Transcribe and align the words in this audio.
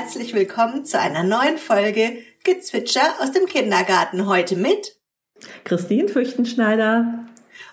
Herzlich 0.00 0.32
willkommen 0.32 0.84
zu 0.84 1.00
einer 1.00 1.24
neuen 1.24 1.58
Folge 1.58 2.22
Gezwitscher 2.44 3.16
aus 3.18 3.32
dem 3.32 3.46
Kindergarten. 3.46 4.28
Heute 4.28 4.54
mit 4.54 4.96
Christine 5.64 6.08
Fürchtenschneider 6.08 7.26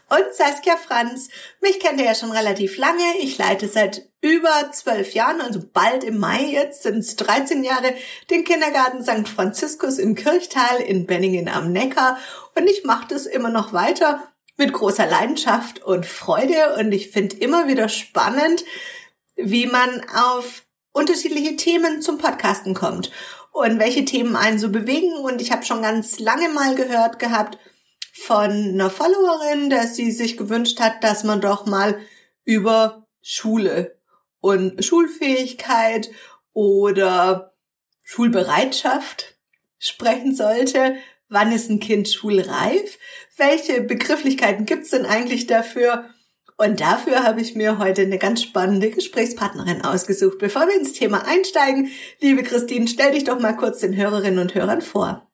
und 0.10 0.26
Saskia 0.34 0.76
Franz. 0.76 1.30
Mich 1.62 1.80
kennt 1.80 2.00
ihr 2.00 2.08
ja 2.08 2.16
schon 2.16 2.32
relativ 2.32 2.80
lange. 2.80 3.04
Ich 3.22 3.38
leite 3.38 3.68
seit 3.68 4.10
über 4.22 4.72
zwölf 4.72 5.14
Jahren, 5.14 5.40
also 5.40 5.62
bald 5.72 6.04
im 6.04 6.18
Mai 6.18 6.46
jetzt 6.46 6.82
sind 6.82 6.98
es 6.98 7.16
13 7.16 7.64
Jahre, 7.64 7.94
den 8.32 8.44
Kindergarten 8.44 9.04
St. 9.04 9.30
Franziskus 9.30 10.00
im 10.00 10.16
Kirchtal 10.16 10.82
in 10.82 11.06
Benningen 11.06 11.48
am 11.48 11.72
Neckar. 11.72 12.18
Und 12.56 12.68
ich 12.68 12.84
mache 12.84 13.08
das 13.08 13.28
immer 13.28 13.52
noch 13.52 13.72
weiter 13.72 14.24
mit 14.58 14.74
großer 14.74 15.06
Leidenschaft 15.06 15.84
und 15.84 16.08
Freude. 16.08 16.76
Und 16.80 16.92
ich 16.92 17.12
finde 17.12 17.36
immer 17.36 17.68
wieder 17.68 17.88
spannend, 17.88 18.66
wie 19.36 19.68
man 19.68 20.04
auf 20.10 20.65
unterschiedliche 20.96 21.58
Themen 21.58 22.02
zum 22.02 22.18
Podcasten 22.18 22.74
kommt 22.74 23.12
und 23.52 23.80
welche 23.80 24.06
Themen 24.06 24.36
einen 24.36 24.60
so 24.60 24.70
bewegen. 24.70 25.14
Und 25.18 25.42
ich 25.42 25.52
habe 25.52 25.66
schon 25.66 25.82
ganz 25.82 26.20
lange 26.20 26.50
mal 26.50 26.74
gehört 26.74 27.20
gehabt, 27.20 27.58
von 28.14 28.50
einer 28.50 28.90
Followerin, 28.90 29.70
dass 29.70 29.98
sie 29.98 30.12
sich 30.12 30.38
gewünscht 30.38 30.80
hat, 30.80 31.04
dass 31.04 31.26
man 31.26 31.42
doch 31.42 31.66
mal 31.66 32.00
über 32.46 33.06
Schule 33.22 34.00
und 34.40 34.86
Schulfähigkeit 34.86 36.10
oder 36.54 37.54
Schulbereitschaft 38.06 39.36
sprechen 39.78 40.34
sollte. 40.34 40.96
Wann 41.28 41.52
ist 41.52 41.70
ein 41.70 41.82
Kind 41.82 42.08
schulreif? 42.08 42.98
Welche 43.36 43.82
Begrifflichkeiten 43.82 44.66
gibt's 44.66 44.92
denn 44.92 45.06
eigentlich 45.06 45.46
dafür? 45.46 46.10
Und 46.58 46.80
dafür 46.80 47.24
habe 47.24 47.42
ich 47.42 47.56
mir 47.56 47.80
heute 47.80 48.04
eine 48.04 48.18
ganz 48.18 48.42
spannende 48.42 48.90
Gesprächspartnerin 48.90 49.84
ausgesucht. 49.84 50.38
Bevor 50.40 50.68
wir 50.68 50.80
ins 50.80 50.94
Thema 50.94 51.28
einsteigen, 51.28 51.90
liebe 52.22 52.44
Christine, 52.44 52.88
stell 52.88 53.12
dich 53.12 53.26
doch 53.26 53.40
mal 53.40 53.58
kurz 53.58 53.80
den 53.80 53.96
Hörerinnen 53.96 54.40
und 54.40 54.56
Hörern 54.56 54.82
vor. 54.82 55.28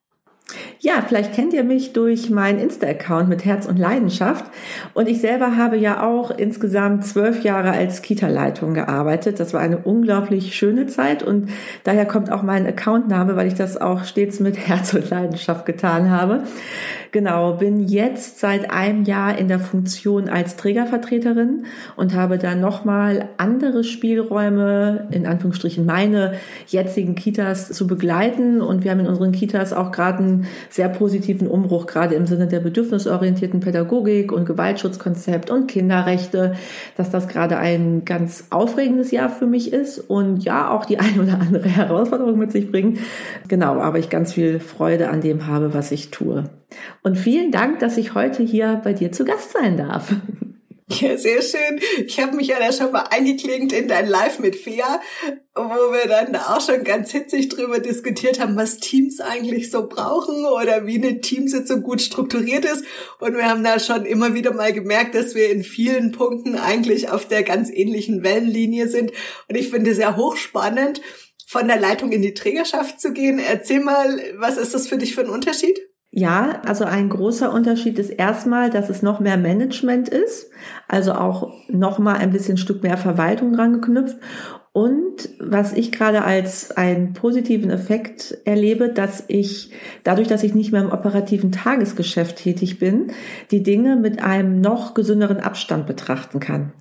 Ja, 0.79 1.03
vielleicht 1.07 1.33
kennt 1.33 1.53
ihr 1.53 1.63
mich 1.63 1.93
durch 1.93 2.29
meinen 2.29 2.59
Insta-Account 2.59 3.29
mit 3.29 3.45
Herz 3.45 3.67
und 3.67 3.77
Leidenschaft. 3.77 4.45
Und 4.93 5.07
ich 5.07 5.21
selber 5.21 5.55
habe 5.55 5.77
ja 5.77 6.03
auch 6.03 6.31
insgesamt 6.31 7.05
zwölf 7.05 7.43
Jahre 7.43 7.71
als 7.71 8.01
Kita-Leitung 8.01 8.73
gearbeitet. 8.73 9.39
Das 9.39 9.53
war 9.53 9.61
eine 9.61 9.77
unglaublich 9.77 10.55
schöne 10.55 10.87
Zeit 10.87 11.23
und 11.23 11.49
daher 11.83 12.05
kommt 12.05 12.31
auch 12.31 12.41
mein 12.41 12.65
Accountname, 12.65 13.35
weil 13.35 13.47
ich 13.47 13.53
das 13.53 13.77
auch 13.77 14.03
stets 14.03 14.39
mit 14.39 14.57
Herz 14.67 14.93
und 14.93 15.09
Leidenschaft 15.09 15.65
getan 15.65 16.09
habe. 16.09 16.43
Genau, 17.13 17.55
bin 17.55 17.89
jetzt 17.89 18.39
seit 18.39 18.71
einem 18.71 19.03
Jahr 19.03 19.37
in 19.37 19.49
der 19.49 19.59
Funktion 19.59 20.29
als 20.29 20.55
Trägervertreterin 20.55 21.65
und 21.97 22.15
habe 22.15 22.37
dann 22.37 22.61
nochmal 22.61 23.27
andere 23.35 23.83
Spielräume, 23.83 25.09
in 25.11 25.27
Anführungsstrichen 25.27 25.85
meine 25.85 26.35
jetzigen 26.67 27.15
Kitas 27.15 27.67
zu 27.67 27.85
begleiten. 27.85 28.61
Und 28.61 28.85
wir 28.85 28.91
haben 28.91 29.01
in 29.01 29.07
unseren 29.07 29.33
Kitas 29.33 29.73
auch 29.73 29.91
gerade 29.91 30.19
einen 30.19 30.47
sehr 30.69 30.87
positiven 30.87 31.49
Umbruch, 31.49 31.85
gerade 31.85 32.15
im 32.15 32.27
Sinne 32.27 32.47
der 32.47 32.61
bedürfnisorientierten 32.61 33.59
Pädagogik 33.59 34.31
und 34.31 34.45
Gewaltschutzkonzept 34.45 35.49
und 35.49 35.67
Kinderrechte, 35.67 36.55
dass 36.95 37.09
das 37.09 37.27
gerade 37.27 37.57
ein 37.57 38.05
ganz 38.05 38.45
aufregendes 38.51 39.11
Jahr 39.11 39.29
für 39.29 39.47
mich 39.47 39.73
ist 39.73 39.99
und 39.99 40.45
ja, 40.45 40.69
auch 40.69 40.85
die 40.85 40.97
eine 41.01 41.21
oder 41.21 41.41
andere 41.41 41.67
Herausforderung 41.67 42.39
mit 42.39 42.53
sich 42.53 42.71
bringt. 42.71 42.99
Genau, 43.49 43.81
aber 43.81 43.99
ich 43.99 44.09
ganz 44.09 44.31
viel 44.31 44.61
Freude 44.61 45.09
an 45.09 45.19
dem 45.19 45.47
habe, 45.47 45.73
was 45.73 45.91
ich 45.91 46.09
tue. 46.09 46.45
Und 47.03 47.15
vielen 47.15 47.51
Dank, 47.51 47.79
dass 47.79 47.97
ich 47.97 48.13
heute 48.13 48.43
hier 48.43 48.81
bei 48.83 48.93
dir 48.93 49.11
zu 49.11 49.25
Gast 49.25 49.51
sein 49.51 49.77
darf. 49.77 50.13
Ja, 50.99 51.17
sehr 51.17 51.41
schön. 51.41 51.79
Ich 52.05 52.19
habe 52.19 52.35
mich 52.35 52.47
ja 52.47 52.59
da 52.59 52.73
schon 52.73 52.91
mal 52.91 53.05
eingeklinkt 53.09 53.71
in 53.71 53.87
dein 53.87 54.09
Live 54.09 54.39
mit 54.39 54.57
Fea, 54.57 54.99
wo 55.55 55.93
wir 55.93 56.07
dann 56.07 56.35
auch 56.35 56.59
schon 56.59 56.83
ganz 56.83 57.11
hitzig 57.11 57.47
drüber 57.49 57.79
diskutiert 57.79 58.41
haben, 58.41 58.57
was 58.57 58.77
Teams 58.77 59.21
eigentlich 59.21 59.71
so 59.71 59.87
brauchen 59.87 60.45
oder 60.45 60.85
wie 60.85 60.97
eine 60.97 61.21
Teamsitzung 61.21 61.83
gut 61.83 62.01
strukturiert 62.01 62.65
ist. 62.65 62.83
Und 63.19 63.35
wir 63.35 63.47
haben 63.47 63.63
da 63.63 63.79
schon 63.79 64.05
immer 64.05 64.33
wieder 64.33 64.53
mal 64.53 64.73
gemerkt, 64.73 65.15
dass 65.15 65.33
wir 65.33 65.49
in 65.49 65.63
vielen 65.63 66.11
Punkten 66.11 66.55
eigentlich 66.57 67.09
auf 67.09 67.25
der 67.25 67.43
ganz 67.43 67.69
ähnlichen 67.69 68.23
Wellenlinie 68.23 68.87
sind. 68.89 69.11
Und 69.47 69.55
ich 69.55 69.69
finde 69.69 69.91
es 69.91 69.97
sehr 69.97 70.17
hochspannend, 70.17 71.01
von 71.47 71.67
der 71.67 71.79
Leitung 71.79 72.11
in 72.11 72.21
die 72.21 72.33
Trägerschaft 72.33 72.99
zu 72.99 73.13
gehen. 73.13 73.39
Erzähl 73.39 73.81
mal, 73.81 74.21
was 74.37 74.57
ist 74.57 74.73
das 74.73 74.87
für 74.87 74.97
dich 74.97 75.15
für 75.15 75.21
ein 75.21 75.29
Unterschied? 75.29 75.79
Ja, 76.13 76.61
also 76.65 76.83
ein 76.83 77.07
großer 77.07 77.53
Unterschied 77.53 77.97
ist 77.97 78.09
erstmal, 78.09 78.69
dass 78.69 78.89
es 78.89 79.01
noch 79.01 79.21
mehr 79.21 79.37
Management 79.37 80.09
ist, 80.09 80.51
also 80.89 81.13
auch 81.13 81.53
noch 81.69 81.99
mal 81.99 82.17
ein 82.17 82.31
bisschen 82.31 82.57
Stück 82.57 82.83
mehr 82.83 82.97
Verwaltung 82.97 83.53
dran 83.53 83.71
geknüpft. 83.71 84.17
Und 84.73 85.29
was 85.39 85.71
ich 85.71 85.93
gerade 85.93 86.23
als 86.23 86.71
einen 86.75 87.13
positiven 87.13 87.69
Effekt 87.69 88.37
erlebe, 88.43 88.89
dass 88.89 89.23
ich 89.27 89.71
dadurch, 90.03 90.27
dass 90.27 90.43
ich 90.43 90.53
nicht 90.53 90.73
mehr 90.73 90.81
im 90.81 90.91
operativen 90.91 91.53
Tagesgeschäft 91.53 92.37
tätig 92.37 92.77
bin, 92.77 93.07
die 93.49 93.63
Dinge 93.63 93.95
mit 93.95 94.21
einem 94.21 94.59
noch 94.59 94.93
gesünderen 94.93 95.39
Abstand 95.39 95.87
betrachten 95.87 96.41
kann. 96.41 96.73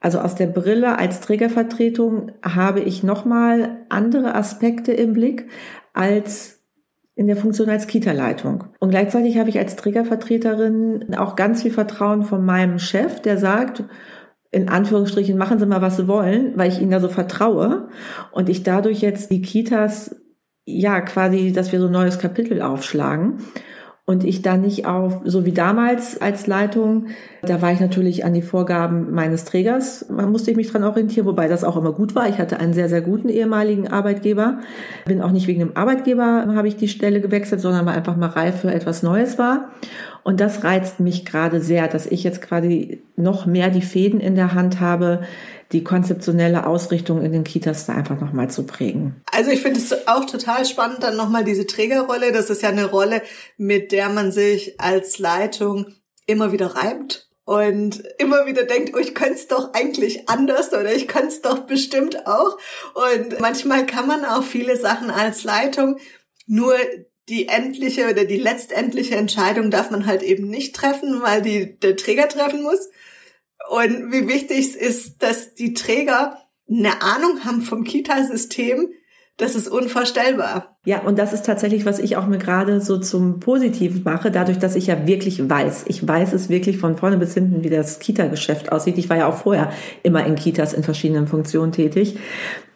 Also 0.00 0.18
aus 0.18 0.34
der 0.34 0.48
Brille 0.48 0.98
als 0.98 1.20
Trägervertretung 1.20 2.32
habe 2.42 2.80
ich 2.80 3.04
noch 3.04 3.24
mal 3.24 3.76
andere 3.88 4.34
Aspekte 4.34 4.92
im 4.92 5.12
Blick 5.12 5.48
als 5.94 6.61
in 7.22 7.28
der 7.28 7.36
Funktion 7.36 7.70
als 7.70 7.86
Kita-Leitung. 7.86 8.64
Und 8.80 8.90
gleichzeitig 8.90 9.38
habe 9.38 9.48
ich 9.48 9.56
als 9.56 9.76
Trägervertreterin 9.76 11.14
auch 11.16 11.36
ganz 11.36 11.62
viel 11.62 11.70
Vertrauen 11.70 12.24
von 12.24 12.44
meinem 12.44 12.80
Chef, 12.80 13.22
der 13.22 13.38
sagt, 13.38 13.84
in 14.50 14.68
Anführungsstrichen, 14.68 15.38
machen 15.38 15.60
Sie 15.60 15.66
mal, 15.66 15.80
was 15.80 15.96
Sie 15.96 16.08
wollen, 16.08 16.52
weil 16.56 16.68
ich 16.68 16.80
Ihnen 16.80 16.90
da 16.90 16.98
so 16.98 17.08
vertraue 17.08 17.88
und 18.32 18.48
ich 18.48 18.64
dadurch 18.64 19.02
jetzt 19.02 19.30
die 19.30 19.40
Kitas, 19.40 20.16
ja, 20.64 21.00
quasi, 21.00 21.52
dass 21.52 21.70
wir 21.70 21.78
so 21.78 21.86
ein 21.86 21.92
neues 21.92 22.18
Kapitel 22.18 22.60
aufschlagen 22.60 23.38
und 24.12 24.24
ich 24.24 24.42
dann 24.42 24.60
nicht 24.60 24.86
auf, 24.86 25.22
so 25.24 25.46
wie 25.46 25.52
damals 25.52 26.20
als 26.20 26.46
Leitung, 26.46 27.06
da 27.40 27.62
war 27.62 27.72
ich 27.72 27.80
natürlich 27.80 28.26
an 28.26 28.34
die 28.34 28.42
Vorgaben 28.42 29.10
meines 29.10 29.46
Trägers, 29.46 30.06
man 30.10 30.30
musste 30.30 30.50
ich 30.50 30.56
mich 30.56 30.70
dran 30.70 30.84
orientieren, 30.84 31.26
wobei 31.26 31.48
das 31.48 31.64
auch 31.64 31.78
immer 31.78 31.92
gut 31.92 32.14
war. 32.14 32.28
Ich 32.28 32.36
hatte 32.36 32.60
einen 32.60 32.74
sehr, 32.74 32.90
sehr 32.90 33.00
guten 33.00 33.30
ehemaligen 33.30 33.88
Arbeitgeber. 33.88 34.58
Bin 35.06 35.22
auch 35.22 35.30
nicht 35.30 35.46
wegen 35.46 35.60
dem 35.60 35.76
Arbeitgeber 35.76 36.46
habe 36.54 36.68
ich 36.68 36.76
die 36.76 36.88
Stelle 36.88 37.22
gewechselt, 37.22 37.62
sondern 37.62 37.86
weil 37.86 37.96
einfach 37.96 38.16
mal 38.16 38.28
reif 38.28 38.60
für 38.60 38.72
etwas 38.72 39.02
Neues 39.02 39.38
war. 39.38 39.70
Und 40.24 40.40
das 40.40 40.62
reizt 40.62 41.00
mich 41.00 41.24
gerade 41.24 41.60
sehr, 41.60 41.88
dass 41.88 42.06
ich 42.06 42.22
jetzt 42.22 42.42
quasi 42.42 43.02
noch 43.16 43.46
mehr 43.46 43.70
die 43.70 43.82
Fäden 43.82 44.20
in 44.20 44.34
der 44.34 44.54
Hand 44.54 44.78
habe, 44.78 45.22
die 45.72 45.84
konzeptionelle 45.84 46.66
Ausrichtung 46.66 47.22
in 47.22 47.32
den 47.32 47.44
Kitas 47.44 47.86
da 47.86 47.94
einfach 47.94 48.20
nochmal 48.20 48.50
zu 48.50 48.64
prägen. 48.64 49.22
Also 49.30 49.50
ich 49.50 49.62
finde 49.62 49.80
es 49.80 50.06
auch 50.06 50.26
total 50.26 50.64
spannend, 50.66 51.02
dann 51.02 51.16
nochmal 51.16 51.44
diese 51.44 51.66
Trägerrolle. 51.66 52.32
Das 52.32 52.50
ist 52.50 52.62
ja 52.62 52.68
eine 52.68 52.90
Rolle, 52.90 53.22
mit 53.56 53.92
der 53.92 54.08
man 54.08 54.32
sich 54.32 54.80
als 54.80 55.18
Leitung 55.18 55.86
immer 56.26 56.52
wieder 56.52 56.76
reibt 56.76 57.28
und 57.44 58.02
immer 58.18 58.46
wieder 58.46 58.64
denkt, 58.64 58.92
oh, 58.94 58.98
ich 58.98 59.14
könnte 59.14 59.34
es 59.34 59.48
doch 59.48 59.72
eigentlich 59.72 60.28
anders 60.28 60.72
oder 60.72 60.94
ich 60.94 61.08
könnte 61.08 61.28
es 61.28 61.42
doch 61.42 61.60
bestimmt 61.60 62.26
auch. 62.26 62.58
Und 62.94 63.40
manchmal 63.40 63.86
kann 63.86 64.06
man 64.06 64.24
auch 64.24 64.44
viele 64.44 64.76
Sachen 64.76 65.10
als 65.10 65.44
Leitung 65.44 65.96
nur 66.46 66.74
die 67.28 67.48
endliche 67.48 68.10
oder 68.10 68.24
die 68.24 68.38
letztendliche 68.38 69.14
Entscheidung 69.14 69.70
darf 69.70 69.90
man 69.90 70.06
halt 70.06 70.22
eben 70.22 70.48
nicht 70.48 70.74
treffen, 70.74 71.22
weil 71.22 71.40
die 71.40 71.78
der 71.78 71.96
Träger 71.96 72.28
treffen 72.28 72.62
muss. 72.62 72.90
Und 73.72 74.12
wie 74.12 74.28
wichtig 74.28 74.58
es 74.58 74.76
ist, 74.76 75.22
dass 75.22 75.54
die 75.54 75.72
Träger 75.72 76.36
eine 76.68 77.00
Ahnung 77.00 77.42
haben 77.46 77.62
vom 77.62 77.84
Kita-System, 77.84 78.88
das 79.38 79.54
ist 79.54 79.66
unvorstellbar. 79.66 80.76
Ja, 80.84 81.00
und 81.00 81.18
das 81.18 81.32
ist 81.32 81.46
tatsächlich, 81.46 81.86
was 81.86 81.98
ich 81.98 82.18
auch 82.18 82.26
mir 82.26 82.36
gerade 82.36 82.82
so 82.82 82.98
zum 82.98 83.40
Positiven 83.40 84.02
mache, 84.02 84.30
dadurch, 84.30 84.58
dass 84.58 84.76
ich 84.76 84.88
ja 84.88 85.06
wirklich 85.06 85.48
weiß. 85.48 85.86
Ich 85.88 86.06
weiß 86.06 86.34
es 86.34 86.50
wirklich 86.50 86.76
von 86.76 86.98
vorne 86.98 87.16
bis 87.16 87.32
hinten, 87.32 87.64
wie 87.64 87.70
das 87.70 87.98
Kita-Geschäft 87.98 88.70
aussieht. 88.70 88.98
Ich 88.98 89.08
war 89.08 89.16
ja 89.16 89.26
auch 89.26 89.38
vorher 89.38 89.72
immer 90.02 90.26
in 90.26 90.34
Kitas 90.34 90.74
in 90.74 90.82
verschiedenen 90.82 91.26
Funktionen 91.26 91.72
tätig. 91.72 92.18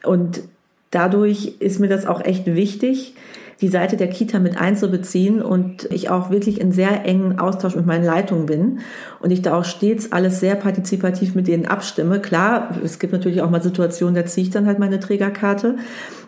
Und 0.02 0.44
dadurch 0.90 1.56
ist 1.58 1.78
mir 1.78 1.88
das 1.88 2.06
auch 2.06 2.24
echt 2.24 2.46
wichtig, 2.46 3.16
die 3.60 3.68
Seite 3.68 3.96
der 3.96 4.08
Kita 4.08 4.38
mit 4.38 4.60
einzubeziehen 4.60 5.40
und 5.40 5.84
ich 5.90 6.10
auch 6.10 6.30
wirklich 6.30 6.60
in 6.60 6.72
sehr 6.72 7.04
engen 7.06 7.38
Austausch 7.38 7.74
mit 7.74 7.86
meinen 7.86 8.04
Leitungen 8.04 8.46
bin 8.46 8.80
und 9.20 9.30
ich 9.30 9.42
da 9.42 9.58
auch 9.58 9.64
stets 9.64 10.12
alles 10.12 10.40
sehr 10.40 10.56
partizipativ 10.56 11.34
mit 11.34 11.48
denen 11.48 11.66
abstimme. 11.66 12.20
Klar, 12.20 12.76
es 12.84 12.98
gibt 12.98 13.12
natürlich 13.12 13.40
auch 13.40 13.50
mal 13.50 13.62
Situationen, 13.62 14.14
da 14.14 14.26
ziehe 14.26 14.46
ich 14.46 14.52
dann 14.52 14.66
halt 14.66 14.78
meine 14.78 15.00
Trägerkarte. 15.00 15.76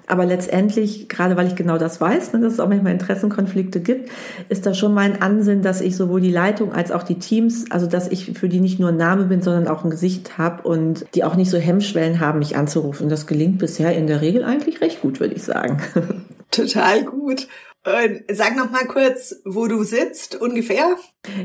Aber 0.09 0.25
letztendlich, 0.25 1.11
gerade 1.11 1.37
weil 1.37 1.49
ich 1.49 1.55
genau 1.55 1.77
das 1.77 2.01
weiß, 2.01 2.33
ne, 2.33 2.41
dass 2.41 2.55
es 2.55 2.61
auch 2.61 2.69
manchmal 2.69 2.93
Interessenkonflikte 2.93 3.81
gibt, 3.81 4.09
ist 4.49 4.65
da 4.65 4.73
schon 4.73 4.95
mein 4.95 5.21
Ansinn, 5.21 5.61
dass 5.61 5.83
ich 5.83 5.97
sowohl 5.97 6.23
die 6.23 6.33
Leitung 6.33 6.73
als 6.73 6.93
auch 6.93 7.03
die 7.03 7.19
Teams, 7.19 7.71
also 7.71 7.87
dass 7.87 8.09
ich 8.09 8.33
für 8.39 8.49
die 8.49 8.61
nicht 8.61 8.81
nur 8.81 8.89
ein 8.89 8.97
Name 8.97 9.25
bin, 9.25 9.43
sondern 9.43 9.69
auch 9.69 9.85
ein 9.85 9.91
Gesicht 9.91 10.39
habe 10.39 10.67
und 10.67 11.05
die 11.15 11.25
auch 11.25 11.37
nicht 11.37 11.51
so 11.51 11.59
Hemmschwellen 11.59 12.21
haben, 12.21 12.39
mich 12.39 12.57
anzurufen. 12.57 13.11
Das 13.11 13.27
gelingt 13.27 13.59
bisher 13.59 13.95
in 13.95 14.07
der 14.07 14.23
Regel 14.23 14.45
eigentlich 14.45 14.81
recht 14.81 15.03
gut, 15.03 15.21
würde 15.21 15.35
ich 15.35 15.43
sagen. 15.43 15.83
Total 16.51 17.05
gut. 17.05 17.47
Und 17.85 18.25
sag 18.31 18.57
noch 18.57 18.71
mal 18.71 18.87
kurz, 18.87 19.37
wo 19.45 19.67
du 19.67 19.83
sitzt 19.83 20.35
ungefähr. 20.41 20.97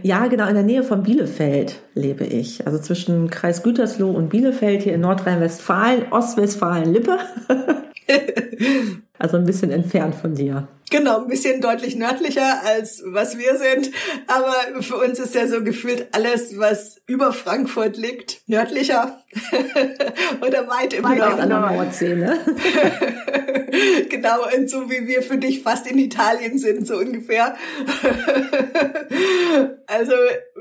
Ja, 0.01 0.27
genau 0.27 0.47
in 0.47 0.55
der 0.55 0.63
Nähe 0.63 0.83
von 0.83 1.03
Bielefeld 1.03 1.81
lebe 1.93 2.25
ich. 2.25 2.65
Also 2.65 2.79
zwischen 2.79 3.29
Kreis 3.29 3.63
Gütersloh 3.63 4.11
und 4.11 4.29
Bielefeld 4.29 4.83
hier 4.83 4.95
in 4.95 5.01
Nordrhein-Westfalen, 5.01 6.11
Ostwestfalen-Lippe. 6.11 7.19
Also 9.19 9.37
ein 9.37 9.45
bisschen 9.45 9.71
entfernt 9.71 10.15
von 10.15 10.35
dir. 10.35 10.67
Genau, 10.93 11.23
ein 11.23 11.27
bisschen 11.27 11.59
deutlich 11.59 11.95
nördlicher 11.95 12.63
als 12.63 13.01
was 13.03 13.39
wir 13.39 13.57
sind. 13.57 13.89
Aber 14.27 14.83
für 14.83 14.97
uns 14.97 15.17
ist 15.17 15.33
ja 15.33 15.47
so 15.47 15.63
gefühlt 15.63 16.09
alles, 16.11 16.59
was 16.59 17.01
über 17.07 17.33
Frankfurt 17.33 17.97
liegt, 17.97 18.47
nördlicher 18.47 19.23
oder 20.45 20.67
weit 20.67 20.93
im 20.93 21.03
weit 21.03 21.17
Norden. 21.17 21.39
An 21.39 21.49
der 21.49 21.59
Nordsee, 21.61 22.15
ne? 22.15 22.37
genau, 24.09 24.45
und 24.55 24.69
so 24.69 24.87
wie 24.91 25.07
wir 25.07 25.23
für 25.23 25.39
dich 25.39 25.63
fast 25.63 25.89
in 25.89 25.97
Italien 25.97 26.59
sind, 26.59 26.85
so 26.85 26.97
ungefähr. 26.97 27.55
also 29.87 30.13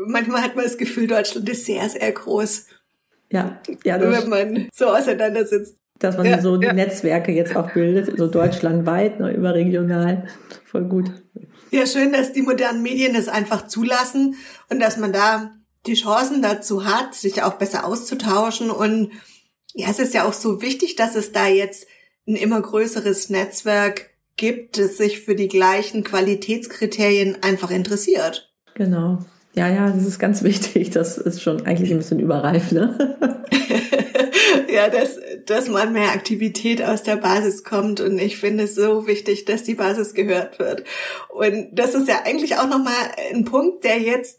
manchmal 0.06 0.40
hat 0.40 0.56
man 0.56 0.64
das 0.64 0.78
Gefühl, 0.78 1.08
Deutschland 1.08 1.46
ist 1.50 1.66
sehr, 1.66 1.86
sehr 1.90 2.10
groß. 2.10 2.68
Ja, 3.30 3.60
ja 3.84 4.00
wenn 4.00 4.30
man 4.30 4.68
so 4.72 4.86
auseinandersetzt 4.86 5.76
dass 6.02 6.16
man 6.16 6.26
ja, 6.26 6.40
so 6.40 6.60
ja. 6.60 6.72
Netzwerke 6.72 7.32
jetzt 7.32 7.56
auch 7.56 7.72
bildet, 7.72 8.18
so 8.18 8.26
deutschlandweit, 8.28 9.20
ne, 9.20 9.32
überregional. 9.32 10.26
Voll 10.64 10.84
gut. 10.84 11.10
Ja, 11.70 11.86
schön, 11.86 12.12
dass 12.12 12.32
die 12.32 12.42
modernen 12.42 12.82
Medien 12.82 13.14
es 13.14 13.28
einfach 13.28 13.66
zulassen 13.66 14.36
und 14.68 14.80
dass 14.80 14.96
man 14.96 15.12
da 15.12 15.52
die 15.86 15.94
Chancen 15.94 16.42
dazu 16.42 16.84
hat, 16.84 17.14
sich 17.14 17.42
auch 17.42 17.54
besser 17.54 17.86
auszutauschen. 17.86 18.70
Und 18.70 19.10
ja, 19.74 19.88
es 19.88 19.98
ist 19.98 20.14
ja 20.14 20.24
auch 20.26 20.32
so 20.32 20.62
wichtig, 20.62 20.96
dass 20.96 21.16
es 21.16 21.32
da 21.32 21.48
jetzt 21.48 21.86
ein 22.26 22.36
immer 22.36 22.60
größeres 22.60 23.30
Netzwerk 23.30 24.10
gibt, 24.36 24.78
das 24.78 24.96
sich 24.96 25.20
für 25.20 25.34
die 25.34 25.48
gleichen 25.48 26.04
Qualitätskriterien 26.04 27.42
einfach 27.42 27.70
interessiert. 27.70 28.52
Genau. 28.74 29.18
Ja, 29.54 29.68
ja, 29.68 29.90
das 29.90 30.06
ist 30.06 30.18
ganz 30.18 30.42
wichtig. 30.44 30.90
Das 30.90 31.18
ist 31.18 31.42
schon 31.42 31.66
eigentlich 31.66 31.90
ein 31.90 31.98
bisschen 31.98 32.20
überreif, 32.20 32.72
ne? 32.72 33.16
ja, 34.68 34.88
dass, 34.88 35.18
dass 35.46 35.68
man 35.68 35.92
mehr 35.92 36.10
Aktivität 36.10 36.82
aus 36.82 37.02
der 37.02 37.16
Basis 37.16 37.64
kommt. 37.64 38.00
Und 38.00 38.18
ich 38.18 38.36
finde 38.36 38.64
es 38.64 38.74
so 38.74 39.06
wichtig, 39.06 39.44
dass 39.44 39.62
die 39.62 39.74
Basis 39.74 40.14
gehört 40.14 40.58
wird. 40.58 40.84
Und 41.28 41.68
das 41.72 41.94
ist 41.94 42.08
ja 42.08 42.22
eigentlich 42.24 42.56
auch 42.56 42.68
nochmal 42.68 42.94
ein 43.30 43.44
Punkt, 43.44 43.84
der 43.84 43.98
jetzt 44.00 44.38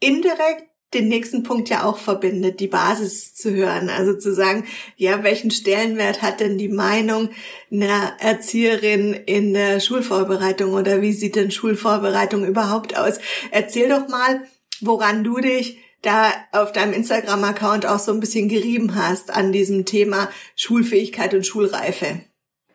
indirekt 0.00 0.64
den 0.92 1.08
nächsten 1.08 1.42
Punkt 1.42 1.68
ja 1.70 1.84
auch 1.84 1.98
verbindet, 1.98 2.60
die 2.60 2.68
Basis 2.68 3.34
zu 3.34 3.52
hören. 3.52 3.88
Also 3.88 4.14
zu 4.14 4.32
sagen, 4.32 4.64
ja, 4.96 5.24
welchen 5.24 5.50
Stellenwert 5.50 6.22
hat 6.22 6.38
denn 6.38 6.56
die 6.56 6.68
Meinung 6.68 7.30
einer 7.72 8.16
Erzieherin 8.20 9.12
in 9.12 9.54
der 9.54 9.80
Schulvorbereitung 9.80 10.72
oder 10.72 11.02
wie 11.02 11.12
sieht 11.12 11.34
denn 11.34 11.50
Schulvorbereitung 11.50 12.44
überhaupt 12.44 12.96
aus? 12.96 13.18
Erzähl 13.50 13.88
doch 13.88 14.08
mal, 14.08 14.44
woran 14.80 15.24
du 15.24 15.38
dich 15.38 15.78
da 16.04 16.28
auf 16.52 16.72
deinem 16.72 16.92
Instagram-Account 16.92 17.86
auch 17.86 17.98
so 17.98 18.12
ein 18.12 18.20
bisschen 18.20 18.48
gerieben 18.48 18.94
hast 18.94 19.34
an 19.34 19.52
diesem 19.52 19.84
Thema 19.84 20.28
Schulfähigkeit 20.56 21.34
und 21.34 21.46
Schulreife. 21.46 22.20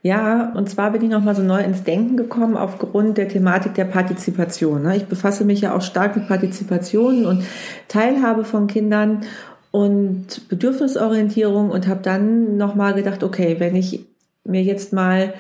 Ja, 0.02 0.54
und 0.56 0.70
zwar 0.70 0.92
bin 0.92 1.04
ich 1.04 1.10
nochmal 1.10 1.36
so 1.36 1.42
neu 1.42 1.62
ins 1.62 1.84
Denken 1.84 2.16
gekommen 2.16 2.56
aufgrund 2.56 3.18
der 3.18 3.28
Thematik 3.28 3.74
der 3.74 3.84
Partizipation. 3.84 4.84
Ne? 4.84 4.96
Ich 4.96 5.06
befasse 5.06 5.44
mich 5.44 5.60
ja 5.60 5.76
auch 5.76 5.82
stark 5.82 6.16
mit 6.16 6.28
Partizipation 6.28 7.26
und 7.26 7.44
Teilhabe 7.90 8.46
von 8.46 8.68
Kindern 8.68 9.26
und 9.72 10.48
Bedürfnisorientierung 10.48 11.70
und 11.70 11.88
habe 11.88 12.02
dann 12.02 12.56
nochmal 12.56 12.94
gedacht, 12.94 13.24
okay, 13.24 13.58
wenn 13.60 13.76
ich 13.76 14.06
mir 14.46 14.64
jetzt 14.64 14.94
mal 14.94 15.34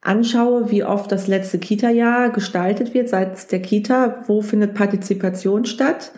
anschaue, 0.00 0.70
wie 0.70 0.84
oft 0.84 1.10
das 1.10 1.28
letzte 1.28 1.58
Kita-Jahr 1.58 2.30
gestaltet 2.30 2.92
wird, 2.92 3.08
seit 3.08 3.50
der 3.52 3.62
Kita, 3.62 4.24
wo 4.26 4.42
findet 4.42 4.74
Partizipation 4.74 5.64
statt? 5.64 6.12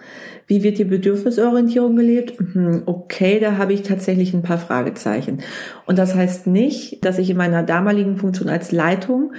Wie 0.48 0.62
wird 0.62 0.78
die 0.78 0.84
Bedürfnisorientierung 0.84 1.94
gelebt? 1.94 2.40
Mhm, 2.40 2.82
okay, 2.86 3.38
da 3.38 3.58
habe 3.58 3.74
ich 3.74 3.82
tatsächlich 3.82 4.32
ein 4.32 4.42
paar 4.42 4.58
Fragezeichen. 4.58 5.42
Und 5.86 5.98
das 5.98 6.14
heißt 6.14 6.46
nicht, 6.46 7.04
dass 7.04 7.18
ich 7.18 7.28
in 7.28 7.36
meiner 7.36 7.62
damaligen 7.62 8.16
Funktion 8.16 8.48
als 8.48 8.72
Leitung 8.72 9.32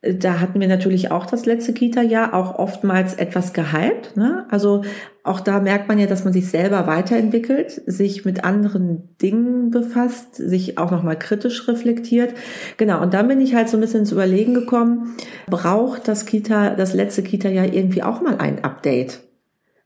äh, 0.00 0.14
da 0.14 0.40
hatten 0.40 0.60
wir 0.60 0.68
natürlich 0.68 1.10
auch 1.10 1.26
das 1.26 1.46
letzte 1.46 1.72
Kita-Jahr 1.72 2.34
auch 2.34 2.58
oftmals 2.58 3.14
etwas 3.14 3.52
gehypt. 3.52 4.16
Ne? 4.16 4.46
Also 4.50 4.82
auch 5.22 5.40
da 5.40 5.60
merkt 5.60 5.88
man 5.88 5.98
ja, 5.98 6.06
dass 6.06 6.24
man 6.24 6.32
sich 6.32 6.48
selber 6.48 6.86
weiterentwickelt, 6.86 7.82
sich 7.86 8.24
mit 8.24 8.44
anderen 8.44 9.16
Dingen 9.22 9.70
befasst, 9.70 10.34
sich 10.34 10.78
auch 10.78 10.90
nochmal 10.90 11.18
kritisch 11.18 11.68
reflektiert. 11.68 12.34
Genau, 12.78 13.00
und 13.02 13.14
dann 13.14 13.28
bin 13.28 13.40
ich 13.40 13.54
halt 13.54 13.68
so 13.68 13.76
ein 13.76 13.80
bisschen 13.80 14.00
ins 14.00 14.12
Überlegen 14.12 14.54
gekommen, 14.54 15.16
braucht 15.48 16.08
das 16.08 16.26
Kita, 16.26 16.74
das 16.74 16.94
letzte 16.94 17.22
Kita-Jahr 17.22 17.72
irgendwie 17.72 18.02
auch 18.02 18.22
mal 18.22 18.38
ein 18.38 18.64
Update? 18.64 19.27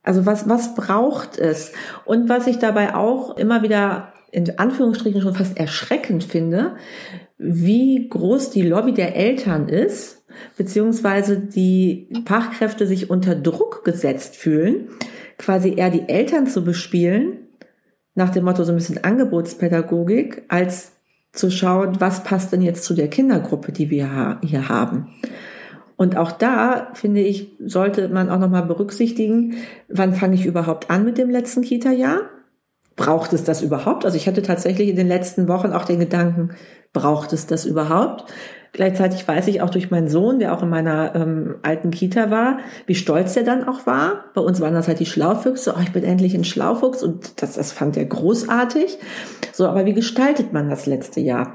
Also 0.03 0.27
was, 0.27 0.49
was 0.49 0.75
braucht 0.75 1.39
es? 1.39 1.73
Und 2.05 2.29
was 2.29 2.47
ich 2.47 2.59
dabei 2.59 2.95
auch 2.95 3.37
immer 3.37 3.63
wieder 3.63 4.13
in 4.33 4.59
Anführungsstrichen 4.59 5.21
schon 5.21 5.35
fast 5.35 5.59
erschreckend 5.59 6.25
finde, 6.25 6.77
wie 7.39 8.09
groß 8.09 8.51
die 8.51 8.63
Lobby 8.63 8.93
der 8.93 9.15
Eltern 9.15 9.69
ist, 9.69 10.25
beziehungsweise 10.57 11.39
die 11.39 12.09
Fachkräfte 12.25 12.87
sich 12.87 13.11
unter 13.11 13.35
Druck 13.35 13.85
gesetzt 13.85 14.37
fühlen, 14.37 14.89
quasi 15.39 15.75
eher 15.77 15.91
die 15.91 16.09
Eltern 16.09 16.47
zu 16.47 16.65
bespielen, 16.65 17.49
nach 18.15 18.31
dem 18.31 18.45
Motto 18.45 18.65
so 18.65 18.73
ein 18.73 18.77
bisschen 18.77 19.05
Angebotspädagogik, 19.05 20.45
als 20.49 20.93
zu 21.33 21.51
schauen, 21.51 22.01
was 22.01 22.25
passt 22.25 22.53
denn 22.53 22.61
jetzt 22.63 22.85
zu 22.85 22.95
der 22.95 23.09
Kindergruppe, 23.09 23.73
die 23.73 23.91
wir 23.91 24.39
hier 24.43 24.69
haben. 24.69 25.09
Und 26.03 26.17
auch 26.17 26.33
da, 26.33 26.89
finde 26.95 27.21
ich, 27.21 27.53
sollte 27.65 28.09
man 28.09 28.29
auch 28.29 28.41
nochmal 28.41 28.65
berücksichtigen, 28.65 29.55
wann 29.89 30.15
fange 30.15 30.35
ich 30.35 30.47
überhaupt 30.47 30.91
an 30.91 31.05
mit 31.05 31.17
dem 31.17 31.31
letzten 31.31 31.63
Kita-Jahr? 31.63 32.23
Braucht 32.97 33.33
es 33.33 33.45
das 33.45 33.63
überhaupt? 33.63 34.05
Also 34.05 34.17
ich 34.17 34.27
hatte 34.27 34.43
tatsächlich 34.43 34.89
in 34.89 34.97
den 34.97 35.07
letzten 35.07 35.47
Wochen 35.47 35.71
auch 35.71 35.85
den 35.85 36.01
Gedanken, 36.01 36.57
braucht 36.93 37.33
es 37.33 37.47
das 37.47 37.65
überhaupt? 37.67 38.25
Gleichzeitig 38.73 39.29
weiß 39.29 39.47
ich 39.47 39.63
auch 39.63 39.71
durch 39.71 39.93
meinen 39.93 40.09
Sohn, 40.09 40.41
der 40.41 40.53
auch 40.53 40.65
in 40.65 40.71
meiner 40.71 41.15
ähm, 41.15 41.55
alten 41.63 41.93
Kita 41.93 42.33
war, 42.33 42.59
wie 42.87 42.97
stolz 42.97 43.35
der 43.35 43.45
dann 43.45 43.69
auch 43.69 43.87
war. 43.87 44.25
Bei 44.35 44.41
uns 44.41 44.61
waren 44.61 44.75
das 44.75 44.89
halt 44.89 44.99
die 44.99 45.07
Schlaufüchse. 45.07 45.73
Oh, 45.77 45.81
ich 45.81 45.93
bin 45.93 46.03
endlich 46.03 46.35
ein 46.35 46.43
Schlaufuchs 46.43 47.05
und 47.05 47.41
das, 47.41 47.53
das 47.53 47.71
fand 47.71 47.97
er 47.97 48.07
großartig. 48.07 48.99
So, 49.53 49.69
aber 49.69 49.87
wie 49.87 49.95
gestaltet 49.95 50.53
man 50.53 50.69
das 50.69 50.87
letzte 50.87 51.21
Jahr? 51.21 51.55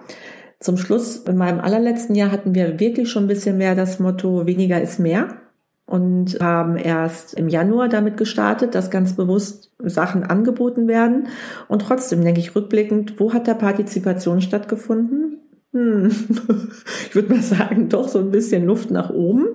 Zum 0.60 0.78
Schluss, 0.78 1.18
in 1.18 1.38
meinem 1.38 1.60
allerletzten 1.60 2.16
Jahr 2.16 2.32
hatten 2.32 2.56
wir 2.56 2.80
wirklich 2.80 3.10
schon 3.10 3.26
ein 3.26 3.28
bisschen 3.28 3.58
mehr 3.58 3.76
das 3.76 4.00
Motto, 4.00 4.48
weniger 4.48 4.82
ist 4.82 5.00
mehr 5.00 5.38
und 5.86 6.40
haben 6.42 6.76
erst 6.76 7.36
im 7.36 7.48
Januar 7.48 7.88
damit 7.90 8.18
gestartet, 8.18 8.76
dass 8.76 8.90
ganz 8.90 9.16
bewusst 9.16 9.72
Sachen 9.80 10.24
angeboten 10.24 10.88
werden. 10.88 11.28
Und 11.68 11.84
trotzdem 11.84 12.24
denke 12.24 12.40
ich 12.40 12.56
rückblickend, 12.56 13.20
wo 13.20 13.34
hat 13.34 13.48
da 13.48 13.54
Partizipation 13.54 14.42
stattgefunden? 14.42 15.40
Hm. 15.74 16.12
Ich 17.10 17.16
würde 17.16 17.34
mal 17.34 17.42
sagen, 17.42 17.90
doch 17.90 18.10
so 18.10 18.20
ein 18.20 18.32
bisschen 18.32 18.66
Luft 18.66 18.92
nach 18.92 19.10
oben. 19.10 19.48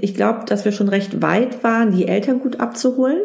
Ich 0.00 0.14
glaube, 0.14 0.44
dass 0.46 0.64
wir 0.64 0.72
schon 0.72 0.88
recht 0.88 1.20
weit 1.22 1.64
waren, 1.64 1.92
die 1.92 2.06
Eltern 2.06 2.38
gut 2.40 2.60
abzuholen 2.60 3.20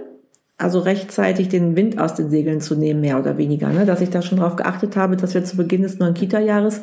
also 0.57 0.79
rechtzeitig 0.79 1.49
den 1.49 1.75
Wind 1.75 1.99
aus 1.99 2.15
den 2.15 2.31
Segeln 2.31 2.61
zu 2.61 2.75
nehmen, 2.75 2.99
mehr 2.99 3.19
oder 3.19 3.37
weniger. 3.37 3.69
Ne? 3.69 3.85
Dass 3.85 4.01
ich 4.01 4.09
da 4.09 4.23
schon 4.23 4.39
darauf 4.39 4.55
geachtet 4.55 4.95
habe, 4.95 5.15
dass 5.15 5.35
wir 5.35 5.43
zu 5.43 5.55
Beginn 5.55 5.83
des 5.83 5.99
neuen 5.99 6.15
Kita-Jahres 6.15 6.81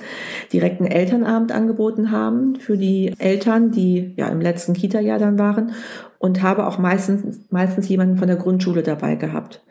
direkt 0.53 0.81
einen 0.81 0.91
Elternabend 0.91 1.51
angeboten 1.51 2.13
haben 2.13 2.57
für 2.57 2.77
die 2.77 3.13
Eltern, 3.19 3.73
die 3.73 4.15
ja 4.17 4.29
im 4.29 4.41
letzten 4.41 4.75
Kita-Jahr 4.75 5.19
dann 5.19 5.39
waren 5.39 5.73
und 6.25 6.41
habe 6.41 6.67
auch 6.67 6.79
meistens, 6.79 7.43
meistens 7.51 7.87
jemanden 7.87 8.17
von 8.17 8.29
der 8.29 8.39
Grundschule 8.39 8.83
dabei 8.83 9.15
gehabt. 9.15 9.63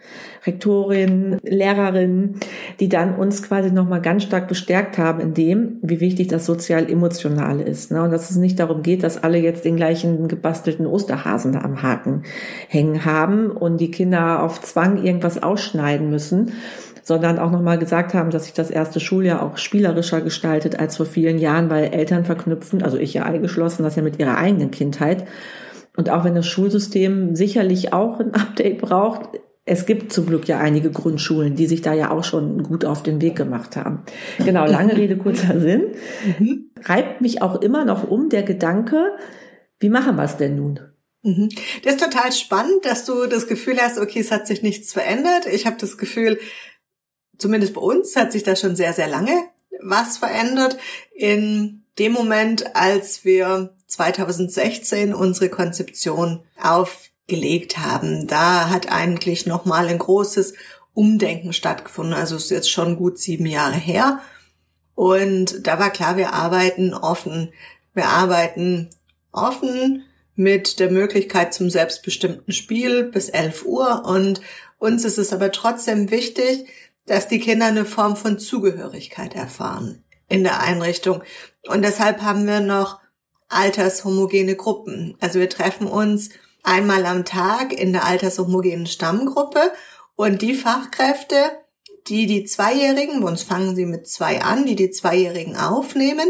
Rektorin, 0.45 1.39
Lehrerin, 1.41 2.35
die 2.79 2.89
dann 2.89 3.15
uns 3.15 3.41
quasi 3.41 3.71
nochmal 3.71 4.03
ganz 4.03 4.21
stark 4.21 4.47
bestärkt 4.47 4.99
haben 4.99 5.19
in 5.19 5.33
dem, 5.33 5.79
wie 5.81 5.99
wichtig 5.99 6.27
das 6.27 6.45
sozial-emotionale 6.45 7.63
ist. 7.63 7.89
Ne? 7.89 8.03
Und 8.03 8.11
dass 8.11 8.29
es 8.29 8.35
nicht 8.35 8.59
darum 8.59 8.83
geht, 8.83 9.01
dass 9.01 9.23
alle 9.23 9.39
jetzt 9.39 9.65
den 9.65 9.77
gleichen 9.77 10.27
gebastelten 10.27 10.85
Osterhasen 10.85 11.53
da 11.53 11.61
am 11.61 11.81
Haken 11.81 12.21
hängen 12.67 13.03
haben 13.03 13.49
und 13.49 13.77
die 13.77 13.89
Kinder 13.89 14.43
auf 14.43 14.61
Zwang 14.61 15.03
irgendwas 15.03 15.41
ausschneiden 15.41 16.11
müssen, 16.11 16.51
sondern 17.01 17.39
auch 17.39 17.49
nochmal 17.49 17.79
gesagt 17.79 18.13
haben, 18.13 18.29
dass 18.29 18.43
sich 18.43 18.53
das 18.53 18.69
erste 18.69 18.99
Schuljahr 18.99 19.41
auch 19.41 19.57
spielerischer 19.57 20.21
gestaltet 20.21 20.79
als 20.79 20.97
vor 20.97 21.07
vielen 21.07 21.39
Jahren, 21.39 21.71
weil 21.71 21.85
Eltern 21.85 22.25
verknüpfen, 22.25 22.83
also 22.83 22.97
ich 22.97 23.15
ja 23.15 23.23
eingeschlossen, 23.23 23.81
das 23.81 23.95
ja 23.95 24.03
mit 24.03 24.19
ihrer 24.19 24.37
eigenen 24.37 24.69
Kindheit 24.69 25.25
und 25.95 26.09
auch 26.09 26.23
wenn 26.23 26.35
das 26.35 26.47
Schulsystem 26.47 27.35
sicherlich 27.35 27.93
auch 27.93 28.19
ein 28.19 28.33
Update 28.33 28.79
braucht, 28.79 29.39
es 29.65 29.85
gibt 29.85 30.11
zum 30.11 30.25
Glück 30.25 30.47
ja 30.47 30.59
einige 30.59 30.91
Grundschulen, 30.91 31.55
die 31.55 31.67
sich 31.67 31.81
da 31.81 31.93
ja 31.93 32.11
auch 32.11 32.25
schon 32.25 32.63
gut 32.63 32.83
auf 32.83 33.01
den 33.01 33.21
Weg 33.21 33.37
gemacht 33.37 33.77
haben. 33.77 34.03
Genau, 34.39 34.65
lange 34.65 34.97
Rede, 34.97 35.17
kurzer 35.17 35.59
Sinn. 35.59 35.93
Mhm. 36.37 36.71
Reibt 36.83 37.21
mich 37.21 37.41
auch 37.41 37.61
immer 37.61 37.85
noch 37.85 38.09
um 38.09 38.29
der 38.29 38.43
Gedanke, 38.43 39.13
wie 39.79 39.89
machen 39.89 40.15
wir 40.15 40.23
es 40.23 40.37
denn 40.37 40.55
nun? 40.55 40.79
Mhm. 41.21 41.49
Das 41.83 41.95
ist 41.95 42.03
total 42.03 42.31
spannend, 42.33 42.83
dass 42.83 43.05
du 43.05 43.25
das 43.27 43.47
Gefühl 43.47 43.77
hast, 43.79 43.97
okay, 43.97 44.19
es 44.19 44.31
hat 44.31 44.47
sich 44.47 44.63
nichts 44.63 44.91
verändert. 44.91 45.45
Ich 45.45 45.65
habe 45.65 45.77
das 45.79 45.97
Gefühl, 45.97 46.39
zumindest 47.37 47.73
bei 47.73 47.81
uns 47.81 48.15
hat 48.15 48.31
sich 48.33 48.43
da 48.43 48.55
schon 48.55 48.75
sehr, 48.75 48.93
sehr 48.93 49.07
lange 49.07 49.33
was 49.81 50.17
verändert. 50.17 50.77
In 51.13 51.85
dem 51.99 52.11
Moment, 52.11 52.75
als 52.75 53.25
wir 53.25 53.75
2016 53.93 55.13
unsere 55.13 55.49
Konzeption 55.49 56.43
aufgelegt 56.59 57.77
haben. 57.77 58.27
Da 58.27 58.69
hat 58.69 58.91
eigentlich 58.91 59.45
nochmal 59.45 59.87
ein 59.87 59.99
großes 59.99 60.55
Umdenken 60.93 61.53
stattgefunden. 61.53 62.13
Also 62.13 62.35
es 62.35 62.45
ist 62.45 62.51
jetzt 62.51 62.71
schon 62.71 62.97
gut 62.97 63.19
sieben 63.19 63.45
Jahre 63.45 63.75
her. 63.75 64.19
Und 64.95 65.67
da 65.67 65.79
war 65.79 65.91
klar, 65.91 66.17
wir 66.17 66.33
arbeiten 66.33 66.93
offen. 66.93 67.53
Wir 67.93 68.07
arbeiten 68.07 68.89
offen 69.31 70.03
mit 70.35 70.79
der 70.79 70.89
Möglichkeit 70.89 71.53
zum 71.53 71.69
selbstbestimmten 71.69 72.51
Spiel 72.51 73.03
bis 73.03 73.29
11 73.29 73.65
Uhr. 73.65 74.05
Und 74.05 74.41
uns 74.79 75.05
ist 75.05 75.19
es 75.19 75.33
aber 75.33 75.51
trotzdem 75.51 76.09
wichtig, 76.09 76.65
dass 77.05 77.27
die 77.27 77.39
Kinder 77.39 77.67
eine 77.67 77.85
Form 77.85 78.15
von 78.15 78.39
Zugehörigkeit 78.39 79.35
erfahren 79.35 80.03
in 80.29 80.43
der 80.43 80.61
Einrichtung. 80.61 81.21
Und 81.67 81.83
deshalb 81.83 82.21
haben 82.23 82.47
wir 82.47 82.59
noch 82.59 83.02
altershomogene 83.55 84.55
Gruppen. 84.55 85.15
Also 85.19 85.39
wir 85.39 85.49
treffen 85.49 85.87
uns 85.87 86.29
einmal 86.63 87.05
am 87.05 87.25
Tag 87.25 87.73
in 87.73 87.93
der 87.93 88.05
altershomogenen 88.05 88.87
Stammgruppe 88.87 89.71
und 90.15 90.41
die 90.41 90.55
Fachkräfte, 90.55 91.35
die 92.07 92.27
die 92.27 92.43
Zweijährigen, 92.43 93.21
bei 93.21 93.27
uns 93.27 93.43
fangen 93.43 93.75
sie 93.75 93.85
mit 93.85 94.07
zwei 94.07 94.41
an, 94.41 94.65
die 94.65 94.75
die 94.75 94.91
Zweijährigen 94.91 95.55
aufnehmen, 95.55 96.27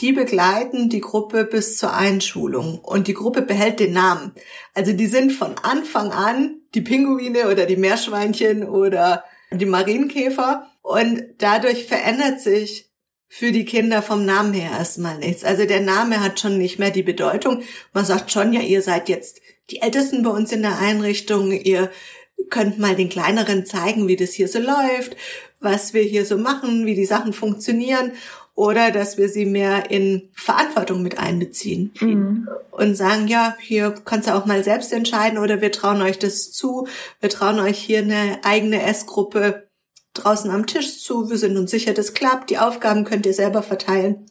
die 0.00 0.12
begleiten 0.12 0.88
die 0.88 1.00
Gruppe 1.00 1.44
bis 1.44 1.78
zur 1.78 1.94
Einschulung 1.94 2.78
und 2.80 3.06
die 3.06 3.14
Gruppe 3.14 3.42
behält 3.42 3.80
den 3.80 3.92
Namen. 3.92 4.32
Also 4.74 4.92
die 4.92 5.06
sind 5.06 5.32
von 5.32 5.54
Anfang 5.62 6.10
an 6.10 6.60
die 6.74 6.80
Pinguine 6.80 7.48
oder 7.48 7.66
die 7.66 7.76
Meerschweinchen 7.76 8.68
oder 8.68 9.24
die 9.52 9.66
Marienkäfer 9.66 10.66
und 10.82 11.22
dadurch 11.38 11.86
verändert 11.86 12.40
sich 12.40 12.90
für 13.36 13.50
die 13.50 13.64
Kinder 13.64 14.00
vom 14.00 14.24
Namen 14.24 14.52
her 14.52 14.70
erstmal 14.78 15.18
nichts. 15.18 15.42
Also 15.42 15.64
der 15.64 15.80
Name 15.80 16.22
hat 16.22 16.38
schon 16.38 16.56
nicht 16.56 16.78
mehr 16.78 16.92
die 16.92 17.02
Bedeutung. 17.02 17.64
Man 17.92 18.04
sagt 18.04 18.30
schon, 18.30 18.52
ja, 18.52 18.60
ihr 18.60 18.80
seid 18.80 19.08
jetzt 19.08 19.40
die 19.70 19.82
Ältesten 19.82 20.22
bei 20.22 20.30
uns 20.30 20.52
in 20.52 20.62
der 20.62 20.78
Einrichtung, 20.78 21.50
ihr 21.50 21.90
könnt 22.48 22.78
mal 22.78 22.94
den 22.94 23.08
Kleineren 23.08 23.66
zeigen, 23.66 24.06
wie 24.06 24.14
das 24.14 24.30
hier 24.30 24.46
so 24.46 24.60
läuft, 24.60 25.16
was 25.58 25.94
wir 25.94 26.02
hier 26.02 26.24
so 26.24 26.38
machen, 26.38 26.86
wie 26.86 26.94
die 26.94 27.06
Sachen 27.06 27.32
funktionieren 27.32 28.12
oder 28.54 28.92
dass 28.92 29.18
wir 29.18 29.28
sie 29.28 29.46
mehr 29.46 29.90
in 29.90 30.28
Verantwortung 30.34 31.02
mit 31.02 31.18
einbeziehen 31.18 31.92
mhm. 31.98 32.48
und 32.70 32.94
sagen, 32.94 33.26
ja, 33.26 33.56
hier 33.60 33.96
kannst 34.04 34.28
du 34.28 34.34
auch 34.36 34.46
mal 34.46 34.62
selbst 34.62 34.92
entscheiden 34.92 35.38
oder 35.40 35.60
wir 35.60 35.72
trauen 35.72 36.02
euch 36.02 36.20
das 36.20 36.52
zu, 36.52 36.86
wir 37.18 37.30
trauen 37.30 37.58
euch 37.58 37.78
hier 37.78 37.98
eine 37.98 38.38
eigene 38.44 38.80
Essgruppe 38.84 39.63
draußen 40.14 40.50
am 40.50 40.66
Tisch 40.66 41.00
zu, 41.00 41.28
wir 41.28 41.38
sind 41.38 41.56
uns 41.56 41.70
sicher, 41.70 41.92
das 41.92 42.14
klappt, 42.14 42.50
die 42.50 42.58
Aufgaben 42.58 43.04
könnt 43.04 43.26
ihr 43.26 43.34
selber 43.34 43.62
verteilen 43.62 44.26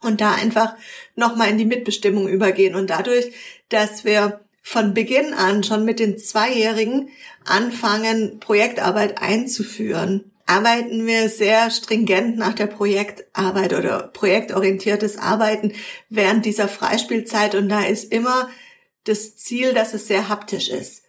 und 0.00 0.20
da 0.20 0.32
einfach 0.32 0.74
nochmal 1.16 1.50
in 1.50 1.58
die 1.58 1.64
Mitbestimmung 1.64 2.28
übergehen 2.28 2.74
und 2.74 2.90
dadurch, 2.90 3.32
dass 3.68 4.04
wir 4.04 4.40
von 4.62 4.92
Beginn 4.92 5.32
an 5.34 5.64
schon 5.64 5.84
mit 5.84 5.98
den 5.98 6.18
Zweijährigen 6.18 7.08
anfangen, 7.44 8.38
Projektarbeit 8.38 9.22
einzuführen. 9.22 10.30
Arbeiten 10.46 11.06
wir 11.06 11.28
sehr 11.28 11.70
stringent 11.70 12.38
nach 12.38 12.54
der 12.54 12.66
Projektarbeit 12.66 13.74
oder 13.74 14.08
projektorientiertes 14.08 15.18
Arbeiten 15.18 15.72
während 16.08 16.46
dieser 16.46 16.68
Freispielzeit 16.68 17.54
und 17.54 17.68
da 17.68 17.82
ist 17.82 18.12
immer 18.12 18.48
das 19.04 19.36
Ziel, 19.36 19.74
dass 19.74 19.94
es 19.94 20.06
sehr 20.06 20.28
haptisch 20.28 20.68
ist. 20.68 21.04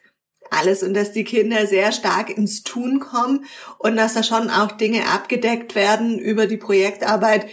Alles 0.51 0.83
und 0.83 0.93
dass 0.93 1.11
die 1.11 1.23
Kinder 1.23 1.67
sehr 1.67 1.91
stark 1.91 2.35
ins 2.35 2.63
Tun 2.63 2.99
kommen 2.99 3.45
und 3.77 3.95
dass 3.95 4.13
da 4.13 4.23
schon 4.23 4.49
auch 4.49 4.71
Dinge 4.71 5.07
abgedeckt 5.07 5.75
werden 5.75 6.17
über 6.17 6.47
die 6.47 6.57
Projektarbeit, 6.57 7.45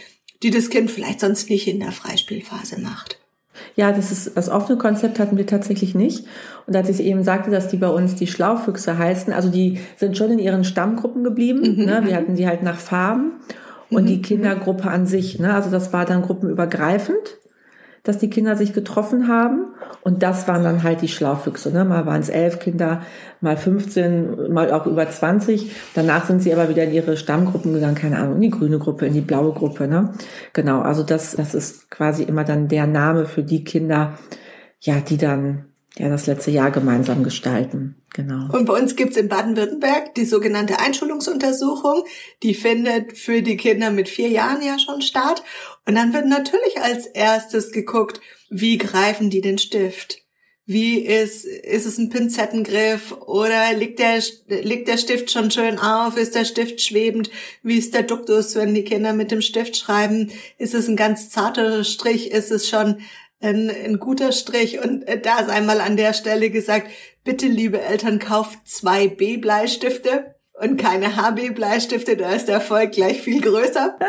die 0.42 0.50
das 0.50 0.70
Kind 0.70 0.90
vielleicht 0.90 1.20
sonst 1.20 1.50
nicht 1.50 1.68
in 1.68 1.80
der 1.80 1.92
Freispielphase 1.92 2.80
macht. 2.80 3.18
Ja, 3.74 3.92
das 3.92 4.12
ist 4.12 4.36
das 4.36 4.48
offene 4.48 4.78
Konzept 4.78 5.18
hatten 5.18 5.36
wir 5.36 5.46
tatsächlich 5.46 5.94
nicht. 5.94 6.26
Und 6.66 6.76
als 6.76 6.88
ich 6.88 7.00
eben 7.00 7.22
sagte, 7.22 7.50
dass 7.50 7.68
die 7.68 7.76
bei 7.76 7.88
uns 7.88 8.14
die 8.14 8.26
Schlaufüchse 8.26 8.98
heißen, 8.98 9.32
also 9.32 9.48
die 9.48 9.80
sind 9.96 10.16
schon 10.16 10.32
in 10.32 10.38
ihren 10.38 10.64
Stammgruppen 10.64 11.24
geblieben. 11.24 11.76
Mhm. 11.76 11.84
Ne? 11.84 12.02
Wir 12.04 12.16
hatten 12.16 12.36
die 12.36 12.46
halt 12.46 12.62
nach 12.62 12.78
Farben 12.78 13.32
und 13.90 14.04
mhm. 14.04 14.08
die 14.08 14.22
Kindergruppe 14.22 14.88
an 14.88 15.06
sich. 15.06 15.38
Ne? 15.38 15.54
Also 15.54 15.70
das 15.70 15.92
war 15.92 16.04
dann 16.04 16.22
gruppenübergreifend 16.22 17.38
dass 18.06 18.18
die 18.18 18.30
Kinder 18.30 18.56
sich 18.56 18.72
getroffen 18.72 19.28
haben. 19.28 19.74
Und 20.02 20.22
das 20.22 20.46
waren 20.46 20.62
dann 20.62 20.82
halt 20.82 21.02
die 21.02 21.08
Schlaufüchse. 21.08 21.72
Ne? 21.72 21.84
Mal 21.84 22.06
waren 22.06 22.20
es 22.20 22.28
elf 22.28 22.58
Kinder, 22.58 23.02
mal 23.40 23.56
15, 23.56 24.52
mal 24.52 24.70
auch 24.72 24.86
über 24.86 25.08
20. 25.08 25.72
Danach 25.94 26.26
sind 26.26 26.42
sie 26.42 26.52
aber 26.52 26.68
wieder 26.68 26.84
in 26.84 26.92
ihre 26.92 27.16
Stammgruppen 27.16 27.72
gegangen, 27.72 27.96
keine 27.96 28.18
Ahnung, 28.18 28.36
in 28.36 28.42
die 28.42 28.50
grüne 28.50 28.78
Gruppe, 28.78 29.06
in 29.06 29.14
die 29.14 29.20
blaue 29.20 29.52
Gruppe. 29.52 29.88
Ne? 29.88 30.12
Genau, 30.52 30.80
also 30.80 31.02
das, 31.02 31.34
das 31.36 31.54
ist 31.54 31.90
quasi 31.90 32.22
immer 32.22 32.44
dann 32.44 32.68
der 32.68 32.86
Name 32.86 33.26
für 33.26 33.42
die 33.42 33.64
Kinder, 33.64 34.18
ja, 34.80 35.00
die 35.00 35.16
dann 35.16 35.66
ja 35.98 36.08
das 36.08 36.26
letzte 36.26 36.50
Jahr 36.50 36.70
gemeinsam 36.70 37.24
gestalten. 37.24 37.96
Genau. 38.12 38.50
Und 38.52 38.66
bei 38.66 38.78
uns 38.78 38.96
gibt's 38.96 39.16
in 39.16 39.28
Baden-Württemberg 39.28 40.14
die 40.14 40.24
sogenannte 40.24 40.78
Einschulungsuntersuchung. 40.78 42.04
Die 42.42 42.54
findet 42.54 43.16
für 43.16 43.42
die 43.42 43.56
Kinder 43.56 43.90
mit 43.90 44.08
vier 44.08 44.28
Jahren 44.28 44.62
ja 44.62 44.78
schon 44.78 45.02
statt. 45.02 45.42
Und 45.86 45.94
dann 45.94 46.12
wird 46.12 46.26
natürlich 46.26 46.80
als 46.80 47.06
erstes 47.06 47.72
geguckt, 47.72 48.20
wie 48.48 48.78
greifen 48.78 49.30
die 49.30 49.40
den 49.40 49.58
Stift? 49.58 50.22
Wie 50.68 50.98
ist, 50.98 51.44
ist 51.44 51.86
es 51.86 51.96
ein 51.96 52.10
Pinzettengriff 52.10 53.12
oder 53.12 53.72
liegt 53.72 54.00
der, 54.00 54.20
liegt 54.48 54.88
der 54.88 54.96
Stift 54.98 55.30
schon 55.30 55.52
schön 55.52 55.78
auf? 55.78 56.16
Ist 56.16 56.34
der 56.34 56.44
Stift 56.44 56.80
schwebend? 56.80 57.30
Wie 57.62 57.78
ist 57.78 57.94
der 57.94 58.02
Duktus, 58.02 58.56
wenn 58.56 58.74
die 58.74 58.82
Kinder 58.82 59.12
mit 59.12 59.30
dem 59.30 59.42
Stift 59.42 59.76
schreiben? 59.76 60.32
Ist 60.58 60.74
es 60.74 60.88
ein 60.88 60.96
ganz 60.96 61.30
zarter 61.30 61.84
Strich? 61.84 62.32
Ist 62.32 62.50
es 62.50 62.68
schon 62.68 62.96
ein, 63.46 63.70
ein 63.70 63.98
guter 63.98 64.32
Strich. 64.32 64.78
Und 64.80 65.02
äh, 65.08 65.20
da 65.20 65.40
ist 65.40 65.50
einmal 65.50 65.80
an 65.80 65.96
der 65.96 66.12
Stelle 66.12 66.50
gesagt, 66.50 66.90
bitte 67.24 67.46
liebe 67.46 67.80
Eltern, 67.80 68.18
kauft 68.18 68.66
zwei 68.68 69.08
B-Bleistifte 69.08 70.35
und 70.58 70.78
keine 70.78 71.16
HB-Bleistifte, 71.16 72.16
da 72.16 72.30
ist 72.30 72.48
der 72.48 72.56
Erfolg 72.56 72.92
gleich 72.92 73.20
viel 73.20 73.40
größer. 73.40 73.96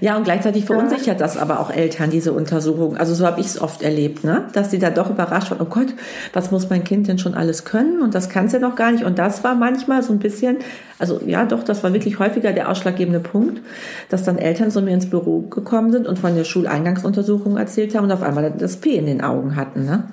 Ja, 0.00 0.16
und 0.16 0.24
gleichzeitig 0.24 0.64
verunsichert 0.64 1.20
das 1.20 1.36
aber 1.36 1.60
auch 1.60 1.70
Eltern, 1.70 2.10
diese 2.10 2.32
Untersuchung. 2.32 2.96
Also 2.96 3.14
so 3.14 3.24
habe 3.24 3.40
ich 3.40 3.46
es 3.46 3.60
oft 3.60 3.82
erlebt, 3.82 4.24
ne? 4.24 4.48
dass 4.52 4.72
sie 4.72 4.80
da 4.80 4.90
doch 4.90 5.10
überrascht 5.10 5.52
waren, 5.52 5.60
oh 5.60 5.66
Gott, 5.66 5.94
was 6.32 6.50
muss 6.50 6.70
mein 6.70 6.82
Kind 6.82 7.06
denn 7.06 7.18
schon 7.18 7.34
alles 7.34 7.64
können? 7.64 8.02
Und 8.02 8.14
das 8.14 8.28
kann 8.28 8.46
es 8.46 8.52
ja 8.52 8.58
noch 8.58 8.74
gar 8.74 8.90
nicht. 8.90 9.04
Und 9.04 9.18
das 9.20 9.44
war 9.44 9.54
manchmal 9.54 10.02
so 10.02 10.12
ein 10.12 10.18
bisschen, 10.18 10.56
also 10.98 11.20
ja 11.24 11.44
doch, 11.44 11.62
das 11.62 11.84
war 11.84 11.92
wirklich 11.92 12.18
häufiger 12.18 12.52
der 12.52 12.68
ausschlaggebende 12.68 13.20
Punkt, 13.20 13.60
dass 14.08 14.24
dann 14.24 14.38
Eltern 14.38 14.72
so 14.72 14.80
mir 14.80 14.94
ins 14.94 15.08
Büro 15.08 15.42
gekommen 15.42 15.92
sind 15.92 16.08
und 16.08 16.18
von 16.18 16.34
der 16.34 16.44
Schuleingangsuntersuchung 16.44 17.56
erzählt 17.56 17.94
haben 17.94 18.04
und 18.04 18.12
auf 18.12 18.22
einmal 18.22 18.52
das 18.58 18.78
P 18.78 18.96
in 18.96 19.06
den 19.06 19.22
Augen 19.22 19.54
hatten. 19.54 19.84
Ne? 19.84 20.04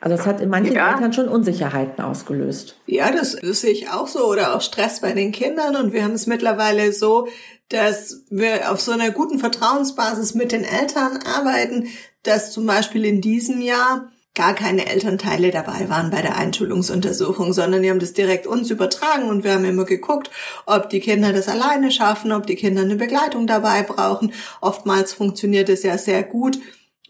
Also 0.00 0.16
es 0.16 0.26
hat 0.26 0.40
in 0.40 0.48
manchen 0.48 0.74
ja. 0.74 0.92
Eltern 0.92 1.12
schon 1.12 1.28
Unsicherheiten 1.28 2.02
ausgelöst. 2.02 2.76
Ja, 2.86 3.10
das, 3.10 3.36
das 3.36 3.60
sehe 3.60 3.72
ich 3.72 3.90
auch 3.90 4.08
so. 4.08 4.26
Oder 4.26 4.54
auch 4.54 4.62
Stress 4.62 5.00
bei 5.00 5.12
den 5.12 5.30
Kindern. 5.30 5.76
Und 5.76 5.92
wir 5.92 6.04
haben 6.04 6.14
es 6.14 6.26
mittlerweile 6.26 6.92
so, 6.92 7.28
dass 7.68 8.24
wir 8.30 8.72
auf 8.72 8.80
so 8.80 8.92
einer 8.92 9.10
guten 9.10 9.38
Vertrauensbasis 9.38 10.34
mit 10.34 10.52
den 10.52 10.64
Eltern 10.64 11.18
arbeiten, 11.24 11.88
dass 12.22 12.52
zum 12.52 12.66
Beispiel 12.66 13.04
in 13.04 13.20
diesem 13.20 13.60
Jahr 13.60 14.10
gar 14.34 14.54
keine 14.54 14.86
Elternteile 14.86 15.50
dabei 15.50 15.88
waren 15.88 16.10
bei 16.10 16.22
der 16.22 16.36
Einschulungsuntersuchung, 16.36 17.52
sondern 17.52 17.82
die 17.82 17.90
haben 17.90 17.98
das 17.98 18.12
direkt 18.12 18.46
uns 18.46 18.70
übertragen 18.70 19.28
und 19.28 19.44
wir 19.44 19.52
haben 19.52 19.64
immer 19.64 19.84
geguckt, 19.84 20.30
ob 20.66 20.88
die 20.88 21.00
Kinder 21.00 21.32
das 21.32 21.48
alleine 21.48 21.90
schaffen, 21.90 22.32
ob 22.32 22.46
die 22.46 22.54
Kinder 22.54 22.82
eine 22.82 22.96
Begleitung 22.96 23.46
dabei 23.46 23.82
brauchen. 23.82 24.32
Oftmals 24.60 25.12
funktioniert 25.12 25.68
es 25.68 25.82
ja 25.82 25.98
sehr 25.98 26.22
gut 26.22 26.58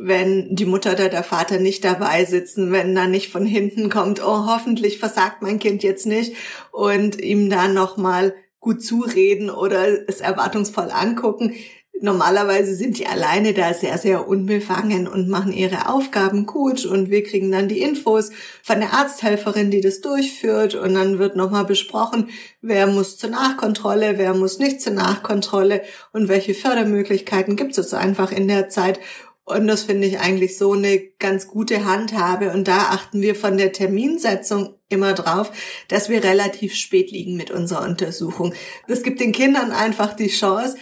wenn 0.03 0.57
die 0.57 0.65
Mutter 0.65 0.93
oder 0.93 1.11
der 1.11 1.23
Vater 1.23 1.59
nicht 1.59 1.85
dabei 1.85 2.25
sitzen, 2.25 2.73
wenn 2.73 2.95
dann 2.95 3.11
nicht 3.11 3.31
von 3.31 3.45
hinten 3.45 3.91
kommt, 3.91 4.25
oh, 4.25 4.47
hoffentlich 4.47 4.99
versagt 4.99 5.43
mein 5.43 5.59
Kind 5.59 5.83
jetzt 5.83 6.07
nicht 6.07 6.35
und 6.73 7.21
ihm 7.21 7.51
dann 7.51 7.75
nochmal 7.75 8.35
gut 8.61 8.83
zureden 8.83 9.51
oder 9.51 10.09
es 10.09 10.23
erwartungsvoll 10.23 10.91
angucken. 10.91 11.55
Normalerweise 12.03 12.75
sind 12.75 12.99
die 12.99 13.07
alleine 13.07 13.53
da 13.53 13.75
sehr, 13.75 13.99
sehr 13.99 14.27
unbefangen 14.27 15.07
und 15.07 15.29
machen 15.29 15.53
ihre 15.53 15.91
Aufgaben 15.91 16.47
gut 16.47 16.87
und 16.87 17.11
wir 17.11 17.23
kriegen 17.23 17.53
dann 17.53 17.69
die 17.69 17.83
Infos 17.83 18.31
von 18.63 18.81
der 18.81 18.95
Arzthelferin, 18.95 19.71
die 19.71 19.83
das 19.83 20.01
durchführt 20.01 20.75
und 20.75 20.95
dann 20.95 21.19
wird 21.19 21.37
nochmal 21.37 21.67
besprochen, 21.67 22.31
wer 22.63 22.87
muss 22.87 23.19
zur 23.19 23.29
Nachkontrolle, 23.29 24.17
wer 24.17 24.33
muss 24.33 24.59
nicht 24.59 24.81
zur 24.81 24.95
Nachkontrolle 24.95 25.83
und 26.15 26.29
welche 26.29 26.55
Fördermöglichkeiten 26.55 27.55
gibt 27.55 27.77
es 27.77 27.93
einfach 27.93 28.33
in 28.33 28.49
der 28.49 28.71
Zeit 28.71 28.99
und 29.55 29.67
das 29.67 29.85
finde 29.85 30.07
ich 30.07 30.21
eigentlich 30.21 30.57
so 30.57 30.73
eine 30.73 30.99
ganz 31.19 31.49
gute 31.49 31.85
Handhabe. 31.85 32.53
Und 32.53 32.69
da 32.69 32.91
achten 32.91 33.23
wir 33.23 33.35
von 33.35 33.57
der 33.59 33.73
Terminsetzung 33.73 34.75
immer 34.89 35.13
drauf, 35.13 35.53
dass 35.89 36.09
wir 36.09 36.25
relativ 36.25 36.75
spät 36.75 37.11
liegen 37.11 37.37
mit 37.37 37.51
unserer 37.51 37.83
Untersuchung. 37.83 38.55
Das 38.89 39.03
gibt 39.03 39.21
den 39.21 39.33
Kindern 39.33 39.73
einfach 39.73 40.15
die 40.15 40.29
Chance, 40.29 40.77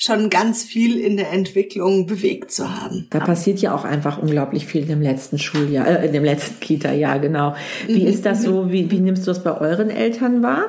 schon 0.00 0.30
ganz 0.30 0.62
viel 0.62 1.00
in 1.00 1.16
der 1.16 1.32
Entwicklung 1.32 2.06
bewegt 2.06 2.52
zu 2.52 2.80
haben. 2.80 3.08
Da 3.10 3.18
passiert 3.18 3.58
ja 3.58 3.74
auch 3.74 3.84
einfach 3.84 4.18
unglaublich 4.18 4.64
viel 4.64 4.82
in 4.82 4.88
dem 4.88 5.02
letzten 5.02 5.38
Schuljahr, 5.38 5.88
äh, 5.88 6.06
in 6.06 6.12
dem 6.12 6.24
letzten 6.24 6.60
Kita-Jahr, 6.60 7.18
genau. 7.18 7.56
Wie 7.88 8.02
mhm. 8.02 8.06
ist 8.06 8.24
das 8.24 8.44
so? 8.44 8.70
Wie, 8.70 8.90
wie 8.92 9.00
nimmst 9.00 9.26
du 9.26 9.32
das 9.32 9.42
bei 9.42 9.60
euren 9.60 9.90
Eltern 9.90 10.42
wahr? 10.42 10.66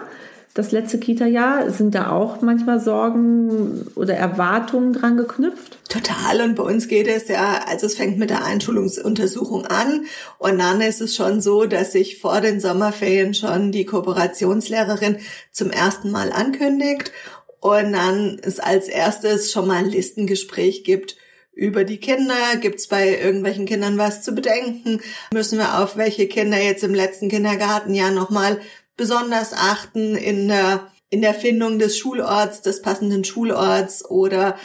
Das 0.53 0.71
letzte 0.71 0.99
Kita-Jahr? 0.99 1.69
Sind 1.71 1.95
da 1.95 2.11
auch 2.11 2.41
manchmal 2.41 2.79
Sorgen 2.79 3.87
oder 3.95 4.15
Erwartungen 4.15 4.93
dran 4.93 5.17
geknüpft? 5.17 5.77
Total. 5.89 6.41
Und 6.41 6.55
bei 6.55 6.63
uns 6.63 6.87
geht 6.87 7.07
es 7.07 7.27
ja, 7.27 7.61
also 7.67 7.85
es 7.85 7.95
fängt 7.95 8.17
mit 8.17 8.29
der 8.29 8.43
Einschulungsuntersuchung 8.43 9.65
an. 9.65 10.05
Und 10.37 10.59
dann 10.59 10.81
ist 10.81 11.01
es 11.01 11.15
schon 11.15 11.41
so, 11.41 11.65
dass 11.65 11.93
sich 11.93 12.19
vor 12.19 12.41
den 12.41 12.59
Sommerferien 12.59 13.33
schon 13.33 13.71
die 13.71 13.85
Kooperationslehrerin 13.85 15.17
zum 15.51 15.71
ersten 15.71 16.11
Mal 16.11 16.31
ankündigt 16.31 17.11
und 17.59 17.93
dann 17.93 18.39
es 18.41 18.59
als 18.59 18.87
erstes 18.87 19.51
schon 19.51 19.67
mal 19.67 19.77
ein 19.77 19.89
Listengespräch 19.89 20.83
gibt 20.83 21.17
über 21.53 21.83
die 21.83 21.97
Kinder. 21.97 22.55
Gibt 22.61 22.79
es 22.79 22.87
bei 22.87 23.19
irgendwelchen 23.19 23.65
Kindern 23.65 23.97
was 23.97 24.23
zu 24.23 24.33
bedenken? 24.33 25.01
Müssen 25.33 25.59
wir 25.59 25.79
auf 25.79 25.97
welche 25.97 26.27
Kinder 26.27 26.57
jetzt 26.57 26.83
im 26.83 26.93
letzten 26.93 27.27
Kindergartenjahr 27.27 28.11
nochmal 28.11 28.59
besonders 28.99 29.53
achten 29.53 30.15
in 30.15 30.49
der, 30.49 30.91
in 31.09 31.21
der 31.21 31.33
Findung 31.33 31.79
des 31.79 31.97
Schulorts, 31.97 32.61
des 32.61 32.81
passenden 32.81 33.23
Schulorts 33.23 34.07
oder 34.07 34.57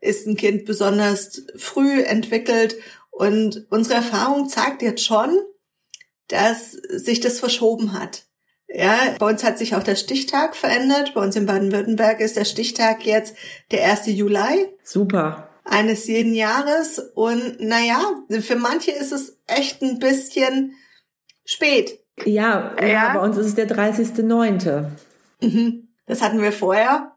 ist 0.00 0.26
ein 0.26 0.36
Kind 0.36 0.64
besonders 0.64 1.42
früh 1.56 2.02
entwickelt? 2.02 2.76
Und 3.10 3.66
unsere 3.70 3.96
Erfahrung 3.96 4.48
zeigt 4.48 4.80
jetzt 4.80 5.04
schon, 5.04 5.38
dass 6.28 6.72
sich 6.72 7.20
das 7.20 7.38
verschoben 7.38 7.92
hat. 7.92 8.24
Ja, 8.68 9.14
bei 9.18 9.28
uns 9.28 9.44
hat 9.44 9.58
sich 9.58 9.74
auch 9.74 9.82
der 9.82 9.94
Stichtag 9.94 10.56
verändert. 10.56 11.12
Bei 11.14 11.20
uns 11.20 11.36
in 11.36 11.46
Baden-Württemberg 11.46 12.20
ist 12.20 12.36
der 12.36 12.44
Stichtag 12.46 13.04
jetzt 13.04 13.36
der 13.70 13.84
1. 13.84 14.06
Juli. 14.06 14.68
Super. 14.82 15.50
Eines 15.64 16.06
jeden 16.06 16.34
Jahres. 16.34 16.98
Und 17.14 17.60
naja, 17.60 18.22
für 18.40 18.56
manche 18.56 18.90
ist 18.90 19.12
es 19.12 19.38
echt 19.46 19.82
ein 19.82 19.98
bisschen 19.98 20.74
spät. 21.44 22.05
Ja, 22.24 22.72
ja, 22.80 22.86
ja. 22.86 23.14
bei 23.14 23.20
uns 23.20 23.36
ist 23.36 23.46
es 23.46 23.54
der 23.54 23.68
30.9. 23.68 24.84
Mhm. 25.42 25.88
Das 26.06 26.22
hatten 26.22 26.40
wir 26.40 26.52
vorher. 26.52 27.12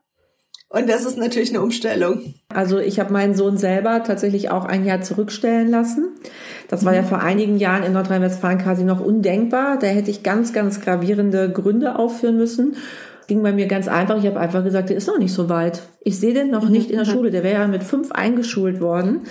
Und 0.72 0.88
das 0.88 1.04
ist 1.06 1.18
natürlich 1.18 1.50
eine 1.50 1.62
Umstellung. 1.62 2.36
Also 2.54 2.78
ich 2.78 3.00
habe 3.00 3.12
meinen 3.12 3.34
Sohn 3.34 3.58
selber 3.58 4.04
tatsächlich 4.04 4.52
auch 4.52 4.66
ein 4.66 4.86
Jahr 4.86 5.02
zurückstellen 5.02 5.70
lassen. 5.70 6.10
Das 6.68 6.86
war 6.86 6.94
ja 6.94 7.02
mhm. 7.02 7.08
vor 7.08 7.22
einigen 7.22 7.58
Jahren 7.58 7.84
in 7.84 7.94
Nordrhein-Westfalen 7.94 8.60
quasi 8.60 8.84
noch 8.84 9.00
undenkbar. 9.00 9.80
Da 9.80 9.88
hätte 9.88 10.12
ich 10.12 10.22
ganz, 10.22 10.54
ganz 10.54 10.80
gravierende 10.82 11.52
Gründe 11.52 11.98
aufführen 11.98 12.38
müssen. 12.38 12.76
Ging 13.26 13.42
bei 13.42 13.52
mir 13.52 13.66
ganz 13.66 13.88
einfach. 13.88 14.20
Ich 14.20 14.28
habe 14.28 14.40
einfach 14.40 14.64
gesagt, 14.64 14.90
der 14.90 14.98
ist 14.98 15.08
noch 15.08 15.18
nicht 15.18 15.34
so 15.34 15.50
weit. 15.50 15.82
Ich 16.02 16.20
sehe 16.20 16.36
den 16.36 16.52
noch 16.52 16.66
mhm. 16.66 16.72
nicht 16.72 16.92
in 16.92 16.98
der 16.98 17.06
Schule. 17.06 17.32
Der 17.32 17.44
wäre 17.44 17.62
ja 17.62 17.68
mit 17.68 17.84
fünf 17.84 18.12
eingeschult 18.12 18.80
worden 18.80 19.22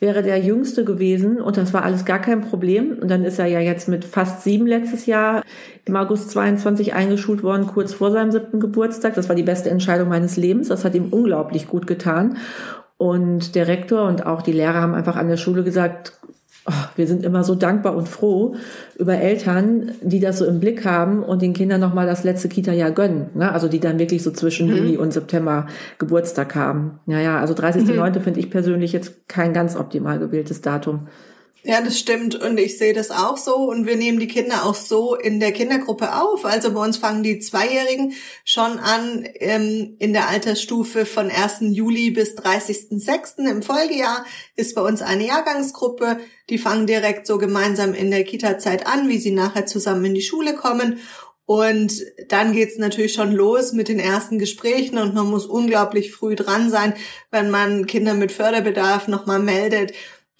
wäre 0.00 0.22
der 0.22 0.38
jüngste 0.38 0.84
gewesen 0.84 1.40
und 1.40 1.56
das 1.56 1.74
war 1.74 1.84
alles 1.84 2.04
gar 2.04 2.20
kein 2.20 2.40
Problem. 2.40 2.98
Und 3.00 3.10
dann 3.10 3.24
ist 3.24 3.38
er 3.38 3.46
ja 3.46 3.60
jetzt 3.60 3.88
mit 3.88 4.04
fast 4.04 4.42
sieben 4.42 4.66
letztes 4.66 5.06
Jahr 5.06 5.42
im 5.84 5.96
August 5.96 6.30
22 6.30 6.94
eingeschult 6.94 7.42
worden, 7.42 7.66
kurz 7.66 7.94
vor 7.94 8.10
seinem 8.10 8.30
siebten 8.30 8.60
Geburtstag. 8.60 9.14
Das 9.14 9.28
war 9.28 9.36
die 9.36 9.42
beste 9.42 9.70
Entscheidung 9.70 10.08
meines 10.08 10.36
Lebens. 10.36 10.68
Das 10.68 10.84
hat 10.84 10.94
ihm 10.94 11.08
unglaublich 11.10 11.66
gut 11.66 11.86
getan. 11.86 12.36
Und 12.96 13.54
der 13.54 13.68
Rektor 13.68 14.08
und 14.08 14.26
auch 14.26 14.42
die 14.42 14.52
Lehrer 14.52 14.80
haben 14.80 14.94
einfach 14.94 15.16
an 15.16 15.28
der 15.28 15.36
Schule 15.36 15.62
gesagt, 15.62 16.18
oh, 16.68 16.84
wir 16.96 17.06
sind 17.06 17.24
immer 17.24 17.44
so 17.44 17.54
dankbar 17.54 17.96
und 17.96 18.08
froh 18.08 18.54
über 18.96 19.16
Eltern, 19.16 19.92
die 20.02 20.20
das 20.20 20.38
so 20.38 20.44
im 20.44 20.60
Blick 20.60 20.84
haben 20.84 21.22
und 21.22 21.42
den 21.42 21.52
Kindern 21.52 21.80
nochmal 21.80 22.06
das 22.06 22.24
letzte 22.24 22.48
Kita-Jahr 22.48 22.90
gönnen. 22.90 23.30
Ne? 23.34 23.50
Also 23.50 23.68
die 23.68 23.80
dann 23.80 23.98
wirklich 23.98 24.22
so 24.22 24.30
zwischen 24.30 24.68
mhm. 24.68 24.76
Juli 24.76 24.96
und 24.96 25.12
September 25.12 25.66
Geburtstag 25.98 26.54
haben. 26.54 27.00
Naja, 27.06 27.38
also 27.40 27.54
30.09. 27.54 28.18
Mhm. 28.18 28.22
finde 28.22 28.40
ich 28.40 28.50
persönlich 28.50 28.92
jetzt 28.92 29.28
kein 29.28 29.52
ganz 29.52 29.76
optimal 29.76 30.18
gewähltes 30.18 30.60
Datum. 30.60 31.08
Ja, 31.68 31.82
das 31.82 31.98
stimmt. 31.98 32.34
Und 32.34 32.58
ich 32.58 32.78
sehe 32.78 32.94
das 32.94 33.10
auch 33.10 33.36
so. 33.36 33.56
Und 33.56 33.86
wir 33.86 33.96
nehmen 33.96 34.18
die 34.18 34.26
Kinder 34.26 34.64
auch 34.64 34.74
so 34.74 35.14
in 35.14 35.38
der 35.38 35.52
Kindergruppe 35.52 36.14
auf. 36.14 36.46
Also 36.46 36.72
bei 36.72 36.82
uns 36.82 36.96
fangen 36.96 37.22
die 37.22 37.40
Zweijährigen 37.40 38.14
schon 38.42 38.78
an 38.78 39.28
ähm, 39.34 39.94
in 39.98 40.14
der 40.14 40.30
Altersstufe 40.30 41.04
von 41.04 41.30
1. 41.30 41.58
Juli 41.60 42.10
bis 42.10 42.38
30.06. 42.38 43.46
im 43.50 43.62
Folgejahr 43.62 44.24
ist 44.56 44.74
bei 44.76 44.80
uns 44.80 45.02
eine 45.02 45.26
Jahrgangsgruppe. 45.26 46.20
Die 46.48 46.56
fangen 46.56 46.86
direkt 46.86 47.26
so 47.26 47.36
gemeinsam 47.36 47.92
in 47.92 48.10
der 48.10 48.24
Kita-Zeit 48.24 48.86
an, 48.86 49.10
wie 49.10 49.18
sie 49.18 49.32
nachher 49.32 49.66
zusammen 49.66 50.06
in 50.06 50.14
die 50.14 50.22
Schule 50.22 50.54
kommen. 50.54 51.00
Und 51.44 52.02
dann 52.28 52.54
geht's 52.54 52.78
natürlich 52.78 53.12
schon 53.12 53.32
los 53.32 53.72
mit 53.72 53.88
den 53.88 53.98
ersten 53.98 54.38
Gesprächen 54.38 54.96
und 54.96 55.14
man 55.14 55.26
muss 55.26 55.44
unglaublich 55.44 56.12
früh 56.12 56.34
dran 56.34 56.70
sein, 56.70 56.94
wenn 57.30 57.50
man 57.50 57.86
Kinder 57.86 58.14
mit 58.14 58.32
Förderbedarf 58.32 59.08
nochmal 59.08 59.38
meldet 59.38 59.92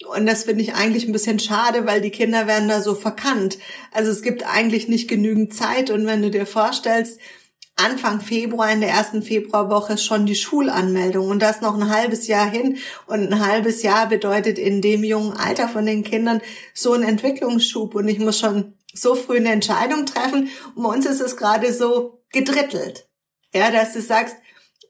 und 0.07 0.25
das 0.25 0.45
finde 0.45 0.63
ich 0.63 0.73
eigentlich 0.75 1.05
ein 1.07 1.11
bisschen 1.11 1.39
schade, 1.39 1.85
weil 1.85 2.01
die 2.01 2.09
Kinder 2.09 2.47
werden 2.47 2.69
da 2.69 2.81
so 2.81 2.95
verkannt. 2.95 3.57
Also 3.91 4.11
es 4.11 4.21
gibt 4.21 4.43
eigentlich 4.43 4.87
nicht 4.87 5.09
genügend 5.09 5.53
Zeit. 5.53 5.89
Und 5.89 6.05
wenn 6.05 6.21
du 6.21 6.31
dir 6.31 6.45
vorstellst, 6.45 7.19
Anfang 7.75 8.21
Februar, 8.21 8.71
in 8.71 8.81
der 8.81 8.89
ersten 8.89 9.21
Februarwoche 9.21 9.93
ist 9.93 10.05
schon 10.05 10.25
die 10.25 10.35
Schulanmeldung 10.35 11.27
und 11.27 11.41
das 11.41 11.61
noch 11.61 11.75
ein 11.75 11.89
halbes 11.89 12.27
Jahr 12.27 12.49
hin. 12.49 12.77
Und 13.07 13.31
ein 13.31 13.45
halbes 13.45 13.83
Jahr 13.83 14.07
bedeutet 14.07 14.57
in 14.57 14.81
dem 14.81 15.03
jungen 15.03 15.33
Alter 15.33 15.67
von 15.67 15.85
den 15.85 16.03
Kindern 16.03 16.41
so 16.73 16.93
ein 16.93 17.03
Entwicklungsschub. 17.03 17.95
Und 17.95 18.07
ich 18.07 18.19
muss 18.19 18.39
schon 18.39 18.75
so 18.93 19.15
früh 19.15 19.37
eine 19.37 19.51
Entscheidung 19.51 20.05
treffen. 20.05 20.49
Und 20.75 20.83
bei 20.83 20.89
uns 20.89 21.05
ist 21.05 21.21
es 21.21 21.35
gerade 21.35 21.73
so 21.73 22.21
gedrittelt. 22.31 23.09
Ja, 23.53 23.69
dass 23.69 23.93
du 23.93 24.01
sagst, 24.01 24.37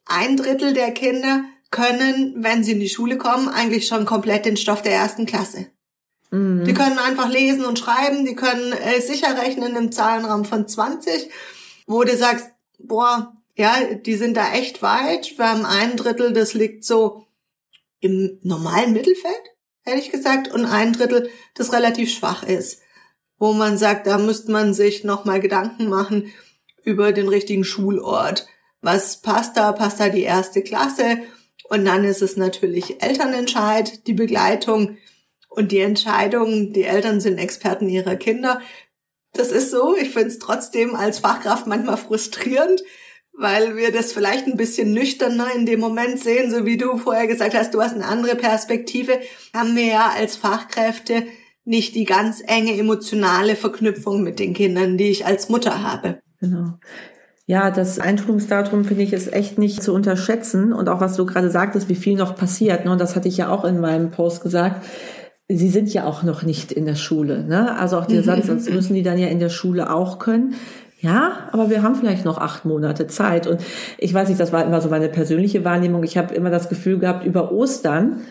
ein 0.06 0.38
Drittel 0.38 0.74
der 0.74 0.91
Kinder 0.91 1.45
können, 1.71 2.36
wenn 2.38 2.63
sie 2.63 2.73
in 2.73 2.79
die 2.79 2.89
Schule 2.89 3.17
kommen, 3.17 3.47
eigentlich 3.47 3.88
schon 3.88 4.05
komplett 4.05 4.45
den 4.45 4.58
Stoff 4.58 4.82
der 4.82 4.93
ersten 4.93 5.25
Klasse. 5.25 5.67
Mhm. 6.32 6.65
Die 6.65 6.73
können 6.73 6.97
einfach 6.99 7.29
lesen 7.29 7.65
und 7.65 7.79
schreiben, 7.79 8.25
die 8.25 8.36
können 8.36 8.71
äh, 8.73 9.01
sicher 9.01 9.39
rechnen 9.39 9.75
im 9.75 9.91
Zahlenraum 9.91 10.45
von 10.45 10.67
20, 10.67 11.29
wo 11.86 12.03
du 12.03 12.15
sagst, 12.15 12.47
boah, 12.79 13.34
ja, 13.55 13.75
die 13.93 14.15
sind 14.15 14.38
da 14.38 14.53
echt 14.53 14.82
weit. 14.82 15.38
Wir 15.38 15.49
haben 15.49 15.65
ein 15.65 15.97
Drittel, 15.97 16.34
das 16.34 16.53
liegt 16.53 16.86
so 16.86 17.25
im 17.99 18.39
normalen 18.43 18.93
Mittelfeld, 18.93 19.34
hätte 19.84 19.99
ich 19.99 20.12
gesagt, 20.12 20.47
und 20.49 20.65
ein 20.65 20.93
Drittel, 20.93 21.29
das 21.55 21.73
relativ 21.73 22.13
schwach 22.13 22.43
ist, 22.43 22.82
wo 23.38 23.53
man 23.53 23.77
sagt, 23.77 24.08
da 24.08 24.17
müsste 24.17 24.51
man 24.51 24.73
sich 24.73 25.03
nochmal 25.03 25.39
Gedanken 25.39 25.89
machen 25.89 26.32
über 26.84 27.12
den 27.12 27.27
richtigen 27.27 27.65
Schulort. 27.65 28.47
Was 28.82 29.21
passt 29.21 29.58
da? 29.58 29.73
Passt 29.73 29.99
da 29.99 30.08
die 30.08 30.23
erste 30.23 30.62
Klasse? 30.62 31.19
Und 31.69 31.86
dann 31.86 32.03
ist 32.03 32.21
es 32.21 32.36
natürlich 32.36 33.01
Elternentscheid, 33.01 34.08
die 34.08 34.13
Begleitung 34.13 34.97
und 35.49 35.71
die 35.71 35.79
Entscheidung. 35.79 36.73
Die 36.73 36.84
Eltern 36.84 37.21
sind 37.21 37.38
Experten 37.38 37.88
ihrer 37.89 38.15
Kinder. 38.15 38.60
Das 39.34 39.51
ist 39.51 39.69
so. 39.69 39.95
Ich 39.95 40.10
finde 40.10 40.29
es 40.29 40.39
trotzdem 40.39 40.95
als 40.95 41.19
Fachkraft 41.19 41.67
manchmal 41.67 41.97
frustrierend, 41.97 42.82
weil 43.34 43.77
wir 43.77 43.91
das 43.91 44.12
vielleicht 44.12 44.47
ein 44.47 44.58
bisschen 44.58 44.93
nüchterner 44.93 45.53
in 45.55 45.67
dem 45.67 45.79
Moment 45.79 46.19
sehen, 46.19 46.51
so 46.51 46.65
wie 46.65 46.77
du 46.77 46.97
vorher 46.97 47.27
gesagt 47.27 47.53
hast, 47.53 47.73
du 47.73 47.82
hast 47.82 47.93
eine 47.93 48.05
andere 48.05 48.36
Perspektive, 48.36 49.19
haben 49.53 49.75
wir 49.75 49.86
ja 49.86 50.10
als 50.15 50.36
Fachkräfte 50.36 51.27
nicht 51.65 51.93
die 51.93 52.05
ganz 52.05 52.41
enge 52.45 52.73
emotionale 52.73 53.55
Verknüpfung 53.55 54.23
mit 54.23 54.39
den 54.39 54.55
Kindern, 54.55 54.97
die 54.97 55.12
ich 55.12 55.27
als 55.27 55.49
Mutter 55.49 55.84
habe. 55.84 56.19
Genau. 56.39 56.79
Ja, 57.49 57.71
das 57.71 57.99
Einschulungsdatum 57.99 58.85
finde 58.85 59.01
ich 59.01 59.12
ist 59.12 59.33
echt 59.33 59.57
nicht 59.57 59.81
zu 59.81 59.91
unterschätzen. 59.91 60.71
Und 60.71 60.88
auch 60.88 61.01
was 61.01 61.15
du 61.15 61.25
gerade 61.25 61.49
sagtest, 61.49 61.89
wie 61.89 61.95
viel 61.95 62.15
noch 62.15 62.35
passiert. 62.35 62.85
Ne? 62.85 62.91
Und 62.91 63.01
das 63.01 63.15
hatte 63.15 63.27
ich 63.27 63.38
ja 63.38 63.49
auch 63.49 63.65
in 63.65 63.79
meinem 63.79 64.12
Post 64.12 64.43
gesagt. 64.43 64.85
Sie 65.47 65.69
sind 65.69 65.91
ja 65.91 66.05
auch 66.05 66.21
noch 66.21 66.43
nicht 66.43 66.71
in 66.71 66.85
der 66.85 66.93
Schule. 66.93 67.43
Ne? 67.43 67.75
Also 67.75 67.97
auch 67.97 68.05
der 68.05 68.21
Satz, 68.21 68.45
das 68.45 68.69
müssen 68.69 68.93
die 68.93 69.01
dann 69.01 69.17
ja 69.17 69.29
in 69.29 69.39
der 69.39 69.49
Schule 69.49 69.91
auch 69.91 70.19
können. 70.19 70.53
Ja, 70.99 71.49
aber 71.51 71.71
wir 71.71 71.81
haben 71.81 71.95
vielleicht 71.95 72.23
noch 72.23 72.38
acht 72.38 72.65
Monate 72.65 73.07
Zeit. 73.07 73.47
Und 73.47 73.59
ich 73.97 74.13
weiß 74.13 74.27
nicht, 74.29 74.39
das 74.39 74.53
war 74.53 74.63
immer 74.63 74.79
so 74.79 74.89
meine 74.89 75.09
persönliche 75.09 75.65
Wahrnehmung. 75.65 76.03
Ich 76.03 76.19
habe 76.19 76.35
immer 76.35 76.51
das 76.51 76.69
Gefühl 76.69 76.99
gehabt, 76.99 77.25
über 77.25 77.51
Ostern 77.51 78.21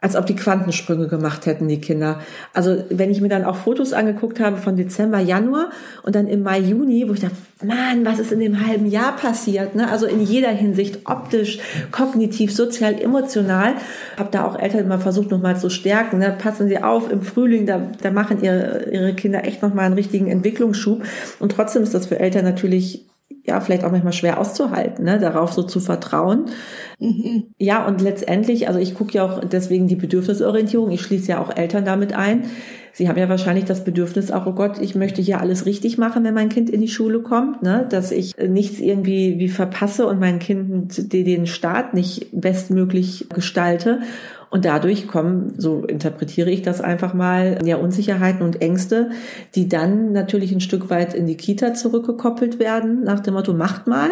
als 0.00 0.16
ob 0.16 0.26
die 0.26 0.36
Quantensprünge 0.36 1.08
gemacht 1.08 1.44
hätten, 1.44 1.68
die 1.68 1.80
Kinder. 1.80 2.20
Also 2.54 2.84
wenn 2.88 3.10
ich 3.10 3.20
mir 3.20 3.28
dann 3.28 3.44
auch 3.44 3.56
Fotos 3.56 3.92
angeguckt 3.92 4.40
habe 4.40 4.56
von 4.56 4.76
Dezember, 4.76 5.18
Januar 5.18 5.70
und 6.02 6.14
dann 6.14 6.26
im 6.26 6.42
Mai, 6.42 6.60
Juni, 6.60 7.06
wo 7.06 7.12
ich 7.12 7.20
dachte, 7.20 7.36
Mann, 7.62 8.06
was 8.06 8.18
ist 8.18 8.32
in 8.32 8.40
dem 8.40 8.66
halben 8.66 8.86
Jahr 8.86 9.14
passiert? 9.14 9.74
Ne? 9.74 9.90
Also 9.90 10.06
in 10.06 10.22
jeder 10.22 10.48
Hinsicht, 10.48 11.00
optisch, 11.04 11.58
kognitiv, 11.92 12.54
sozial, 12.54 12.98
emotional. 12.98 13.74
Habe 14.16 14.30
da 14.30 14.46
auch 14.46 14.58
Eltern 14.58 14.86
immer 14.86 14.98
versucht, 14.98 15.30
nochmal 15.30 15.58
zu 15.58 15.68
stärken. 15.68 16.18
Ne? 16.18 16.34
Passen 16.38 16.68
Sie 16.68 16.82
auf, 16.82 17.10
im 17.10 17.20
Frühling, 17.20 17.66
da, 17.66 17.90
da 18.00 18.10
machen 18.10 18.42
ihre, 18.42 18.88
ihre 18.90 19.14
Kinder 19.14 19.44
echt 19.44 19.60
nochmal 19.60 19.84
einen 19.84 19.94
richtigen 19.94 20.28
Entwicklungsschub. 20.28 21.02
Und 21.38 21.52
trotzdem 21.52 21.82
ist 21.82 21.92
das 21.92 22.06
für 22.06 22.18
Eltern 22.18 22.44
natürlich 22.44 23.09
ja, 23.50 23.60
vielleicht 23.60 23.84
auch 23.84 23.90
manchmal 23.90 24.12
schwer 24.12 24.40
auszuhalten, 24.40 25.04
ne, 25.04 25.18
darauf 25.18 25.52
so 25.52 25.62
zu 25.62 25.80
vertrauen. 25.80 26.46
Mhm. 26.98 27.44
Ja, 27.58 27.86
und 27.86 28.00
letztendlich, 28.00 28.68
also 28.68 28.78
ich 28.78 28.94
gucke 28.94 29.14
ja 29.14 29.24
auch 29.24 29.40
deswegen 29.44 29.88
die 29.88 29.96
Bedürfnisorientierung, 29.96 30.90
ich 30.90 31.02
schließe 31.02 31.32
ja 31.32 31.40
auch 31.42 31.54
Eltern 31.54 31.84
damit 31.84 32.14
ein. 32.14 32.44
Sie 32.92 33.08
haben 33.08 33.18
ja 33.18 33.28
wahrscheinlich 33.28 33.64
das 33.64 33.84
Bedürfnis 33.84 34.30
auch, 34.30 34.46
oh 34.46 34.52
Gott, 34.52 34.80
ich 34.80 34.94
möchte 34.94 35.22
hier 35.22 35.40
alles 35.40 35.64
richtig 35.66 35.96
machen, 35.98 36.24
wenn 36.24 36.34
mein 36.34 36.48
Kind 36.48 36.70
in 36.70 36.80
die 36.80 36.88
Schule 36.88 37.20
kommt, 37.20 37.62
ne? 37.62 37.86
dass 37.88 38.10
ich 38.10 38.36
nichts 38.36 38.80
irgendwie 38.80 39.38
wie 39.38 39.48
verpasse 39.48 40.06
und 40.06 40.18
mein 40.18 40.38
Kind 40.38 41.12
den 41.12 41.46
Start 41.46 41.94
nicht 41.94 42.28
bestmöglich 42.32 43.26
gestalte. 43.32 44.00
Und 44.50 44.64
dadurch 44.64 45.06
kommen, 45.06 45.54
so 45.56 45.84
interpretiere 45.84 46.50
ich 46.50 46.62
das 46.62 46.80
einfach 46.80 47.14
mal, 47.14 47.60
ja, 47.64 47.76
Unsicherheiten 47.76 48.42
und 48.42 48.60
Ängste, 48.60 49.10
die 49.54 49.68
dann 49.68 50.12
natürlich 50.12 50.52
ein 50.52 50.60
Stück 50.60 50.90
weit 50.90 51.14
in 51.14 51.26
die 51.26 51.36
Kita 51.36 51.72
zurückgekoppelt 51.74 52.58
werden, 52.58 53.04
nach 53.04 53.20
dem 53.20 53.34
Motto, 53.34 53.54
macht 53.54 53.86
mal 53.86 54.10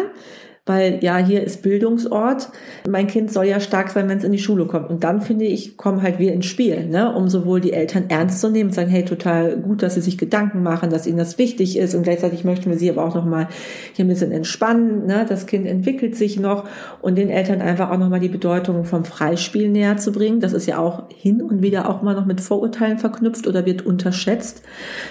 weil 0.69 0.99
ja, 1.01 1.17
hier 1.17 1.43
ist 1.43 1.63
Bildungsort. 1.63 2.49
Mein 2.87 3.07
Kind 3.07 3.33
soll 3.33 3.45
ja 3.45 3.59
stark 3.59 3.89
sein, 3.89 4.07
wenn 4.07 4.19
es 4.19 4.23
in 4.23 4.31
die 4.31 4.37
Schule 4.37 4.65
kommt. 4.65 4.91
Und 4.91 5.03
dann 5.03 5.19
finde 5.19 5.45
ich, 5.45 5.77
kommen 5.77 6.03
halt 6.03 6.19
wir 6.19 6.31
ins 6.31 6.45
Spiel, 6.45 6.85
ne? 6.85 7.11
um 7.11 7.27
sowohl 7.27 7.59
die 7.59 7.73
Eltern 7.73 8.05
ernst 8.09 8.39
zu 8.39 8.51
nehmen, 8.51 8.69
sagen, 8.71 8.87
hey, 8.87 9.03
total 9.03 9.57
gut, 9.57 9.81
dass 9.81 9.95
sie 9.95 10.01
sich 10.01 10.19
Gedanken 10.19 10.61
machen, 10.61 10.91
dass 10.91 11.07
ihnen 11.07 11.17
das 11.17 11.39
wichtig 11.39 11.75
ist. 11.75 11.95
Und 11.95 12.03
gleichzeitig 12.03 12.43
möchten 12.43 12.69
wir 12.69 12.77
sie 12.77 12.87
aber 12.91 13.03
auch 13.03 13.15
nochmal 13.15 13.47
hier 13.93 14.05
ein 14.05 14.09
bisschen 14.09 14.31
entspannen. 14.31 15.07
Ne? 15.07 15.25
Das 15.27 15.47
Kind 15.47 15.65
entwickelt 15.65 16.15
sich 16.15 16.39
noch 16.39 16.65
und 17.01 17.17
den 17.17 17.31
Eltern 17.31 17.61
einfach 17.61 17.89
auch 17.89 17.97
nochmal 17.97 18.19
die 18.19 18.29
Bedeutung 18.29 18.85
vom 18.85 19.05
Freispiel 19.05 19.69
näher 19.69 19.97
zu 19.97 20.11
bringen. 20.11 20.39
Das 20.39 20.53
ist 20.53 20.67
ja 20.67 20.77
auch 20.77 21.05
hin 21.09 21.41
und 21.41 21.63
wieder 21.63 21.89
auch 21.89 22.03
mal 22.03 22.13
noch 22.13 22.27
mit 22.27 22.41
Vorurteilen 22.41 22.99
verknüpft 22.99 23.47
oder 23.47 23.65
wird 23.65 23.87
unterschätzt. 23.87 24.61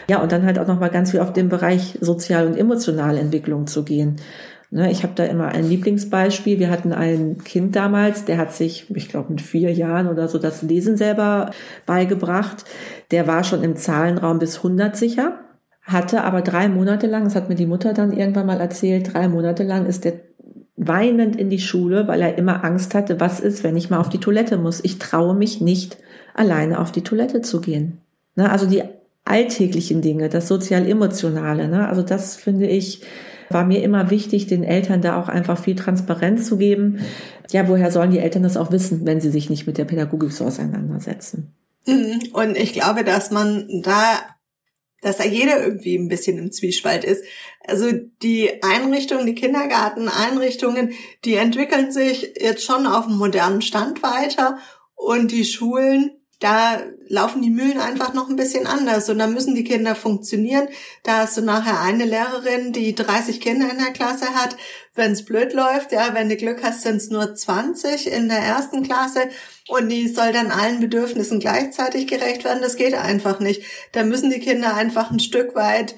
Ja, 0.09 0.23
und 0.23 0.31
dann 0.31 0.47
halt 0.47 0.61
auch 0.61 0.69
nochmal 0.69 0.91
ganz 0.91 1.11
viel 1.11 1.19
auf 1.19 1.33
den 1.33 1.49
Bereich 1.49 1.99
sozial 2.01 2.47
und 2.47 2.57
emotionale 2.57 3.19
Entwicklung 3.19 3.67
zu 3.67 3.83
gehen. 3.83 4.21
Ne, 4.71 4.91
ich 4.91 5.03
habe 5.03 5.15
da 5.15 5.25
immer 5.25 5.49
ein 5.49 5.67
Lieblingsbeispiel. 5.67 6.59
Wir 6.59 6.69
hatten 6.71 6.93
ein 6.93 7.39
Kind 7.43 7.75
damals, 7.75 8.27
der 8.27 8.37
hat 8.37 8.53
sich, 8.53 8.95
ich 8.95 9.09
glaube, 9.09 9.31
mit 9.31 9.41
vier 9.41 9.73
Jahren 9.73 10.09
oder 10.09 10.29
so 10.29 10.39
das 10.39 10.61
Lesen 10.61 10.99
selber 10.99 11.53
beigebracht. 11.87 12.65
Der 13.11 13.27
war 13.27 13.45
schon 13.45 13.65
im 13.65 13.77
Zahlenraum 13.77 14.39
bis 14.39 14.59
100 14.59 14.95
sicher, 14.95 15.41
hatte 15.81 16.23
aber 16.23 16.43
drei 16.43 16.69
Monate 16.69 17.07
lang, 17.07 17.25
das 17.25 17.35
hat 17.35 17.49
mir 17.49 17.55
die 17.55 17.67
Mutter 17.67 17.95
dann 17.95 18.13
irgendwann 18.13 18.47
mal 18.47 18.61
erzählt, 18.61 19.15
drei 19.15 19.27
Monate 19.29 19.63
lang 19.63 19.87
ist 19.87 20.05
der 20.05 20.21
weinend 20.77 21.35
in 21.35 21.51
die 21.51 21.59
Schule, 21.59 22.07
weil 22.07 22.21
er 22.21 22.39
immer 22.39 22.63
Angst 22.63 22.95
hatte, 22.95 23.19
was 23.19 23.41
ist, 23.41 23.65
wenn 23.65 23.77
ich 23.77 23.91
mal 23.91 23.99
auf 23.99 24.11
die 24.11 24.21
Toilette 24.21 24.59
muss. 24.59 24.85
Ich 24.85 24.99
traue 24.99 25.35
mich 25.35 25.61
nicht, 25.61 25.99
alleine 26.35 26.79
auf 26.79 26.93
die 26.93 27.03
Toilette 27.03 27.41
zu 27.41 27.61
gehen. 27.61 27.99
Ne, 28.37 28.51
also 28.51 28.67
die 28.67 28.83
alltäglichen 29.25 30.03
Dinge, 30.03 30.29
das 30.29 30.47
sozial-emotionale, 30.47 31.69
ne, 31.69 31.89
also 31.89 32.03
das 32.03 32.37
finde 32.37 32.67
ich, 32.67 33.03
war 33.51 33.65
mir 33.65 33.83
immer 33.83 34.11
wichtig, 34.11 34.47
den 34.47 34.65
Eltern 34.65 35.01
da 35.01 35.21
auch 35.21 35.29
einfach 35.29 35.63
viel 35.63 35.75
Transparenz 35.75 36.47
zu 36.47 36.57
geben. 36.57 37.01
Ja, 37.51 37.69
woher 37.69 37.91
sollen 37.91 38.11
die 38.11 38.19
Eltern 38.19 38.43
das 38.43 38.57
auch 38.57 38.73
wissen, 38.73 39.07
wenn 39.07 39.21
sie 39.21 39.31
sich 39.31 39.49
nicht 39.51 39.67
mit 39.67 39.79
der 39.79 39.85
Pädagogik 39.85 40.33
so 40.33 40.45
auseinandersetzen? 40.45 41.55
Mhm. 41.87 42.21
Und 42.33 42.57
ich 42.57 42.73
glaube, 42.73 43.05
dass 43.05 43.31
man 43.31 43.67
da 43.83 44.19
dass 45.01 45.19
da 45.19 45.25
jeder 45.25 45.63
irgendwie 45.63 45.97
ein 45.97 46.09
bisschen 46.09 46.39
im 46.39 46.51
Zwiespalt 46.51 47.05
ist. 47.05 47.23
Also 47.65 47.93
die 48.23 48.63
Einrichtungen, 48.63 49.27
die 49.27 49.35
Kindergarteneinrichtungen, 49.35 50.93
die 51.25 51.35
entwickeln 51.35 51.93
sich 51.93 52.35
jetzt 52.41 52.65
schon 52.65 52.87
auf 52.87 53.07
einem 53.07 53.19
modernen 53.19 53.63
Stand 53.63 54.03
weiter 54.03 54.59
und 54.97 55.31
die 55.31 55.45
Schulen 55.45 56.18
da 56.41 56.81
laufen 57.09 57.43
die 57.43 57.51
Mühlen 57.51 57.81
einfach 57.81 58.15
noch 58.15 58.29
ein 58.29 58.37
bisschen 58.37 58.69
anders 58.69 59.09
und 59.09 59.19
da 59.19 59.27
müssen 59.27 59.57
die 59.57 59.65
Kinder 59.65 59.97
funktionieren. 59.97 60.69
Da 61.03 61.19
hast 61.19 61.37
du 61.37 61.43
nachher 61.43 61.81
eine 61.81 62.05
Lehrerin, 62.05 62.73
die 62.73 62.95
30 62.95 63.41
Kinder 63.41 63.69
in 63.71 63.79
der 63.79 63.93
Klasse 63.93 64.35
hat. 64.35 64.57
Wenn 64.95 65.13
es 65.13 65.25
blöd 65.25 65.53
läuft, 65.53 65.91
ja, 65.91 66.15
wenn 66.15 66.29
du 66.29 66.37
Glück 66.37 66.63
hast, 66.63 66.83
sind 66.83 66.97
es 66.97 67.11
nur 67.11 67.35
20 67.35 68.13
in 68.13 68.29
der 68.29 68.39
ersten 68.39 68.85
Klasse 68.85 69.29
und 69.69 69.89
die 69.89 70.07
soll 70.07 70.33
dann 70.33 70.53
allen 70.53 70.81
Bedürfnissen 70.81 71.41
gleichzeitig 71.41 72.07
gerecht 72.07 72.45
werden. 72.45 72.63
Das 72.63 72.77
geht 72.77 72.95
einfach 72.95 73.41
nicht. 73.41 73.63
Da 73.93 74.05
müssen 74.05 74.31
die 74.31 74.41
Kinder 74.41 74.75
einfach 74.75 75.11
ein 75.11 75.21
Stück 75.21 75.57
weit 75.57 75.97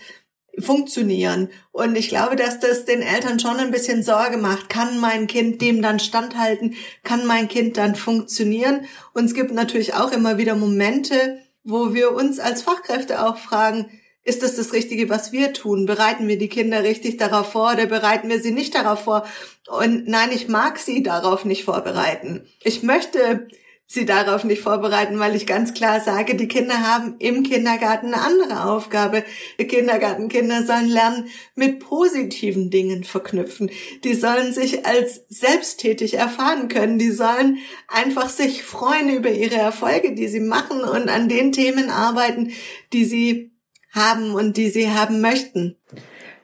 funktionieren. 0.59 1.49
Und 1.73 1.97
ich 1.97 2.09
glaube, 2.09 2.37
dass 2.37 2.61
das 2.61 2.85
den 2.85 3.03
Eltern 3.03 3.39
schon 3.41 3.57
ein 3.57 3.71
bisschen 3.71 4.03
Sorge 4.03 4.37
macht. 4.37 4.69
Kann 4.69 4.99
mein 4.99 5.27
Kind 5.27 5.63
dem 5.63 5.83
dann 5.83 6.01
standhalten? 6.01 6.75
Kann 7.03 7.27
mein 7.27 7.49
Kind 7.49 7.77
dann 7.77 7.95
funktionieren? 7.95 8.87
Und 9.15 9.27
es 9.27 9.35
gibt 9.35 9.53
natürlich 9.53 9.95
auch 9.95 10.13
immer 10.13 10.39
wieder 10.39 10.55
Momente, 10.55 11.39
wo 11.65 11.95
wir 11.95 12.13
uns 12.13 12.41
als 12.41 12.63
Fachkräfte 12.63 13.25
auch 13.25 13.37
fragen, 13.37 13.91
ist 14.23 14.43
das 14.43 14.57
das 14.57 14.73
Richtige, 14.73 15.09
was 15.09 15.33
wir 15.33 15.53
tun? 15.53 15.87
Bereiten 15.87 16.29
wir 16.29 16.39
die 16.39 16.49
Kinder 16.49 16.83
richtig 16.83 17.17
darauf 17.17 17.53
vor 17.53 17.73
oder 17.73 17.87
bereiten 17.87 18.29
wir 18.29 18.41
sie 18.41 18.53
nicht 18.53 18.75
darauf 18.75 19.05
vor? 19.05 19.27
Und 19.67 20.07
nein, 20.09 20.31
ich 20.33 20.49
mag 20.49 20.79
sie 20.79 21.03
darauf 21.03 21.45
nicht 21.45 21.65
vorbereiten. 21.65 22.47
Ich 22.63 22.83
möchte 22.83 23.49
sie 23.91 24.07
darauf 24.07 24.45
nicht 24.45 24.63
vorbereiten, 24.63 25.19
weil 25.19 25.35
ich 25.35 25.49
ganz 25.49 25.75
klar 25.75 26.01
sage, 26.01 26.37
die 26.37 26.47
Kinder 26.47 26.79
haben 26.87 27.17
im 27.19 27.43
Kindergarten 27.43 28.15
eine 28.15 28.23
andere 28.23 28.71
Aufgabe. 28.71 29.25
Kindergartenkinder 29.59 30.65
sollen 30.65 30.89
lernen, 30.89 31.29
mit 31.57 31.81
positiven 31.81 32.71
Dingen 32.71 33.03
verknüpfen. 33.03 33.69
Die 34.05 34.15
sollen 34.15 34.53
sich 34.53 34.87
als 34.87 35.23
selbsttätig 35.29 36.15
erfahren 36.15 36.69
können. 36.69 37.01
Die 37.01 37.11
sollen 37.11 37.59
einfach 37.89 38.29
sich 38.29 38.63
freuen 38.63 39.09
über 39.09 39.31
ihre 39.31 39.57
Erfolge, 39.57 40.15
die 40.15 40.29
sie 40.29 40.41
machen 40.41 40.83
und 40.83 41.09
an 41.09 41.29
den 41.29 41.51
Themen 41.51 41.91
arbeiten, 41.91 42.53
die 42.93 43.05
sie 43.05 43.51
haben 43.93 44.35
und 44.35 44.57
die 44.57 44.71
sie 44.71 44.89
haben 44.89 45.21
möchten. 45.21 45.77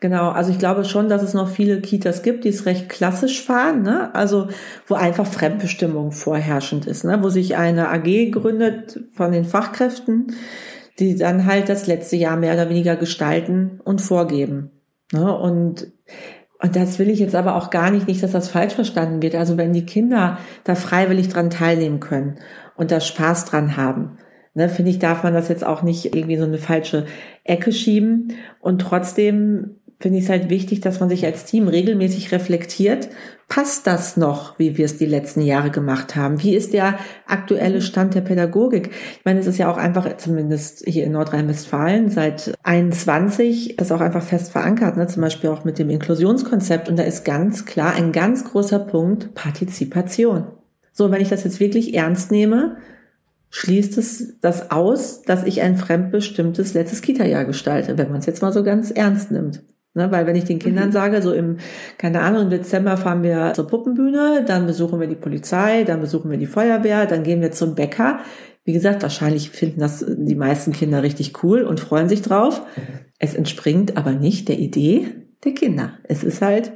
Genau, 0.00 0.28
also 0.28 0.50
ich 0.50 0.58
glaube 0.58 0.84
schon, 0.84 1.08
dass 1.08 1.22
es 1.22 1.32
noch 1.32 1.48
viele 1.48 1.80
Kitas 1.80 2.22
gibt, 2.22 2.44
die 2.44 2.50
es 2.50 2.66
recht 2.66 2.88
klassisch 2.88 3.42
fahren, 3.42 3.82
ne? 3.82 4.14
also 4.14 4.48
wo 4.86 4.94
einfach 4.94 5.26
Fremdbestimmung 5.26 6.12
vorherrschend 6.12 6.86
ist, 6.86 7.04
ne? 7.04 7.22
wo 7.22 7.30
sich 7.30 7.56
eine 7.56 7.88
AG 7.88 8.30
gründet 8.30 9.00
von 9.14 9.32
den 9.32 9.46
Fachkräften, 9.46 10.34
die 10.98 11.16
dann 11.16 11.46
halt 11.46 11.70
das 11.70 11.86
letzte 11.86 12.16
Jahr 12.16 12.36
mehr 12.36 12.52
oder 12.52 12.68
weniger 12.68 12.96
gestalten 12.96 13.80
und 13.84 14.02
vorgeben. 14.02 14.70
Ne? 15.12 15.34
Und 15.36 15.92
und 16.58 16.74
das 16.74 16.98
will 16.98 17.10
ich 17.10 17.18
jetzt 17.18 17.34
aber 17.34 17.54
auch 17.56 17.68
gar 17.68 17.90
nicht, 17.90 18.08
nicht, 18.08 18.22
dass 18.22 18.32
das 18.32 18.48
falsch 18.48 18.74
verstanden 18.74 19.20
wird. 19.20 19.34
Also 19.34 19.58
wenn 19.58 19.74
die 19.74 19.84
Kinder 19.84 20.38
da 20.64 20.74
freiwillig 20.74 21.28
dran 21.28 21.50
teilnehmen 21.50 22.00
können 22.00 22.38
und 22.76 22.90
da 22.90 23.00
Spaß 23.00 23.44
dran 23.44 23.76
haben, 23.76 24.16
ne, 24.54 24.68
finde 24.68 24.90
ich, 24.90 24.98
darf 24.98 25.22
man 25.22 25.34
das 25.34 25.48
jetzt 25.48 25.64
auch 25.64 25.82
nicht 25.82 26.16
irgendwie 26.16 26.38
so 26.38 26.44
eine 26.44 26.58
falsche 26.58 27.06
Ecke 27.44 27.72
schieben. 27.72 28.32
Und 28.58 28.80
trotzdem 28.80 29.76
finde 29.98 30.18
ich 30.18 30.24
es 30.24 30.30
halt 30.30 30.50
wichtig, 30.50 30.80
dass 30.80 31.00
man 31.00 31.08
sich 31.08 31.24
als 31.24 31.44
Team 31.44 31.68
regelmäßig 31.68 32.30
reflektiert. 32.32 33.08
Passt 33.48 33.86
das 33.86 34.16
noch, 34.16 34.58
wie 34.58 34.76
wir 34.76 34.84
es 34.84 34.98
die 34.98 35.06
letzten 35.06 35.40
Jahre 35.40 35.70
gemacht 35.70 36.16
haben? 36.16 36.42
Wie 36.42 36.54
ist 36.54 36.72
der 36.72 36.98
aktuelle 37.26 37.80
Stand 37.80 38.14
der 38.14 38.20
Pädagogik? 38.20 38.90
Ich 39.18 39.24
meine, 39.24 39.40
es 39.40 39.46
ist 39.46 39.58
ja 39.58 39.70
auch 39.70 39.78
einfach, 39.78 40.16
zumindest 40.16 40.84
hier 40.84 41.04
in 41.04 41.12
Nordrhein-Westfalen, 41.12 42.10
seit 42.10 42.54
21, 42.64 43.76
das 43.76 43.92
auch 43.92 44.00
einfach 44.00 44.22
fest 44.22 44.52
verankert, 44.52 44.96
ne? 44.96 45.06
zum 45.06 45.22
Beispiel 45.22 45.48
auch 45.48 45.64
mit 45.64 45.78
dem 45.78 45.90
Inklusionskonzept. 45.90 46.88
Und 46.88 46.98
da 46.98 47.04
ist 47.04 47.24
ganz 47.24 47.64
klar 47.64 47.94
ein 47.94 48.12
ganz 48.12 48.44
großer 48.44 48.80
Punkt 48.80 49.34
Partizipation. 49.34 50.48
So, 50.92 51.10
wenn 51.10 51.22
ich 51.22 51.28
das 51.28 51.44
jetzt 51.44 51.60
wirklich 51.60 51.94
ernst 51.94 52.30
nehme, 52.30 52.76
schließt 53.50 53.96
es 53.96 54.40
das 54.40 54.70
aus, 54.70 55.22
dass 55.22 55.44
ich 55.44 55.62
ein 55.62 55.76
fremdbestimmtes 55.76 56.74
letztes 56.74 57.00
Kita-Jahr 57.00 57.44
gestalte, 57.44 57.96
wenn 57.96 58.10
man 58.10 58.18
es 58.18 58.26
jetzt 58.26 58.42
mal 58.42 58.52
so 58.52 58.64
ganz 58.64 58.90
ernst 58.90 59.30
nimmt. 59.30 59.62
Ne, 59.96 60.12
weil 60.12 60.26
wenn 60.26 60.36
ich 60.36 60.44
den 60.44 60.58
Kindern 60.58 60.88
mhm. 60.88 60.92
sage, 60.92 61.22
so 61.22 61.32
im, 61.32 61.56
keine 61.96 62.20
Ahnung, 62.20 62.42
im 62.42 62.50
Dezember 62.50 62.98
fahren 62.98 63.22
wir 63.22 63.54
zur 63.54 63.66
Puppenbühne, 63.66 64.44
dann 64.46 64.66
besuchen 64.66 65.00
wir 65.00 65.06
die 65.06 65.14
Polizei, 65.14 65.84
dann 65.84 66.02
besuchen 66.02 66.30
wir 66.30 66.36
die 66.36 66.46
Feuerwehr, 66.46 67.06
dann 67.06 67.22
gehen 67.22 67.40
wir 67.40 67.50
zum 67.50 67.74
Bäcker. 67.74 68.18
Wie 68.64 68.74
gesagt, 68.74 69.02
wahrscheinlich 69.02 69.48
finden 69.48 69.80
das 69.80 70.04
die 70.06 70.34
meisten 70.34 70.72
Kinder 70.72 71.02
richtig 71.02 71.42
cool 71.42 71.62
und 71.62 71.80
freuen 71.80 72.10
sich 72.10 72.20
drauf. 72.20 72.60
Es 73.18 73.34
entspringt 73.34 73.96
aber 73.96 74.12
nicht 74.12 74.48
der 74.48 74.58
Idee 74.58 75.08
der 75.44 75.54
Kinder. 75.54 75.94
Es 76.02 76.22
ist 76.22 76.42
halt 76.42 76.72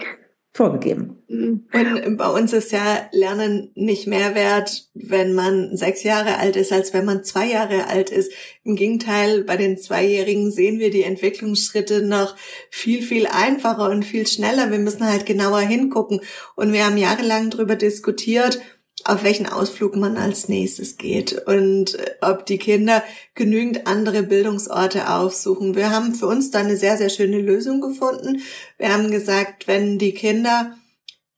vorgegeben. 0.53 1.23
Und 1.29 2.17
bei 2.17 2.29
uns 2.29 2.53
ist 2.53 2.73
ja 2.73 3.09
Lernen 3.13 3.71
nicht 3.75 4.09
mehr 4.09 4.35
wert, 4.35 4.89
wenn 4.95 5.33
man 5.33 5.77
sechs 5.77 6.03
Jahre 6.03 6.39
alt 6.39 6.57
ist, 6.57 6.73
als 6.73 6.93
wenn 6.93 7.05
man 7.05 7.23
zwei 7.23 7.47
Jahre 7.47 7.87
alt 7.87 8.11
ist. 8.11 8.33
Im 8.65 8.75
Gegenteil, 8.75 9.45
bei 9.45 9.57
den 9.57 9.79
Zweijährigen 9.79 10.51
sehen 10.51 10.81
wir 10.81 10.91
die 10.91 11.05
Entwicklungsschritte 11.05 12.03
noch 12.03 12.35
viel, 12.69 13.03
viel 13.03 13.27
einfacher 13.27 13.91
und 13.91 14.05
viel 14.05 14.27
schneller. 14.27 14.73
Wir 14.73 14.81
müssen 14.81 15.07
halt 15.07 15.25
genauer 15.25 15.61
hingucken. 15.61 16.21
Und 16.57 16.73
wir 16.73 16.85
haben 16.85 16.97
jahrelang 16.97 17.51
darüber 17.51 17.77
diskutiert, 17.77 18.61
auf 19.05 19.25
welchen 19.25 19.47
Ausflug 19.47 19.97
man 19.97 20.17
als 20.17 20.49
nächstes 20.49 20.97
geht 20.97 21.33
und 21.47 21.95
äh, 21.95 22.15
ob 22.21 22.47
die 22.47 22.59
Kinder 22.59 23.03
genügend 23.35 23.87
andere 23.87 24.23
Bildungsorte 24.23 25.11
aufsuchen. 25.11 25.75
Wir 25.75 25.91
haben 25.91 26.15
für 26.15 26.27
uns 26.27 26.51
da 26.51 26.61
eine 26.61 26.77
sehr, 26.77 26.97
sehr 26.97 27.11
schöne 27.11 27.41
Lösung 27.41 27.81
gefunden. 27.81 28.43
Wir 28.79 28.93
haben 28.93 29.11
gesagt, 29.11 29.67
wenn 29.67 29.99
die 29.99 30.13
Kinder 30.13 30.77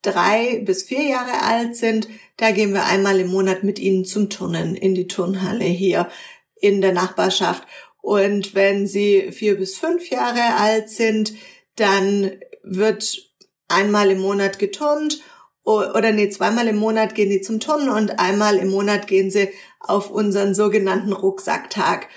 drei 0.03 0.63
bis 0.65 0.83
vier 0.83 1.03
Jahre 1.03 1.43
alt 1.43 1.77
sind, 1.77 2.09
da 2.37 2.51
gehen 2.51 2.73
wir 2.73 2.85
einmal 2.87 3.21
im 3.21 3.29
Monat 3.29 3.63
mit 3.63 3.79
ihnen 3.79 4.05
zum 4.05 4.29
Turnen 4.29 4.75
in 4.75 4.95
die 4.95 5.07
Turnhalle 5.07 5.65
hier 5.65 6.09
in 6.57 6.81
der 6.81 6.93
Nachbarschaft. 6.93 7.63
Und 8.01 8.55
wenn 8.55 8.87
sie 8.89 9.31
vier 9.31 9.57
bis 9.57 9.79
fünf 9.79 10.11
Jahre 10.11 10.57
alt 10.57 10.91
sind, 10.91 11.35
dann 11.77 12.33
wird 12.65 13.17
einmal 13.69 14.11
im 14.11 14.19
Monat 14.19 14.59
geturnt 14.59 15.23
oder 15.65 16.13
nee, 16.13 16.29
zweimal 16.29 16.67
im 16.69 16.77
Monat 16.77 17.15
gehen 17.15 17.31
die 17.31 17.41
zum 17.41 17.61
Turnen 17.61 17.89
und 17.89 18.19
einmal 18.19 18.57
im 18.57 18.71
Monat 18.71 19.07
gehen 19.07 19.31
sie 19.31 19.49
auf 19.81 20.11
unseren 20.11 20.55
sogenannten 20.55 21.13
Rucksacktag. 21.13 22.09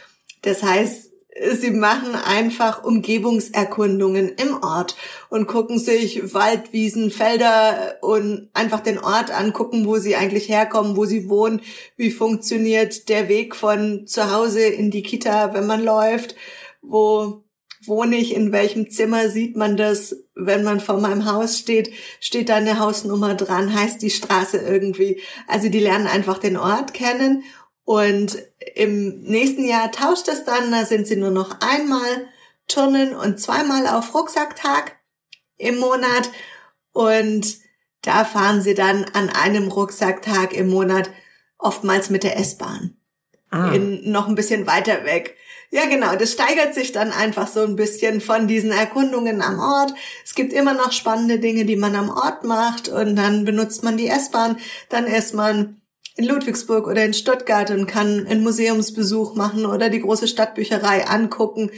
Das 0.42 0.64
heißt, 0.64 1.12
sie 1.54 1.72
machen 1.72 2.16
einfach 2.16 2.84
Umgebungserkundungen 2.84 4.30
im 4.30 4.64
Ort 4.64 4.96
und 5.30 5.48
gucken 5.48 5.80
sich 5.80 6.34
Wald, 6.34 6.72
Wiesen, 6.72 7.12
Felder 7.12 7.98
und 8.02 8.50
einfach 8.54 8.80
den 8.80 9.00
Ort 9.00 9.32
angucken, 9.32 9.86
wo 9.86 9.98
sie 9.98 10.16
eigentlich 10.16 10.50
herkommen, 10.50 10.96
wo 10.96 11.06
sie 11.06 11.30
wohnen, 11.30 11.62
wie 11.98 12.12
funktioniert 12.12 13.10
der 13.10 13.28
Weg 13.28 13.56
von 13.56 14.08
zu 14.08 14.32
Hause 14.32 14.62
in 14.62 14.92
die 14.92 15.04
Kita, 15.04 15.54
wenn 15.54 15.68
man 15.68 15.84
läuft, 15.84 16.36
wo 16.82 17.45
wohne 17.88 18.18
ich, 18.18 18.34
in 18.34 18.52
welchem 18.52 18.90
Zimmer 18.90 19.30
sieht 19.30 19.56
man 19.56 19.78
das, 19.78 20.16
wenn 20.36 20.64
man 20.64 20.80
vor 20.80 20.98
meinem 21.00 21.26
Haus 21.32 21.58
steht, 21.58 21.92
steht 22.20 22.50
da 22.50 22.56
eine 22.56 22.80
Hausnummer 22.80 23.36
dran, 23.36 23.74
heißt 23.74 24.02
die 24.02 24.10
Straße 24.10 24.58
irgendwie. 24.58 25.22
Also 25.48 25.70
die 25.70 25.80
lernen 25.80 26.08
einfach 26.08 26.38
den 26.38 26.58
Ort 26.58 26.94
kennen 26.94 27.44
und 27.84 28.38
im 28.76 29.22
nächsten 29.22 29.66
Jahr 29.66 29.92
tauscht 29.92 30.28
es 30.28 30.44
dann, 30.44 30.72
da 30.72 30.86
sind 30.86 31.08
sie 31.08 31.16
nur 31.16 31.32
noch 31.32 31.62
einmal 31.62 32.28
turnen 32.68 33.16
und 33.16 33.40
zweimal 33.40 33.88
auf 33.88 34.14
Rucksacktag 34.14 34.98
im 35.58 35.78
Monat 35.78 36.30
und 36.92 37.58
da 38.02 38.26
fahren 38.26 38.62
sie 38.62 38.74
dann 38.74 39.06
an 39.14 39.30
einem 39.30 39.68
Rucksacktag 39.68 40.54
im 40.54 40.70
Monat 40.70 41.10
oftmals 41.58 42.10
mit 42.10 42.24
der 42.24 42.38
S-Bahn. 42.38 42.98
Ah. 43.50 43.72
In, 43.72 44.12
noch 44.12 44.28
ein 44.28 44.36
bisschen 44.36 44.68
weiter 44.68 45.06
weg. 45.06 45.38
Ja, 45.76 45.88
genau. 45.88 46.16
Das 46.16 46.32
steigert 46.32 46.74
sich 46.74 46.94
dann 46.94 47.12
einfach 47.12 47.50
so 47.50 47.60
ein 47.60 47.76
bisschen 47.76 48.22
von 48.22 48.48
diesen 48.48 48.72
Erkundungen 48.72 49.42
am 49.42 49.60
Ort. 49.60 49.94
Es 50.24 50.34
gibt 50.34 50.54
immer 50.54 50.74
noch 50.74 50.94
spannende 50.94 51.38
Dinge, 51.38 51.66
die 51.66 51.76
man 51.76 51.98
am 51.98 52.10
Ort 52.10 52.46
macht 52.46 52.88
und 52.88 53.18
dann 53.18 53.44
benutzt 53.44 53.84
man 53.84 53.98
die 53.98 54.08
S-Bahn. 54.08 54.56
Dann 54.88 55.06
ist 55.06 55.34
man 55.34 55.82
in 56.16 56.24
Ludwigsburg 56.24 56.88
oder 56.88 57.04
in 57.04 57.14
Stuttgart 57.14 57.72
und 57.72 57.88
kann 57.88 58.26
einen 58.26 58.42
Museumsbesuch 58.42 59.36
machen 59.36 59.66
oder 59.66 59.90
die 59.90 60.00
große 60.00 60.30
Stadtbücherei 60.30 61.08
angucken 61.08 61.72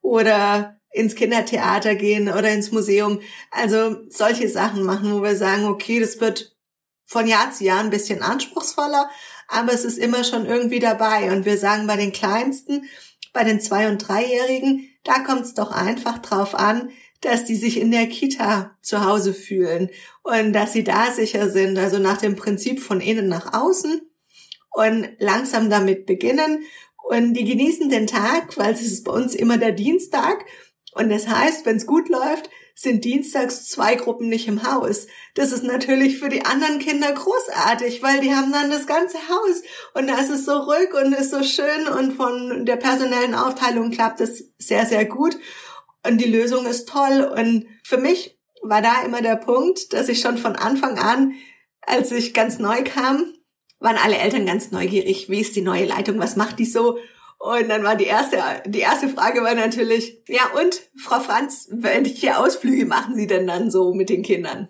oder 0.00 0.76
ins 0.92 1.16
Kindertheater 1.16 1.96
gehen 1.96 2.28
oder 2.28 2.52
ins 2.52 2.70
Museum. 2.70 3.18
Also 3.50 3.96
solche 4.10 4.48
Sachen 4.48 4.84
machen, 4.84 5.12
wo 5.12 5.24
wir 5.24 5.34
sagen, 5.34 5.64
okay, 5.64 5.98
das 5.98 6.20
wird 6.20 6.54
von 7.04 7.26
Jahr 7.26 7.50
zu 7.50 7.64
Jahr 7.64 7.80
ein 7.80 7.90
bisschen 7.90 8.22
anspruchsvoller, 8.22 9.10
aber 9.48 9.72
es 9.72 9.84
ist 9.84 9.98
immer 9.98 10.22
schon 10.22 10.46
irgendwie 10.46 10.78
dabei. 10.78 11.32
Und 11.32 11.44
wir 11.44 11.58
sagen 11.58 11.88
bei 11.88 11.96
den 11.96 12.12
Kleinsten, 12.12 12.84
bei 13.32 13.44
den 13.44 13.60
Zwei- 13.60 13.88
und 13.88 13.98
Dreijährigen, 13.98 14.88
da 15.04 15.20
kommt 15.20 15.42
es 15.42 15.54
doch 15.54 15.70
einfach 15.70 16.18
drauf 16.18 16.54
an, 16.54 16.90
dass 17.20 17.44
die 17.44 17.56
sich 17.56 17.78
in 17.78 17.90
der 17.90 18.06
Kita 18.06 18.76
zu 18.80 19.04
Hause 19.04 19.34
fühlen 19.34 19.90
und 20.22 20.52
dass 20.52 20.72
sie 20.72 20.84
da 20.84 21.10
sicher 21.10 21.50
sind, 21.50 21.78
also 21.78 21.98
nach 21.98 22.18
dem 22.18 22.36
Prinzip 22.36 22.80
von 22.80 23.00
innen 23.00 23.28
nach 23.28 23.52
außen 23.52 24.00
und 24.70 25.08
langsam 25.18 25.68
damit 25.70 26.06
beginnen. 26.06 26.64
Und 27.02 27.34
die 27.34 27.44
genießen 27.44 27.90
den 27.90 28.06
Tag, 28.06 28.56
weil 28.56 28.72
es 28.72 28.82
ist 28.82 29.04
bei 29.04 29.12
uns 29.12 29.34
immer 29.34 29.58
der 29.58 29.72
Dienstag. 29.72 30.44
Und 30.92 31.10
das 31.10 31.28
heißt, 31.28 31.66
wenn 31.66 31.76
es 31.76 31.86
gut 31.86 32.08
läuft, 32.08 32.50
sind 32.80 33.04
dienstags 33.04 33.66
zwei 33.66 33.94
Gruppen 33.94 34.30
nicht 34.30 34.48
im 34.48 34.62
Haus. 34.62 35.06
Das 35.34 35.52
ist 35.52 35.64
natürlich 35.64 36.18
für 36.18 36.30
die 36.30 36.46
anderen 36.46 36.78
Kinder 36.78 37.12
großartig, 37.12 38.02
weil 38.02 38.20
die 38.22 38.34
haben 38.34 38.52
dann 38.52 38.70
das 38.70 38.86
ganze 38.86 39.18
Haus. 39.28 39.62
Und 39.92 40.06
da 40.06 40.18
ist 40.18 40.30
es 40.30 40.46
so 40.46 40.52
ruhig 40.52 40.88
und 40.94 41.12
ist 41.12 41.30
so 41.30 41.42
schön 41.42 41.86
und 41.88 42.14
von 42.14 42.64
der 42.64 42.76
personellen 42.76 43.34
Aufteilung 43.34 43.90
klappt 43.90 44.22
es 44.22 44.54
sehr, 44.56 44.86
sehr 44.86 45.04
gut. 45.04 45.36
Und 46.06 46.22
die 46.22 46.30
Lösung 46.30 46.64
ist 46.64 46.88
toll. 46.88 47.30
Und 47.36 47.66
für 47.84 47.98
mich 47.98 48.38
war 48.62 48.80
da 48.80 49.02
immer 49.02 49.20
der 49.20 49.36
Punkt, 49.36 49.92
dass 49.92 50.08
ich 50.08 50.22
schon 50.22 50.38
von 50.38 50.56
Anfang 50.56 50.98
an, 50.98 51.34
als 51.82 52.12
ich 52.12 52.32
ganz 52.32 52.58
neu 52.58 52.82
kam, 52.82 53.34
waren 53.78 53.98
alle 53.98 54.16
Eltern 54.16 54.46
ganz 54.46 54.70
neugierig, 54.70 55.28
wie 55.28 55.40
ist 55.40 55.54
die 55.54 55.60
neue 55.60 55.84
Leitung, 55.84 56.18
was 56.18 56.36
macht 56.36 56.58
die 56.58 56.64
so? 56.64 56.96
Und 57.42 57.70
dann 57.70 57.82
war 57.82 57.96
die 57.96 58.04
erste, 58.04 58.36
die 58.66 58.80
erste 58.80 59.08
Frage 59.08 59.42
war 59.42 59.54
natürlich, 59.54 60.22
ja 60.28 60.50
und, 60.60 60.82
Frau 60.94 61.20
Franz, 61.20 61.68
welche 61.70 62.36
Ausflüge 62.36 62.84
machen 62.84 63.16
Sie 63.16 63.26
denn 63.26 63.46
dann 63.46 63.70
so 63.70 63.94
mit 63.94 64.10
den 64.10 64.22
Kindern? 64.22 64.68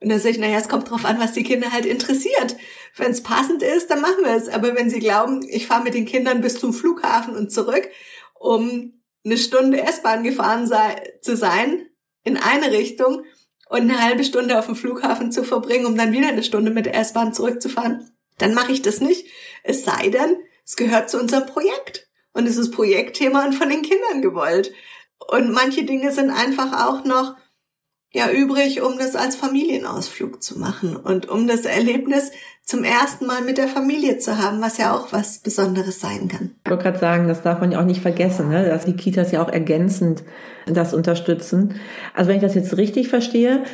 Und 0.00 0.08
dann 0.08 0.18
sage 0.18 0.30
ich, 0.30 0.38
naja, 0.38 0.56
es 0.56 0.70
kommt 0.70 0.90
drauf 0.90 1.04
an, 1.04 1.20
was 1.20 1.34
die 1.34 1.42
Kinder 1.42 1.72
halt 1.72 1.84
interessiert. 1.84 2.56
Wenn 2.96 3.10
es 3.10 3.22
passend 3.22 3.62
ist, 3.62 3.90
dann 3.90 4.00
machen 4.00 4.24
wir 4.24 4.34
es. 4.34 4.48
Aber 4.48 4.74
wenn 4.74 4.88
sie 4.88 4.98
glauben, 4.98 5.46
ich 5.46 5.66
fahre 5.66 5.84
mit 5.84 5.92
den 5.92 6.06
Kindern 6.06 6.40
bis 6.40 6.58
zum 6.58 6.72
Flughafen 6.72 7.36
und 7.36 7.52
zurück, 7.52 7.86
um 8.32 8.94
eine 9.22 9.36
Stunde 9.36 9.82
S-Bahn 9.82 10.22
gefahren 10.22 10.66
sei, 10.66 11.12
zu 11.20 11.36
sein, 11.36 11.86
in 12.24 12.38
eine 12.38 12.72
Richtung 12.72 13.24
und 13.68 13.82
eine 13.82 14.02
halbe 14.02 14.24
Stunde 14.24 14.58
auf 14.58 14.64
dem 14.64 14.74
Flughafen 14.74 15.32
zu 15.32 15.44
verbringen, 15.44 15.84
um 15.84 15.98
dann 15.98 16.12
wieder 16.12 16.28
eine 16.28 16.44
Stunde 16.44 16.70
mit 16.70 16.86
der 16.86 16.94
S-Bahn 16.94 17.34
zurückzufahren, 17.34 18.10
dann 18.38 18.54
mache 18.54 18.72
ich 18.72 18.80
das 18.80 19.02
nicht. 19.02 19.26
Es 19.64 19.84
sei 19.84 20.08
denn, 20.08 20.38
es 20.70 20.76
gehört 20.76 21.10
zu 21.10 21.18
unserem 21.18 21.46
Projekt. 21.46 22.08
Und 22.32 22.46
es 22.46 22.56
ist 22.56 22.70
Projektthema 22.70 23.44
und 23.44 23.56
von 23.56 23.68
den 23.68 23.82
Kindern 23.82 24.22
gewollt. 24.22 24.70
Und 25.32 25.50
manche 25.50 25.84
Dinge 25.84 26.12
sind 26.12 26.30
einfach 26.30 26.88
auch 26.88 27.04
noch 27.04 27.34
ja 28.12 28.30
übrig, 28.30 28.80
um 28.80 28.96
das 28.96 29.16
als 29.16 29.34
Familienausflug 29.34 30.40
zu 30.40 30.60
machen 30.60 30.94
und 30.94 31.28
um 31.28 31.48
das 31.48 31.64
Erlebnis 31.64 32.30
zum 32.62 32.84
ersten 32.84 33.26
Mal 33.26 33.42
mit 33.42 33.58
der 33.58 33.66
Familie 33.66 34.18
zu 34.18 34.38
haben, 34.38 34.60
was 34.60 34.78
ja 34.78 34.94
auch 34.94 35.12
was 35.12 35.38
Besonderes 35.38 35.98
sein 35.98 36.28
kann. 36.28 36.54
Ich 36.64 36.70
wollte 36.70 36.84
gerade 36.84 36.98
sagen, 37.00 37.26
das 37.26 37.42
darf 37.42 37.60
man 37.60 37.72
ja 37.72 37.80
auch 37.80 37.84
nicht 37.84 38.00
vergessen, 38.00 38.48
ne? 38.48 38.64
dass 38.64 38.84
die 38.84 38.96
Kitas 38.96 39.32
ja 39.32 39.42
auch 39.42 39.48
ergänzend 39.48 40.22
das 40.66 40.94
unterstützen. 40.94 41.80
Also 42.14 42.28
wenn 42.28 42.36
ich 42.36 42.42
das 42.42 42.54
jetzt 42.54 42.76
richtig 42.76 43.08
verstehe, 43.08 43.64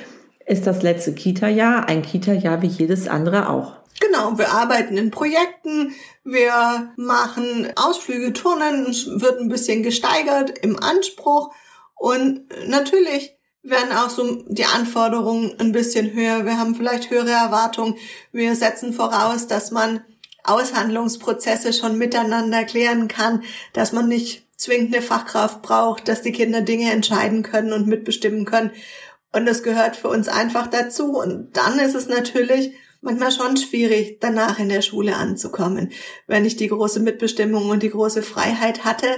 ist 0.47 0.67
das 0.67 0.83
letzte 0.83 1.13
Kita-Jahr 1.13 1.91
ein 1.91 2.01
Kita-Jahr 2.01 2.63
wie 2.63 2.69
jedes 2.69 3.07
andere 3.07 3.51
auch. 3.51 3.86
Genau, 4.01 4.37
wir 4.37 4.51
arbeiten 4.51 4.97
in 4.97 5.11
Projekten, 5.11 5.95
wir 6.23 6.93
machen 6.97 7.73
Ausflüge, 7.77 8.33
Turnen, 8.33 8.87
wird 9.21 9.41
ein 9.41 9.49
bisschen 9.49 9.83
gesteigert 9.83 10.59
im 10.59 10.79
Anspruch 10.79 11.55
und 11.95 12.45
natürlich 12.69 13.37
werden 13.63 13.93
auch 13.93 14.11
so 14.11 14.45
die 14.49 14.65
Anforderungen 14.65 15.55
ein 15.59 15.73
bisschen 15.73 16.13
höher. 16.13 16.45
Wir 16.45 16.59
haben 16.59 16.75
vielleicht 16.75 17.11
höhere 17.11 17.31
Erwartungen. 17.31 17.97
Wir 18.33 18.55
setzen 18.55 18.93
voraus, 18.93 19.49
dass 19.49 19.71
man 19.73 20.05
Aushandlungsprozesse 20.45 21.73
schon 21.73 21.99
miteinander 21.99 22.65
klären 22.65 23.09
kann, 23.09 23.43
dass 23.73 23.93
man 23.93 24.09
nicht 24.09 24.47
zwingend 24.57 24.95
eine 24.95 25.03
Fachkraft 25.03 25.63
braucht, 25.63 26.07
dass 26.07 26.23
die 26.23 26.33
Kinder 26.33 26.61
Dinge 26.61 26.93
entscheiden 26.93 27.43
können 27.43 27.73
und 27.73 27.89
mitbestimmen 27.89 28.45
können. 28.45 28.71
Und 29.33 29.47
das 29.47 29.63
gehört 29.63 29.97
für 29.97 30.09
uns 30.09 30.29
einfach 30.29 30.69
dazu. 30.69 31.19
Und 31.19 31.57
dann 31.57 31.79
ist 31.79 31.95
es 31.95 32.09
natürlich 32.09 32.73
manchmal 33.07 33.33
schon 33.33 33.57
schwierig, 33.57 34.19
danach 34.21 34.59
in 34.59 34.69
der 34.69 34.83
Schule 34.83 35.17
anzukommen. 35.17 35.93
Wenn 36.27 36.45
ich 36.45 36.57
die 36.57 36.69
große 36.69 37.01
Mitbestimmung 37.01 37.71
und 37.71 37.83
die 37.83 37.91
große 37.91 38.23
Freiheit 38.23 38.85
hatte, 38.85 39.09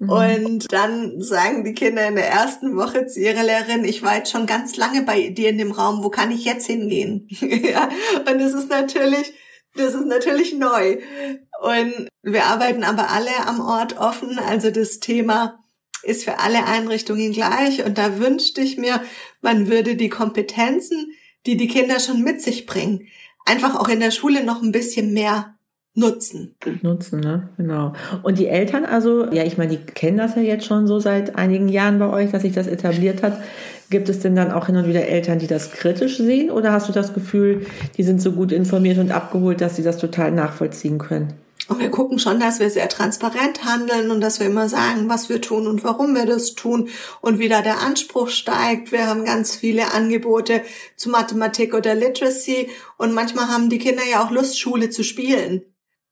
mhm. 0.00 0.10
und 0.10 0.72
dann 0.72 1.22
sagen 1.22 1.64
die 1.64 1.72
Kinder 1.72 2.06
in 2.06 2.16
der 2.16 2.28
ersten 2.28 2.76
Woche 2.76 3.06
zu 3.06 3.20
ihrer 3.20 3.42
Lehrerin, 3.42 3.84
ich 3.84 4.02
war 4.02 4.16
jetzt 4.16 4.30
schon 4.30 4.46
ganz 4.46 4.76
lange 4.76 5.02
bei 5.02 5.30
dir 5.30 5.48
in 5.48 5.58
dem 5.58 5.72
Raum, 5.72 6.04
wo 6.04 6.10
kann 6.10 6.30
ich 6.30 6.44
jetzt 6.44 6.66
hingehen? 6.66 7.26
ja, 7.40 7.88
und 8.18 8.38
das 8.40 8.52
ist 8.52 8.68
natürlich, 8.68 9.32
das 9.74 9.94
ist 9.94 10.06
natürlich 10.06 10.52
neu. 10.54 10.98
Und 11.62 12.08
wir 12.22 12.44
arbeiten 12.44 12.84
aber 12.84 13.10
alle 13.10 13.46
am 13.46 13.60
Ort 13.60 13.98
offen, 13.98 14.38
also 14.38 14.70
das 14.70 15.00
Thema 15.00 15.62
ist 16.02 16.24
für 16.24 16.38
alle 16.38 16.66
Einrichtungen 16.66 17.32
gleich. 17.32 17.84
Und 17.84 17.98
da 17.98 18.18
wünschte 18.18 18.60
ich 18.60 18.76
mir, 18.76 19.02
man 19.40 19.68
würde 19.68 19.96
die 19.96 20.08
Kompetenzen, 20.08 21.12
die 21.46 21.56
die 21.56 21.68
Kinder 21.68 22.00
schon 22.00 22.22
mit 22.22 22.42
sich 22.42 22.66
bringen, 22.66 23.08
einfach 23.46 23.76
auch 23.76 23.88
in 23.88 24.00
der 24.00 24.10
Schule 24.10 24.44
noch 24.44 24.62
ein 24.62 24.72
bisschen 24.72 25.14
mehr 25.14 25.54
nutzen. 25.94 26.54
Nutzen, 26.82 27.20
ne? 27.20 27.48
Genau. 27.56 27.94
Und 28.22 28.38
die 28.38 28.48
Eltern, 28.48 28.84
also, 28.84 29.32
ja, 29.32 29.44
ich 29.44 29.56
meine, 29.56 29.76
die 29.76 29.84
kennen 29.84 30.18
das 30.18 30.36
ja 30.36 30.42
jetzt 30.42 30.66
schon 30.66 30.86
so 30.86 31.00
seit 31.00 31.36
einigen 31.36 31.68
Jahren 31.68 31.98
bei 31.98 32.08
euch, 32.08 32.30
dass 32.30 32.42
sich 32.42 32.52
das 32.52 32.66
etabliert 32.66 33.22
hat. 33.22 33.40
Gibt 33.88 34.08
es 34.08 34.20
denn 34.20 34.36
dann 34.36 34.52
auch 34.52 34.66
hin 34.66 34.76
und 34.76 34.88
wieder 34.88 35.06
Eltern, 35.06 35.38
die 35.38 35.46
das 35.46 35.70
kritisch 35.72 36.18
sehen? 36.18 36.50
Oder 36.50 36.72
hast 36.72 36.88
du 36.88 36.92
das 36.92 37.14
Gefühl, 37.14 37.66
die 37.96 38.02
sind 38.02 38.20
so 38.20 38.32
gut 38.32 38.52
informiert 38.52 38.98
und 38.98 39.10
abgeholt, 39.10 39.60
dass 39.60 39.76
sie 39.76 39.82
das 39.82 39.96
total 39.96 40.32
nachvollziehen 40.32 40.98
können? 40.98 41.34
Und 41.68 41.80
wir 41.80 41.90
gucken 41.90 42.18
schon, 42.20 42.38
dass 42.38 42.60
wir 42.60 42.70
sehr 42.70 42.88
transparent 42.88 43.64
handeln 43.64 44.10
und 44.12 44.20
dass 44.20 44.38
wir 44.38 44.46
immer 44.46 44.68
sagen, 44.68 45.08
was 45.08 45.28
wir 45.28 45.40
tun 45.40 45.66
und 45.66 45.82
warum 45.82 46.14
wir 46.14 46.24
das 46.24 46.54
tun 46.54 46.88
und 47.20 47.40
wie 47.40 47.48
da 47.48 47.60
der 47.60 47.80
Anspruch 47.80 48.28
steigt. 48.28 48.92
Wir 48.92 49.08
haben 49.08 49.24
ganz 49.24 49.56
viele 49.56 49.92
Angebote 49.92 50.62
zu 50.96 51.10
Mathematik 51.10 51.74
oder 51.74 51.94
Literacy 51.94 52.70
und 52.98 53.12
manchmal 53.12 53.48
haben 53.48 53.68
die 53.68 53.78
Kinder 53.78 54.04
ja 54.08 54.24
auch 54.24 54.30
Lust, 54.30 54.58
Schule 54.60 54.90
zu 54.90 55.02
spielen. 55.02 55.62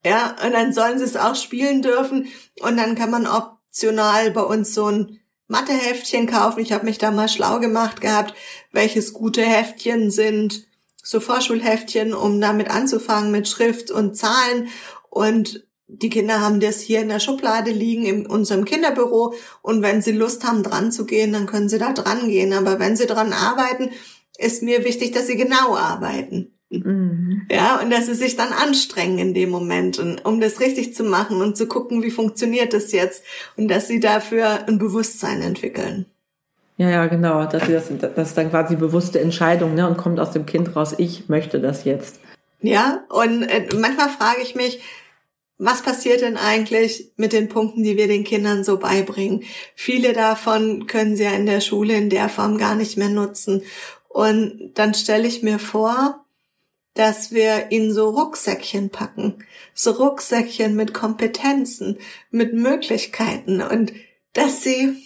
Ja, 0.04 0.36
und 0.44 0.52
dann 0.52 0.72
sollen 0.72 0.98
sie 0.98 1.04
es 1.04 1.16
auch 1.16 1.36
spielen 1.36 1.82
dürfen 1.82 2.28
und 2.60 2.76
dann 2.76 2.96
kann 2.96 3.10
man 3.10 3.26
optional 3.26 4.32
bei 4.32 4.42
uns 4.42 4.74
so 4.74 4.86
ein 4.86 5.20
Matheheftchen 5.46 6.26
kaufen. 6.26 6.60
Ich 6.60 6.72
habe 6.72 6.84
mich 6.84 6.98
da 6.98 7.10
mal 7.10 7.28
schlau 7.28 7.60
gemacht 7.60 8.00
gehabt, 8.00 8.34
welches 8.72 9.12
gute 9.12 9.42
Heftchen 9.42 10.10
sind, 10.10 10.66
so 11.02 11.20
Vorschulheftchen, 11.20 12.12
um 12.12 12.40
damit 12.40 12.70
anzufangen 12.70 13.30
mit 13.30 13.48
Schrift 13.48 13.90
und 13.90 14.16
Zahlen 14.16 14.68
und 15.14 15.64
die 15.86 16.10
Kinder 16.10 16.40
haben 16.40 16.60
das 16.60 16.80
hier 16.80 17.00
in 17.00 17.08
der 17.08 17.20
Schublade 17.20 17.70
liegen 17.70 18.04
in 18.04 18.26
unserem 18.26 18.64
Kinderbüro 18.64 19.34
und 19.62 19.82
wenn 19.82 20.02
sie 20.02 20.12
Lust 20.12 20.44
haben, 20.44 20.62
dran 20.62 20.90
zu 20.90 21.06
gehen, 21.06 21.32
dann 21.32 21.46
können 21.46 21.68
sie 21.68 21.78
da 21.78 21.92
dran 21.92 22.28
gehen. 22.28 22.52
Aber 22.52 22.80
wenn 22.80 22.96
sie 22.96 23.06
dran 23.06 23.32
arbeiten, 23.32 23.90
ist 24.38 24.62
mir 24.62 24.84
wichtig, 24.84 25.12
dass 25.12 25.26
sie 25.26 25.36
genau 25.36 25.76
arbeiten. 25.76 26.52
Mhm. 26.70 27.46
Ja, 27.50 27.80
und 27.80 27.90
dass 27.90 28.06
sie 28.06 28.14
sich 28.14 28.34
dann 28.34 28.52
anstrengen 28.52 29.18
in 29.18 29.34
dem 29.34 29.50
Moment, 29.50 29.98
und, 29.98 30.24
um 30.24 30.40
das 30.40 30.58
richtig 30.58 30.94
zu 30.94 31.04
machen 31.04 31.40
und 31.40 31.56
zu 31.56 31.66
gucken, 31.68 32.02
wie 32.02 32.10
funktioniert 32.10 32.72
das 32.72 32.90
jetzt 32.92 33.22
und 33.56 33.68
dass 33.68 33.86
sie 33.86 34.00
dafür 34.00 34.66
ein 34.66 34.78
Bewusstsein 34.78 35.42
entwickeln. 35.42 36.06
Ja, 36.76 36.90
ja, 36.90 37.06
genau, 37.06 37.44
dass 37.44 37.66
sie 37.66 37.72
das, 37.72 37.88
das 38.16 38.30
ist 38.30 38.38
dann 38.38 38.50
quasi 38.50 38.74
bewusste 38.74 39.20
Entscheidung, 39.20 39.74
ne, 39.74 39.88
und 39.88 39.96
kommt 39.96 40.18
aus 40.18 40.32
dem 40.32 40.44
Kind 40.44 40.74
raus, 40.74 40.94
ich 40.98 41.28
möchte 41.28 41.60
das 41.60 41.84
jetzt. 41.84 42.18
Ja, 42.60 43.04
und 43.10 43.42
äh, 43.42 43.68
manchmal 43.76 44.08
frage 44.08 44.40
ich 44.42 44.56
mich, 44.56 44.80
was 45.58 45.82
passiert 45.82 46.20
denn 46.22 46.36
eigentlich 46.36 47.12
mit 47.16 47.32
den 47.32 47.48
Punkten, 47.48 47.84
die 47.84 47.96
wir 47.96 48.08
den 48.08 48.24
Kindern 48.24 48.64
so 48.64 48.78
beibringen? 48.78 49.44
Viele 49.74 50.12
davon 50.12 50.86
können 50.86 51.16
sie 51.16 51.24
ja 51.24 51.32
in 51.32 51.46
der 51.46 51.60
Schule 51.60 51.94
in 51.96 52.10
der 52.10 52.28
Form 52.28 52.58
gar 52.58 52.74
nicht 52.74 52.96
mehr 52.96 53.08
nutzen. 53.08 53.62
Und 54.08 54.72
dann 54.74 54.94
stelle 54.94 55.28
ich 55.28 55.42
mir 55.42 55.58
vor, 55.58 56.24
dass 56.94 57.32
wir 57.32 57.70
ihnen 57.70 57.92
so 57.92 58.10
Rucksäckchen 58.10 58.90
packen. 58.90 59.44
So 59.74 59.92
Rucksäckchen 59.92 60.74
mit 60.74 60.92
Kompetenzen, 60.92 61.98
mit 62.30 62.52
Möglichkeiten 62.54 63.62
und 63.62 63.92
dass 64.32 64.62
sie 64.62 64.96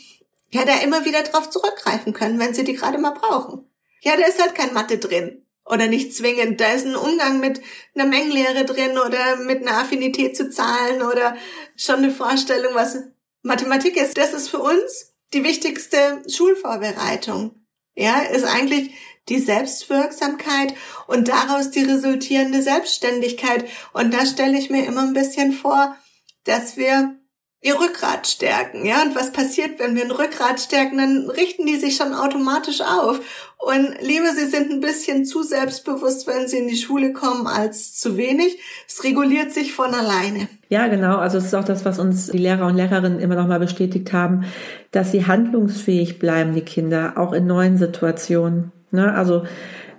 ja 0.51 0.65
da 0.65 0.79
immer 0.79 1.05
wieder 1.05 1.23
drauf 1.23 1.51
zurückgreifen 1.51 2.15
können, 2.15 2.39
wenn 2.39 2.55
sie 2.55 2.65
die 2.65 2.75
gerade 2.75 2.99
mal 2.99 3.13
brauchen. 3.13 3.65
Ja, 4.01 4.17
da 4.17 4.27
ist 4.27 4.41
halt 4.41 4.55
kein 4.55 4.73
Mathe 4.73 4.99
drin 4.99 5.43
oder 5.69 5.87
nicht 5.87 6.15
zwingend. 6.15 6.61
Da 6.61 6.73
ist 6.73 6.87
ein 6.87 6.97
Umgang 6.97 7.41
mit 7.41 7.61
einer 7.95 8.07
Mengenlehre 8.07 8.65
drin 8.65 8.99
oder 8.99 9.37
mit 9.37 9.63
einer 9.63 9.79
Affinität 9.79 10.37
zu 10.37 10.51
Zahlen 10.51 11.03
oder 11.03 11.37
schon 11.77 11.97
eine 11.97 12.11
Vorstellung, 12.11 12.75
was 12.75 12.99
Mathematik 13.43 13.97
ist. 13.97 14.17
Das 14.17 14.33
ist 14.33 14.49
für 14.49 14.61
uns 14.61 15.15
die 15.33 15.45
wichtigste 15.45 16.23
Schulvorbereitung. 16.29 17.55
Ja, 17.95 18.21
ist 18.21 18.45
eigentlich 18.45 18.95
die 19.29 19.41
Selbstwirksamkeit 19.41 20.75
und 21.07 21.29
daraus 21.29 21.71
die 21.71 21.83
resultierende 21.83 22.63
Selbstständigkeit. 22.63 23.67
Und 23.93 24.15
da 24.15 24.25
stelle 24.25 24.59
ich 24.59 24.71
mir 24.71 24.87
immer 24.87 25.03
ein 25.03 25.13
bisschen 25.13 25.53
vor, 25.53 25.97
dass 26.45 26.77
wir 26.77 27.19
ihr 27.61 27.75
Rückgrat 27.75 28.27
stärken, 28.27 28.87
ja. 28.87 29.03
Und 29.03 29.17
was 29.17 29.33
passiert, 29.33 29.79
wenn 29.79 29.97
wir 29.97 30.05
ein 30.05 30.13
Rückgrat 30.13 30.61
stärken? 30.61 30.99
Dann 30.99 31.29
richten 31.29 31.67
die 31.67 31.77
sich 31.77 31.97
schon 31.97 32.15
automatisch 32.15 32.81
auf. 32.81 33.21
Und 33.59 33.97
lieber, 34.01 34.33
sie 34.33 34.47
sind 34.47 34.71
ein 34.71 34.81
bisschen 34.81 35.25
zu 35.25 35.43
selbstbewusst, 35.43 36.29
wenn 36.29 36.47
sie 36.47 36.59
in 36.59 36.69
die 36.69 36.77
Schule 36.77 37.13
kommen, 37.13 37.49
als 37.49 37.97
zu 37.97 38.17
wenig. 38.17 38.61
Es 38.87 39.03
reguliert 39.03 39.53
sich 39.53 39.73
von 39.73 39.93
alleine. 39.93 40.49
Ja, 40.69 40.87
genau. 40.87 41.17
Also 41.17 41.39
es 41.39 41.47
ist 41.47 41.55
auch 41.55 41.65
das, 41.65 41.85
was 41.85 41.99
uns 41.99 42.29
die 42.29 42.39
Lehrer 42.39 42.67
und 42.67 42.77
Lehrerinnen 42.77 43.19
immer 43.19 43.35
noch 43.35 43.49
mal 43.49 43.59
bestätigt 43.59 44.13
haben, 44.13 44.45
dass 44.93 45.11
sie 45.11 45.27
handlungsfähig 45.27 46.21
bleiben, 46.21 46.55
die 46.55 46.61
Kinder, 46.63 47.15
auch 47.17 47.33
in 47.33 47.49
neuen 47.49 47.77
Situationen. 47.77 48.71
Ne? 48.93 49.13
Also 49.13 49.45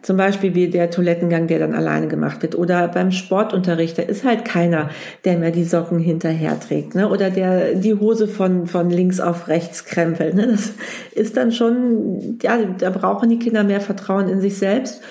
zum 0.02 0.18
Beispiel 0.18 0.56
wie 0.56 0.70
der 0.70 0.90
Toilettengang, 0.90 1.48
der 1.48 1.60
dann 1.60 1.74
alleine 1.74 2.08
gemacht 2.08 2.42
wird. 2.42 2.56
Oder 2.56 2.88
beim 2.88 3.12
Sportunterricht, 3.12 3.98
da 3.98 4.04
ist 4.04 4.24
halt 4.24 4.46
keiner, 4.46 4.90
der 5.26 5.38
mir 5.38 5.52
die 5.52 5.64
Socken 5.64 6.00
hinterher 6.00 6.60
trägt. 6.60 6.96
Ne? 6.96 7.10
Oder 7.10 7.30
der 7.30 7.76
die 7.76 7.96
Hose 7.96 8.28
von, 8.28 8.68
von 8.68 8.90
links 8.90 9.20
auf 9.20 9.48
rechts 9.48 9.86
krempelt. 9.86 10.36
Ne? 10.36 10.48
Das 10.48 10.74
ist 11.14 11.38
dann 11.38 11.52
schon, 11.52 12.40
ja, 12.42 12.58
da 12.78 12.90
brauchen 12.90 13.30
die 13.30 13.40
Kinder 13.40 13.64
mehr 13.64 13.82
Vertrauen 13.82 14.30
in 14.30 14.42
sich 14.42 14.58
selbst. 14.58 15.02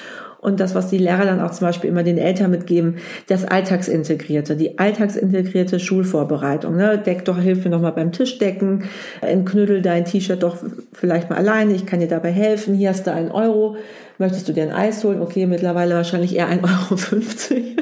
Und 0.41 0.61
das, 0.61 0.75
was 0.77 0.89
die 0.89 0.99
Lehrer 0.99 1.25
dann 1.25 1.41
auch 1.41 1.51
zum 1.51 1.67
Beispiel 1.67 1.91
immer 1.91 2.05
den 2.05 2.17
Eltern 2.17 2.53
mitgeben, 2.53 2.99
das 3.27 3.45
Alltagsintegrierte, 3.45 4.57
die 4.57 4.79
alltagsintegrierte 4.79 5.81
Schulvorbereitung. 5.81 6.77
Ne? 6.77 6.97
Deck 6.97 7.25
doch 7.25 7.39
Hilfe 7.39 7.69
nochmal 7.69 7.93
beim 7.93 8.13
Tischdecken, 8.13 8.85
entknüttel 9.21 9.83
dein 9.83 10.05
T-Shirt 10.05 10.43
doch 10.43 10.57
vielleicht 10.93 11.29
mal 11.29 11.37
alleine, 11.37 11.75
ich 11.75 11.87
kann 11.87 11.99
dir 11.99 12.09
dabei 12.09 12.31
helfen, 12.31 12.75
hier 12.75 12.91
hast 12.91 13.07
du 13.07 13.13
einen 13.13 13.33
Euro. 13.33 13.77
Möchtest 14.19 14.49
du 14.49 14.53
dir 14.53 14.65
ein 14.65 14.73
Eis 14.73 15.05
holen? 15.05 15.23
Okay, 15.23 15.47
mittlerweile 15.47 15.95
wahrscheinlich 15.95 16.35
eher 16.35 16.49
1,50 16.49 17.53
Euro. 17.53 17.79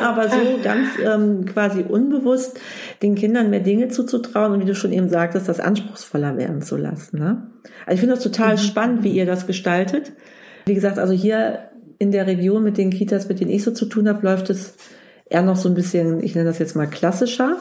Aber 0.00 0.28
so 0.28 0.36
ganz 0.62 0.88
ähm, 1.04 1.46
quasi 1.46 1.82
unbewusst 1.82 2.58
den 3.02 3.14
Kindern 3.14 3.50
mehr 3.50 3.60
Dinge 3.60 3.88
zuzutrauen 3.88 4.52
und 4.52 4.60
wie 4.60 4.66
du 4.66 4.74
schon 4.74 4.92
eben 4.92 5.08
sagtest, 5.08 5.48
das 5.48 5.60
anspruchsvoller 5.60 6.36
werden 6.36 6.62
zu 6.62 6.76
lassen. 6.76 7.18
Ne? 7.18 7.46
Also 7.86 7.94
ich 7.94 8.00
finde 8.00 8.16
das 8.16 8.24
total 8.24 8.54
mhm. 8.54 8.58
spannend, 8.58 9.04
wie 9.04 9.12
ihr 9.12 9.26
das 9.26 9.46
gestaltet. 9.46 10.12
Wie 10.66 10.74
gesagt, 10.74 10.98
also 10.98 11.12
hier 11.12 11.70
in 11.98 12.12
der 12.12 12.26
Region 12.26 12.64
mit 12.64 12.76
den 12.76 12.90
Kitas, 12.90 13.28
mit 13.28 13.40
denen 13.40 13.50
ich 13.50 13.62
so 13.62 13.70
zu 13.70 13.86
tun 13.86 14.08
habe, 14.08 14.26
läuft 14.26 14.50
es 14.50 14.74
eher 15.26 15.42
noch 15.42 15.56
so 15.56 15.68
ein 15.68 15.74
bisschen, 15.74 16.22
ich 16.22 16.34
nenne 16.34 16.48
das 16.48 16.58
jetzt 16.58 16.74
mal 16.74 16.86
klassischer. 16.86 17.56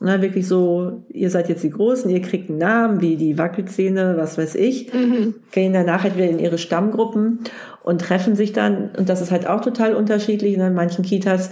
Na, 0.00 0.22
wirklich 0.22 0.46
so, 0.46 1.02
ihr 1.08 1.28
seid 1.28 1.48
jetzt 1.48 1.64
die 1.64 1.70
Großen, 1.70 2.08
ihr 2.08 2.22
kriegt 2.22 2.48
einen 2.48 2.58
Namen, 2.58 3.00
wie 3.00 3.16
die 3.16 3.36
Wackelzähne, 3.36 4.14
was 4.16 4.38
weiß 4.38 4.54
ich, 4.54 4.94
mhm. 4.94 5.34
gehen 5.50 5.72
danach 5.72 6.04
halt 6.04 6.16
wieder 6.16 6.28
in 6.28 6.38
ihre 6.38 6.58
Stammgruppen 6.58 7.40
und 7.82 8.00
treffen 8.00 8.36
sich 8.36 8.52
dann. 8.52 8.90
Und 8.96 9.08
das 9.08 9.20
ist 9.20 9.32
halt 9.32 9.48
auch 9.48 9.60
total 9.60 9.94
unterschiedlich. 9.94 10.54
in 10.54 10.74
manchen 10.74 11.04
Kitas 11.04 11.50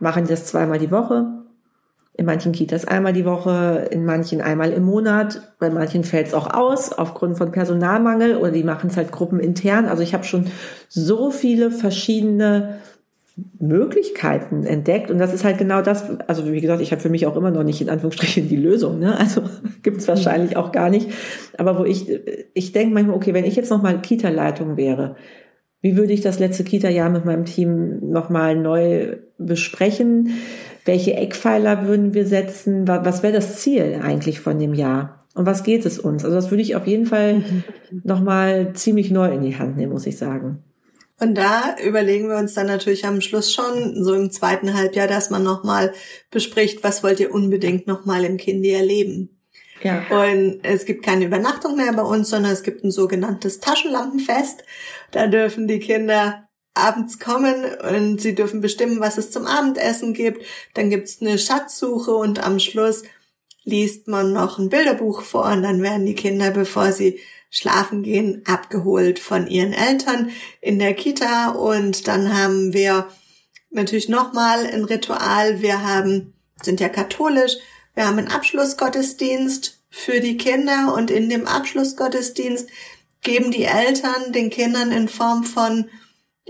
machen 0.00 0.24
die 0.24 0.30
das 0.30 0.44
zweimal 0.44 0.80
die 0.80 0.90
Woche, 0.90 1.44
in 2.16 2.26
manchen 2.26 2.52
Kitas 2.52 2.84
einmal 2.84 3.12
die 3.12 3.24
Woche, 3.24 3.88
in 3.90 4.04
manchen 4.04 4.40
einmal 4.40 4.72
im 4.72 4.84
Monat, 4.84 5.54
bei 5.58 5.68
manchen 5.68 6.04
fällt 6.04 6.28
es 6.28 6.34
auch 6.34 6.52
aus 6.52 6.92
aufgrund 6.92 7.36
von 7.36 7.50
Personalmangel 7.50 8.36
oder 8.36 8.52
die 8.52 8.62
machen 8.62 8.88
es 8.88 8.96
halt 8.96 9.10
gruppenintern. 9.10 9.86
Also 9.86 10.02
ich 10.02 10.14
habe 10.14 10.22
schon 10.22 10.46
so 10.88 11.32
viele 11.32 11.72
verschiedene 11.72 12.76
Möglichkeiten 13.58 14.64
entdeckt 14.64 15.10
und 15.10 15.18
das 15.18 15.34
ist 15.34 15.42
halt 15.42 15.58
genau 15.58 15.82
das, 15.82 16.04
also 16.28 16.52
wie 16.52 16.60
gesagt, 16.60 16.80
ich 16.80 16.92
habe 16.92 17.02
für 17.02 17.08
mich 17.08 17.26
auch 17.26 17.36
immer 17.36 17.50
noch 17.50 17.64
nicht 17.64 17.80
in 17.80 17.88
Anführungsstrichen 17.88 18.48
die 18.48 18.56
Lösung, 18.56 19.00
ne? 19.00 19.18
also 19.18 19.42
gibt 19.82 19.96
es 19.96 20.06
wahrscheinlich 20.06 20.56
auch 20.56 20.70
gar 20.70 20.88
nicht, 20.88 21.08
aber 21.58 21.78
wo 21.78 21.84
ich, 21.84 22.08
ich 22.54 22.72
denke 22.72 22.94
manchmal, 22.94 23.16
okay, 23.16 23.34
wenn 23.34 23.44
ich 23.44 23.56
jetzt 23.56 23.70
nochmal 23.70 24.00
Kita-Leitung 24.00 24.76
wäre, 24.76 25.16
wie 25.84 25.96
würde 25.96 26.14
ich 26.14 26.22
das 26.22 26.38
letzte 26.38 26.64
Kita-Jahr 26.64 27.10
mit 27.10 27.26
meinem 27.26 27.44
Team 27.44 28.10
nochmal 28.10 28.56
neu 28.56 29.18
besprechen? 29.36 30.30
Welche 30.86 31.12
Eckpfeiler 31.12 31.86
würden 31.86 32.14
wir 32.14 32.26
setzen? 32.26 32.88
Was 32.88 33.22
wäre 33.22 33.34
das 33.34 33.56
Ziel 33.60 34.00
eigentlich 34.02 34.40
von 34.40 34.58
dem 34.58 34.72
Jahr? 34.72 35.26
Und 35.34 35.44
was 35.44 35.62
geht 35.62 35.84
es 35.84 35.98
uns? 35.98 36.24
Also 36.24 36.36
das 36.36 36.50
würde 36.50 36.62
ich 36.62 36.74
auf 36.74 36.86
jeden 36.86 37.04
Fall 37.04 37.34
mhm. 37.34 37.64
nochmal 38.02 38.72
ziemlich 38.72 39.10
neu 39.10 39.30
in 39.30 39.42
die 39.42 39.58
Hand 39.58 39.76
nehmen, 39.76 39.92
muss 39.92 40.06
ich 40.06 40.16
sagen. 40.16 40.62
Und 41.20 41.36
da 41.36 41.76
überlegen 41.78 42.28
wir 42.28 42.36
uns 42.36 42.54
dann 42.54 42.66
natürlich 42.66 43.04
am 43.04 43.20
Schluss 43.20 43.52
schon, 43.52 44.02
so 44.02 44.14
im 44.14 44.30
zweiten 44.30 44.74
Halbjahr, 44.74 45.06
dass 45.06 45.30
man 45.30 45.44
nochmal 45.44 45.92
bespricht, 46.30 46.82
was 46.82 47.02
wollt 47.02 47.20
ihr 47.20 47.32
unbedingt 47.32 47.86
nochmal 47.86 48.24
im 48.24 48.36
Kindi 48.36 48.70
erleben. 48.70 49.40
Ja. 49.82 50.06
Und 50.08 50.60
es 50.62 50.86
gibt 50.86 51.04
keine 51.04 51.26
Übernachtung 51.26 51.76
mehr 51.76 51.92
bei 51.92 52.02
uns, 52.02 52.30
sondern 52.30 52.52
es 52.52 52.62
gibt 52.62 52.84
ein 52.84 52.90
sogenanntes 52.90 53.60
Taschenlampenfest. 53.60 54.64
Da 55.12 55.26
dürfen 55.26 55.68
die 55.68 55.78
Kinder 55.78 56.48
abends 56.74 57.20
kommen 57.20 57.64
und 57.94 58.20
sie 58.20 58.34
dürfen 58.34 58.60
bestimmen, 58.60 58.98
was 58.98 59.18
es 59.18 59.30
zum 59.30 59.46
Abendessen 59.46 60.14
gibt. 60.14 60.44
Dann 60.74 60.90
gibt's 60.90 61.20
eine 61.20 61.38
Schatzsuche 61.38 62.12
und 62.12 62.44
am 62.44 62.58
Schluss 62.58 63.04
liest 63.62 64.08
man 64.08 64.32
noch 64.32 64.58
ein 64.58 64.68
Bilderbuch 64.68 65.22
vor 65.22 65.46
und 65.46 65.62
dann 65.62 65.82
werden 65.82 66.04
die 66.04 66.14
Kinder, 66.14 66.50
bevor 66.50 66.92
sie 66.92 67.20
schlafen 67.54 68.02
gehen, 68.02 68.42
abgeholt 68.46 69.20
von 69.20 69.46
ihren 69.46 69.72
Eltern 69.72 70.30
in 70.60 70.80
der 70.80 70.92
Kita 70.92 71.50
und 71.50 72.08
dann 72.08 72.36
haben 72.36 72.72
wir 72.72 73.08
natürlich 73.70 74.08
nochmal 74.08 74.66
ein 74.66 74.82
Ritual. 74.82 75.62
Wir 75.62 75.82
haben, 75.82 76.34
sind 76.60 76.80
ja 76.80 76.88
katholisch, 76.88 77.52
wir 77.94 78.08
haben 78.08 78.18
einen 78.18 78.32
Abschlussgottesdienst 78.32 79.84
für 79.88 80.18
die 80.18 80.36
Kinder 80.36 80.92
und 80.96 81.12
in 81.12 81.30
dem 81.30 81.46
Abschlussgottesdienst 81.46 82.68
geben 83.22 83.52
die 83.52 83.64
Eltern 83.64 84.32
den 84.32 84.50
Kindern 84.50 84.90
in 84.90 85.08
Form 85.08 85.44
von 85.44 85.88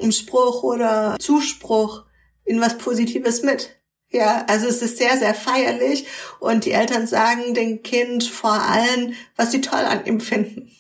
einem 0.01 0.11
Spruch 0.13 0.63
oder 0.63 1.17
Zuspruch 1.21 2.05
in 2.47 2.63
was 2.63 2.79
Positives 2.79 3.43
mit. 3.43 3.77
Ja, 4.09 4.47
also 4.49 4.67
es 4.67 4.81
ist 4.81 4.97
sehr, 4.97 5.19
sehr 5.19 5.35
feierlich 5.35 6.07
und 6.41 6.65
die 6.65 6.73
Eltern 6.73 7.07
sagen 7.07 7.53
dem 7.53 7.83
Kind 7.83 8.25
vor 8.25 8.55
allem, 8.55 9.13
was 9.37 9.53
sie 9.53 9.61
toll 9.61 9.85
an 9.85 10.07
ihm 10.07 10.21
finden. 10.21 10.71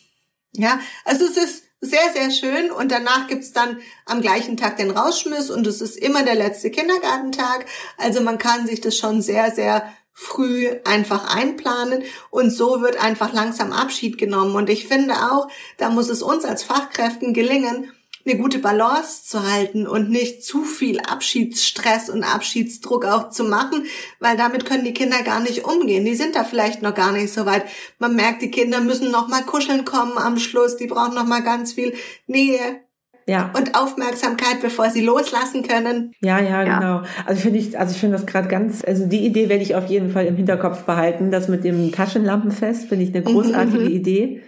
Ja, 0.56 0.78
also 1.04 1.24
es 1.24 1.36
ist 1.36 1.64
sehr, 1.80 2.12
sehr 2.12 2.30
schön 2.30 2.70
und 2.70 2.90
danach 2.90 3.26
gibt's 3.26 3.52
dann 3.52 3.78
am 4.06 4.22
gleichen 4.22 4.56
Tag 4.56 4.76
den 4.76 4.90
Rausschmiss 4.90 5.50
und 5.50 5.66
es 5.66 5.80
ist 5.80 5.96
immer 5.96 6.22
der 6.22 6.34
letzte 6.36 6.70
Kindergartentag. 6.70 7.66
Also 7.98 8.20
man 8.20 8.38
kann 8.38 8.66
sich 8.66 8.80
das 8.80 8.96
schon 8.96 9.20
sehr, 9.20 9.50
sehr 9.50 9.92
früh 10.12 10.70
einfach 10.84 11.34
einplanen 11.34 12.04
und 12.30 12.50
so 12.50 12.80
wird 12.80 13.02
einfach 13.02 13.32
langsam 13.32 13.72
Abschied 13.72 14.16
genommen. 14.16 14.54
Und 14.54 14.70
ich 14.70 14.86
finde 14.86 15.14
auch, 15.14 15.48
da 15.76 15.90
muss 15.90 16.08
es 16.08 16.22
uns 16.22 16.44
als 16.44 16.62
Fachkräften 16.62 17.34
gelingen, 17.34 17.92
eine 18.26 18.38
gute 18.38 18.58
Balance 18.58 19.24
zu 19.24 19.50
halten 19.50 19.86
und 19.86 20.10
nicht 20.10 20.44
zu 20.44 20.64
viel 20.64 21.00
Abschiedsstress 21.00 22.08
und 22.08 22.24
Abschiedsdruck 22.24 23.04
auch 23.04 23.30
zu 23.30 23.44
machen, 23.44 23.84
weil 24.18 24.36
damit 24.36 24.64
können 24.64 24.84
die 24.84 24.94
Kinder 24.94 25.22
gar 25.22 25.40
nicht 25.40 25.64
umgehen. 25.64 26.04
Die 26.04 26.14
sind 26.14 26.34
da 26.34 26.44
vielleicht 26.44 26.82
noch 26.82 26.94
gar 26.94 27.12
nicht 27.12 27.32
so 27.32 27.44
weit. 27.44 27.64
Man 27.98 28.16
merkt, 28.16 28.42
die 28.42 28.50
Kinder 28.50 28.80
müssen 28.80 29.10
noch 29.10 29.28
mal 29.28 29.42
kuscheln 29.42 29.84
kommen 29.84 30.16
am 30.16 30.38
Schluss. 30.38 30.76
Die 30.76 30.86
brauchen 30.86 31.14
noch 31.14 31.26
mal 31.26 31.42
ganz 31.42 31.72
viel 31.74 31.94
Nähe, 32.26 32.84
ja. 33.26 33.50
und 33.56 33.74
Aufmerksamkeit, 33.74 34.60
bevor 34.60 34.90
sie 34.90 35.00
loslassen 35.00 35.62
können. 35.62 36.12
Ja, 36.20 36.40
ja, 36.40 36.62
ja. 36.62 36.78
genau. 36.78 37.02
Also 37.26 37.40
finde 37.42 37.58
ich, 37.58 37.78
also 37.78 37.92
ich 37.92 38.00
finde 38.00 38.16
das 38.16 38.26
gerade 38.26 38.48
ganz, 38.48 38.84
also 38.84 39.06
die 39.06 39.24
Idee 39.24 39.48
werde 39.48 39.62
ich 39.62 39.74
auf 39.74 39.86
jeden 39.86 40.10
Fall 40.10 40.26
im 40.26 40.36
Hinterkopf 40.36 40.82
behalten. 40.84 41.30
Das 41.30 41.48
mit 41.48 41.64
dem 41.64 41.92
Taschenlampenfest 41.92 42.88
finde 42.88 43.04
ich 43.04 43.14
eine 43.14 43.24
großartige 43.24 43.84
mhm. 43.84 43.90
Idee. 43.90 44.42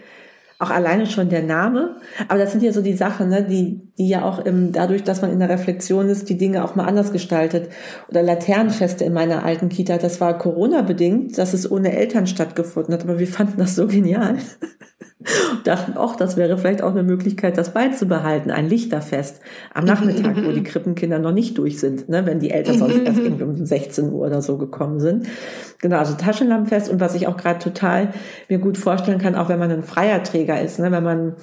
Auch 0.59 0.69
alleine 0.69 1.05
schon 1.05 1.29
der 1.29 1.43
Name. 1.43 1.97
Aber 2.27 2.39
das 2.39 2.51
sind 2.51 2.63
ja 2.63 2.71
so 2.71 2.81
die 2.81 2.95
Sachen, 2.95 3.29
ne, 3.29 3.43
die, 3.43 3.86
die 3.97 4.07
ja 4.07 4.23
auch 4.23 4.39
im, 4.39 4.71
dadurch, 4.71 5.03
dass 5.03 5.21
man 5.21 5.31
in 5.31 5.39
der 5.39 5.49
Reflexion 5.49 6.09
ist, 6.09 6.29
die 6.29 6.37
Dinge 6.37 6.63
auch 6.63 6.75
mal 6.75 6.85
anders 6.85 7.11
gestaltet. 7.11 7.69
Oder 8.09 8.21
Laternenfeste 8.21 9.03
in 9.03 9.13
meiner 9.13 9.43
alten 9.43 9.69
Kita, 9.69 9.97
das 9.97 10.21
war 10.21 10.37
Corona-bedingt, 10.37 11.37
dass 11.37 11.53
es 11.53 11.69
ohne 11.69 11.95
Eltern 11.95 12.27
stattgefunden 12.27 12.93
hat, 12.93 13.03
aber 13.03 13.17
wir 13.17 13.27
fanden 13.27 13.57
das 13.57 13.75
so 13.75 13.87
genial. 13.87 14.37
Und 15.51 15.67
dachten, 15.67 15.97
auch, 15.97 16.15
das 16.15 16.37
wäre 16.37 16.57
vielleicht 16.59 16.83
auch 16.83 16.91
eine 16.91 17.01
Möglichkeit, 17.01 17.57
das 17.57 17.73
beizubehalten, 17.73 18.51
ein 18.51 18.69
Lichterfest 18.69 19.41
am 19.73 19.85
Nachmittag, 19.85 20.37
wo 20.45 20.51
die 20.51 20.63
Krippenkinder 20.63 21.17
noch 21.17 21.33
nicht 21.33 21.57
durch 21.57 21.79
sind, 21.79 22.07
ne, 22.07 22.25
wenn 22.25 22.39
die 22.39 22.51
Eltern 22.51 22.77
sonst 22.77 22.99
erst 22.99 23.19
irgendwie 23.19 23.43
um 23.43 23.65
16 23.65 24.11
Uhr 24.11 24.27
oder 24.27 24.43
so 24.43 24.57
gekommen 24.57 24.99
sind. 24.99 25.27
Genau, 25.81 25.97
also 25.97 26.13
Taschenlampenfest 26.13 26.89
und 26.89 26.99
was 26.99 27.15
ich 27.15 27.27
auch 27.27 27.35
gerade 27.35 27.59
total 27.59 28.13
mir 28.47 28.59
gut 28.59 28.77
vorstellen 28.77 29.19
kann, 29.19 29.35
auch 29.35 29.49
wenn 29.49 29.59
man 29.59 29.71
ein 29.71 29.83
freier 29.83 30.23
Träger 30.23 30.61
ist, 30.61 30.79
ne, 30.79 30.91
wenn 30.91 31.03
man 31.03 31.35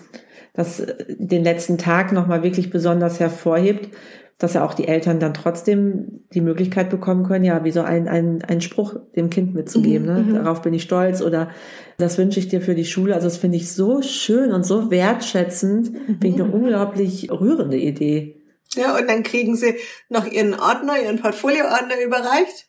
das 0.54 0.86
den 1.08 1.44
letzten 1.44 1.78
Tag 1.78 2.12
nochmal 2.12 2.42
wirklich 2.42 2.70
besonders 2.70 3.20
hervorhebt, 3.20 3.90
dass 4.38 4.54
ja 4.54 4.64
auch 4.64 4.74
die 4.74 4.88
Eltern 4.88 5.20
dann 5.20 5.34
trotzdem 5.34 6.24
die 6.32 6.40
Möglichkeit 6.40 6.90
bekommen 6.90 7.24
können, 7.24 7.44
ja, 7.44 7.62
wie 7.64 7.70
so 7.70 7.82
ein, 7.82 8.08
ein, 8.08 8.42
ein 8.42 8.60
Spruch 8.60 8.96
dem 9.14 9.30
Kind 9.30 9.54
mitzugeben. 9.54 10.06
Mhm, 10.06 10.14
ne? 10.14 10.20
Mhm. 10.22 10.34
Darauf 10.34 10.62
bin 10.62 10.74
ich 10.74 10.82
stolz 10.82 11.22
oder 11.22 11.50
das 11.98 12.18
wünsche 12.18 12.40
ich 12.40 12.48
dir 12.48 12.60
für 12.60 12.74
die 12.74 12.84
Schule. 12.84 13.14
Also 13.14 13.26
das 13.26 13.36
finde 13.36 13.56
ich 13.58 13.72
so 13.72 14.02
schön 14.02 14.52
und 14.52 14.64
so 14.64 14.90
wertschätzend, 14.90 15.92
mhm. 15.92 16.06
finde 16.20 16.28
ich 16.28 16.34
eine 16.34 16.50
unglaublich 16.50 17.30
rührende 17.30 17.76
Idee. 17.76 18.40
Ja, 18.74 18.96
und 18.96 19.08
dann 19.08 19.22
kriegen 19.22 19.54
sie 19.56 19.76
noch 20.08 20.26
ihren 20.26 20.54
Ordner, 20.54 21.00
ihren 21.00 21.20
Portfolioordner 21.20 22.00
überreicht. 22.04 22.66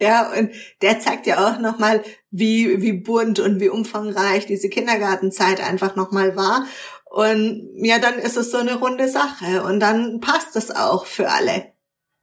Ja, 0.00 0.32
und 0.32 0.50
der 0.80 0.98
zeigt 0.98 1.26
ja 1.26 1.46
auch 1.46 1.60
nochmal, 1.60 2.02
wie, 2.30 2.80
wie 2.80 2.92
bunt 2.92 3.38
und 3.38 3.60
wie 3.60 3.68
umfangreich 3.68 4.46
diese 4.46 4.70
Kindergartenzeit 4.70 5.60
einfach 5.60 5.94
nochmal 5.94 6.36
war. 6.36 6.64
Und 7.10 7.72
ja, 7.74 7.98
dann 7.98 8.14
ist 8.20 8.36
es 8.36 8.52
so 8.52 8.58
eine 8.58 8.76
runde 8.76 9.08
Sache 9.08 9.64
und 9.64 9.80
dann 9.80 10.20
passt 10.20 10.54
es 10.54 10.70
auch 10.70 11.06
für 11.06 11.28
alle. 11.28 11.72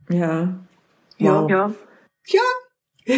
Ja. 0.09 0.65
Wow. 1.19 1.49
Ja. 1.49 1.73
Ja. 2.27 2.41
ja, 3.07 3.17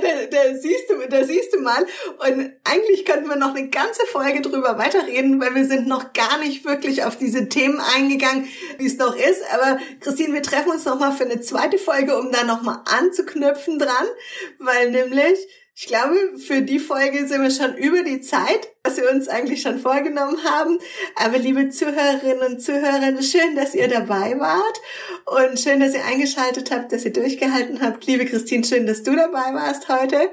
da, 0.00 0.26
da 0.30 0.54
siehst 0.54 0.90
du, 0.90 1.08
da 1.08 1.24
siehst 1.24 1.54
du 1.54 1.60
mal. 1.60 1.86
Und 2.18 2.52
eigentlich 2.64 3.06
könnten 3.06 3.28
wir 3.28 3.36
noch 3.36 3.54
eine 3.54 3.68
ganze 3.68 4.04
Folge 4.06 4.42
drüber 4.42 4.76
weiterreden, 4.78 5.40
weil 5.40 5.54
wir 5.54 5.64
sind 5.64 5.86
noch 5.88 6.12
gar 6.12 6.38
nicht 6.38 6.66
wirklich 6.66 7.04
auf 7.04 7.16
diese 7.16 7.48
Themen 7.48 7.80
eingegangen, 7.80 8.46
wie 8.78 8.86
es 8.86 8.98
noch 8.98 9.16
ist. 9.16 9.42
Aber 9.54 9.78
Christine, 10.00 10.34
wir 10.34 10.42
treffen 10.42 10.72
uns 10.72 10.84
noch 10.84 10.98
mal 10.98 11.12
für 11.12 11.24
eine 11.24 11.40
zweite 11.40 11.78
Folge, 11.78 12.18
um 12.18 12.30
da 12.30 12.44
noch 12.44 12.60
mal 12.62 12.82
anzuknüpfen 12.86 13.78
dran, 13.78 14.06
weil 14.58 14.90
nämlich 14.90 15.38
ich 15.76 15.86
glaube, 15.86 16.14
für 16.38 16.62
die 16.62 16.78
Folge 16.78 17.26
sind 17.26 17.42
wir 17.42 17.50
schon 17.50 17.76
über 17.76 18.04
die 18.04 18.20
Zeit, 18.20 18.68
was 18.84 18.96
wir 18.96 19.10
uns 19.10 19.28
eigentlich 19.28 19.60
schon 19.60 19.80
vorgenommen 19.80 20.38
haben. 20.44 20.78
Aber 21.16 21.36
liebe 21.36 21.68
Zuhörerinnen 21.68 22.52
und 22.52 22.60
Zuhörer, 22.60 23.20
schön, 23.22 23.56
dass 23.56 23.74
ihr 23.74 23.88
dabei 23.88 24.38
wart 24.38 24.80
und 25.26 25.58
schön, 25.58 25.80
dass 25.80 25.94
ihr 25.94 26.04
eingeschaltet 26.04 26.70
habt, 26.70 26.92
dass 26.92 27.04
ihr 27.04 27.12
durchgehalten 27.12 27.82
habt. 27.82 28.06
Liebe 28.06 28.24
Christine, 28.24 28.64
schön, 28.64 28.86
dass 28.86 29.02
du 29.02 29.16
dabei 29.16 29.52
warst 29.52 29.88
heute. 29.88 30.30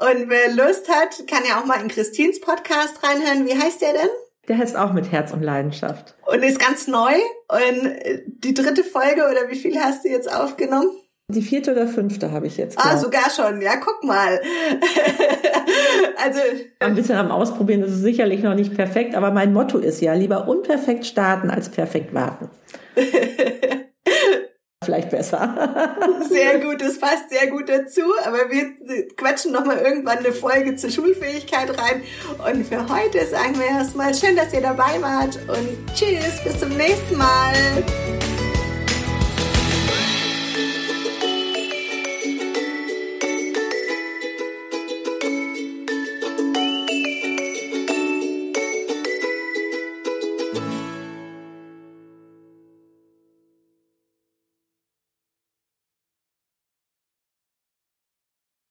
Und 0.00 0.30
wer 0.30 0.52
Lust 0.52 0.88
hat, 0.88 1.26
kann 1.26 1.42
ja 1.46 1.60
auch 1.60 1.66
mal 1.66 1.80
in 1.82 1.88
Christins 1.88 2.40
Podcast 2.40 3.02
reinhören. 3.02 3.46
Wie 3.46 3.58
heißt 3.58 3.82
der 3.82 3.94
denn? 3.94 4.10
Der 4.46 4.58
heißt 4.58 4.76
auch 4.76 4.92
mit 4.92 5.10
Herz 5.10 5.32
und 5.32 5.42
Leidenschaft. 5.42 6.14
Und 6.24 6.42
ist 6.44 6.60
ganz 6.60 6.86
neu. 6.86 7.14
Und 7.48 7.98
die 8.26 8.54
dritte 8.54 8.84
Folge 8.84 9.28
oder 9.28 9.48
wie 9.48 9.58
viel 9.58 9.78
hast 9.80 10.04
du 10.04 10.08
jetzt 10.08 10.32
aufgenommen? 10.32 11.01
Die 11.28 11.42
vierte 11.42 11.72
oder 11.72 11.86
fünfte 11.86 12.30
habe 12.32 12.46
ich 12.46 12.56
jetzt. 12.56 12.78
Ah, 12.78 12.96
sogar 12.96 13.30
schon. 13.30 13.62
Ja, 13.62 13.76
guck 13.76 14.04
mal. 14.04 14.40
also 16.22 16.40
ein 16.80 16.94
bisschen 16.94 17.16
am 17.16 17.30
Ausprobieren 17.30 17.80
das 17.80 17.90
ist 17.90 18.02
sicherlich 18.02 18.42
noch 18.42 18.54
nicht 18.54 18.74
perfekt, 18.74 19.14
aber 19.14 19.30
mein 19.30 19.52
Motto 19.52 19.78
ist 19.78 20.00
ja 20.02 20.14
lieber 20.14 20.46
unperfekt 20.48 21.06
starten 21.06 21.50
als 21.50 21.70
perfekt 21.70 22.12
warten. 22.12 22.50
Vielleicht 24.84 25.10
besser. 25.10 25.54
sehr 26.28 26.58
gut, 26.58 26.80
das 26.82 26.98
passt 26.98 27.30
sehr 27.30 27.48
gut 27.50 27.68
dazu. 27.68 28.02
Aber 28.24 28.50
wir 28.50 29.06
quatschen 29.16 29.52
noch 29.52 29.64
mal 29.64 29.78
irgendwann 29.78 30.18
eine 30.18 30.32
Folge 30.32 30.74
zur 30.76 30.90
Schulfähigkeit 30.90 31.70
rein. 31.70 32.02
Und 32.50 32.66
für 32.66 32.88
heute 32.88 33.24
sagen 33.26 33.56
wir 33.58 33.66
erstmal 33.66 34.12
schön, 34.12 34.36
dass 34.36 34.52
ihr 34.52 34.60
dabei 34.60 35.00
wart 35.00 35.38
und 35.48 35.94
tschüss, 35.94 36.42
bis 36.44 36.58
zum 36.58 36.70
nächsten 36.70 37.16
Mal. 37.16 37.54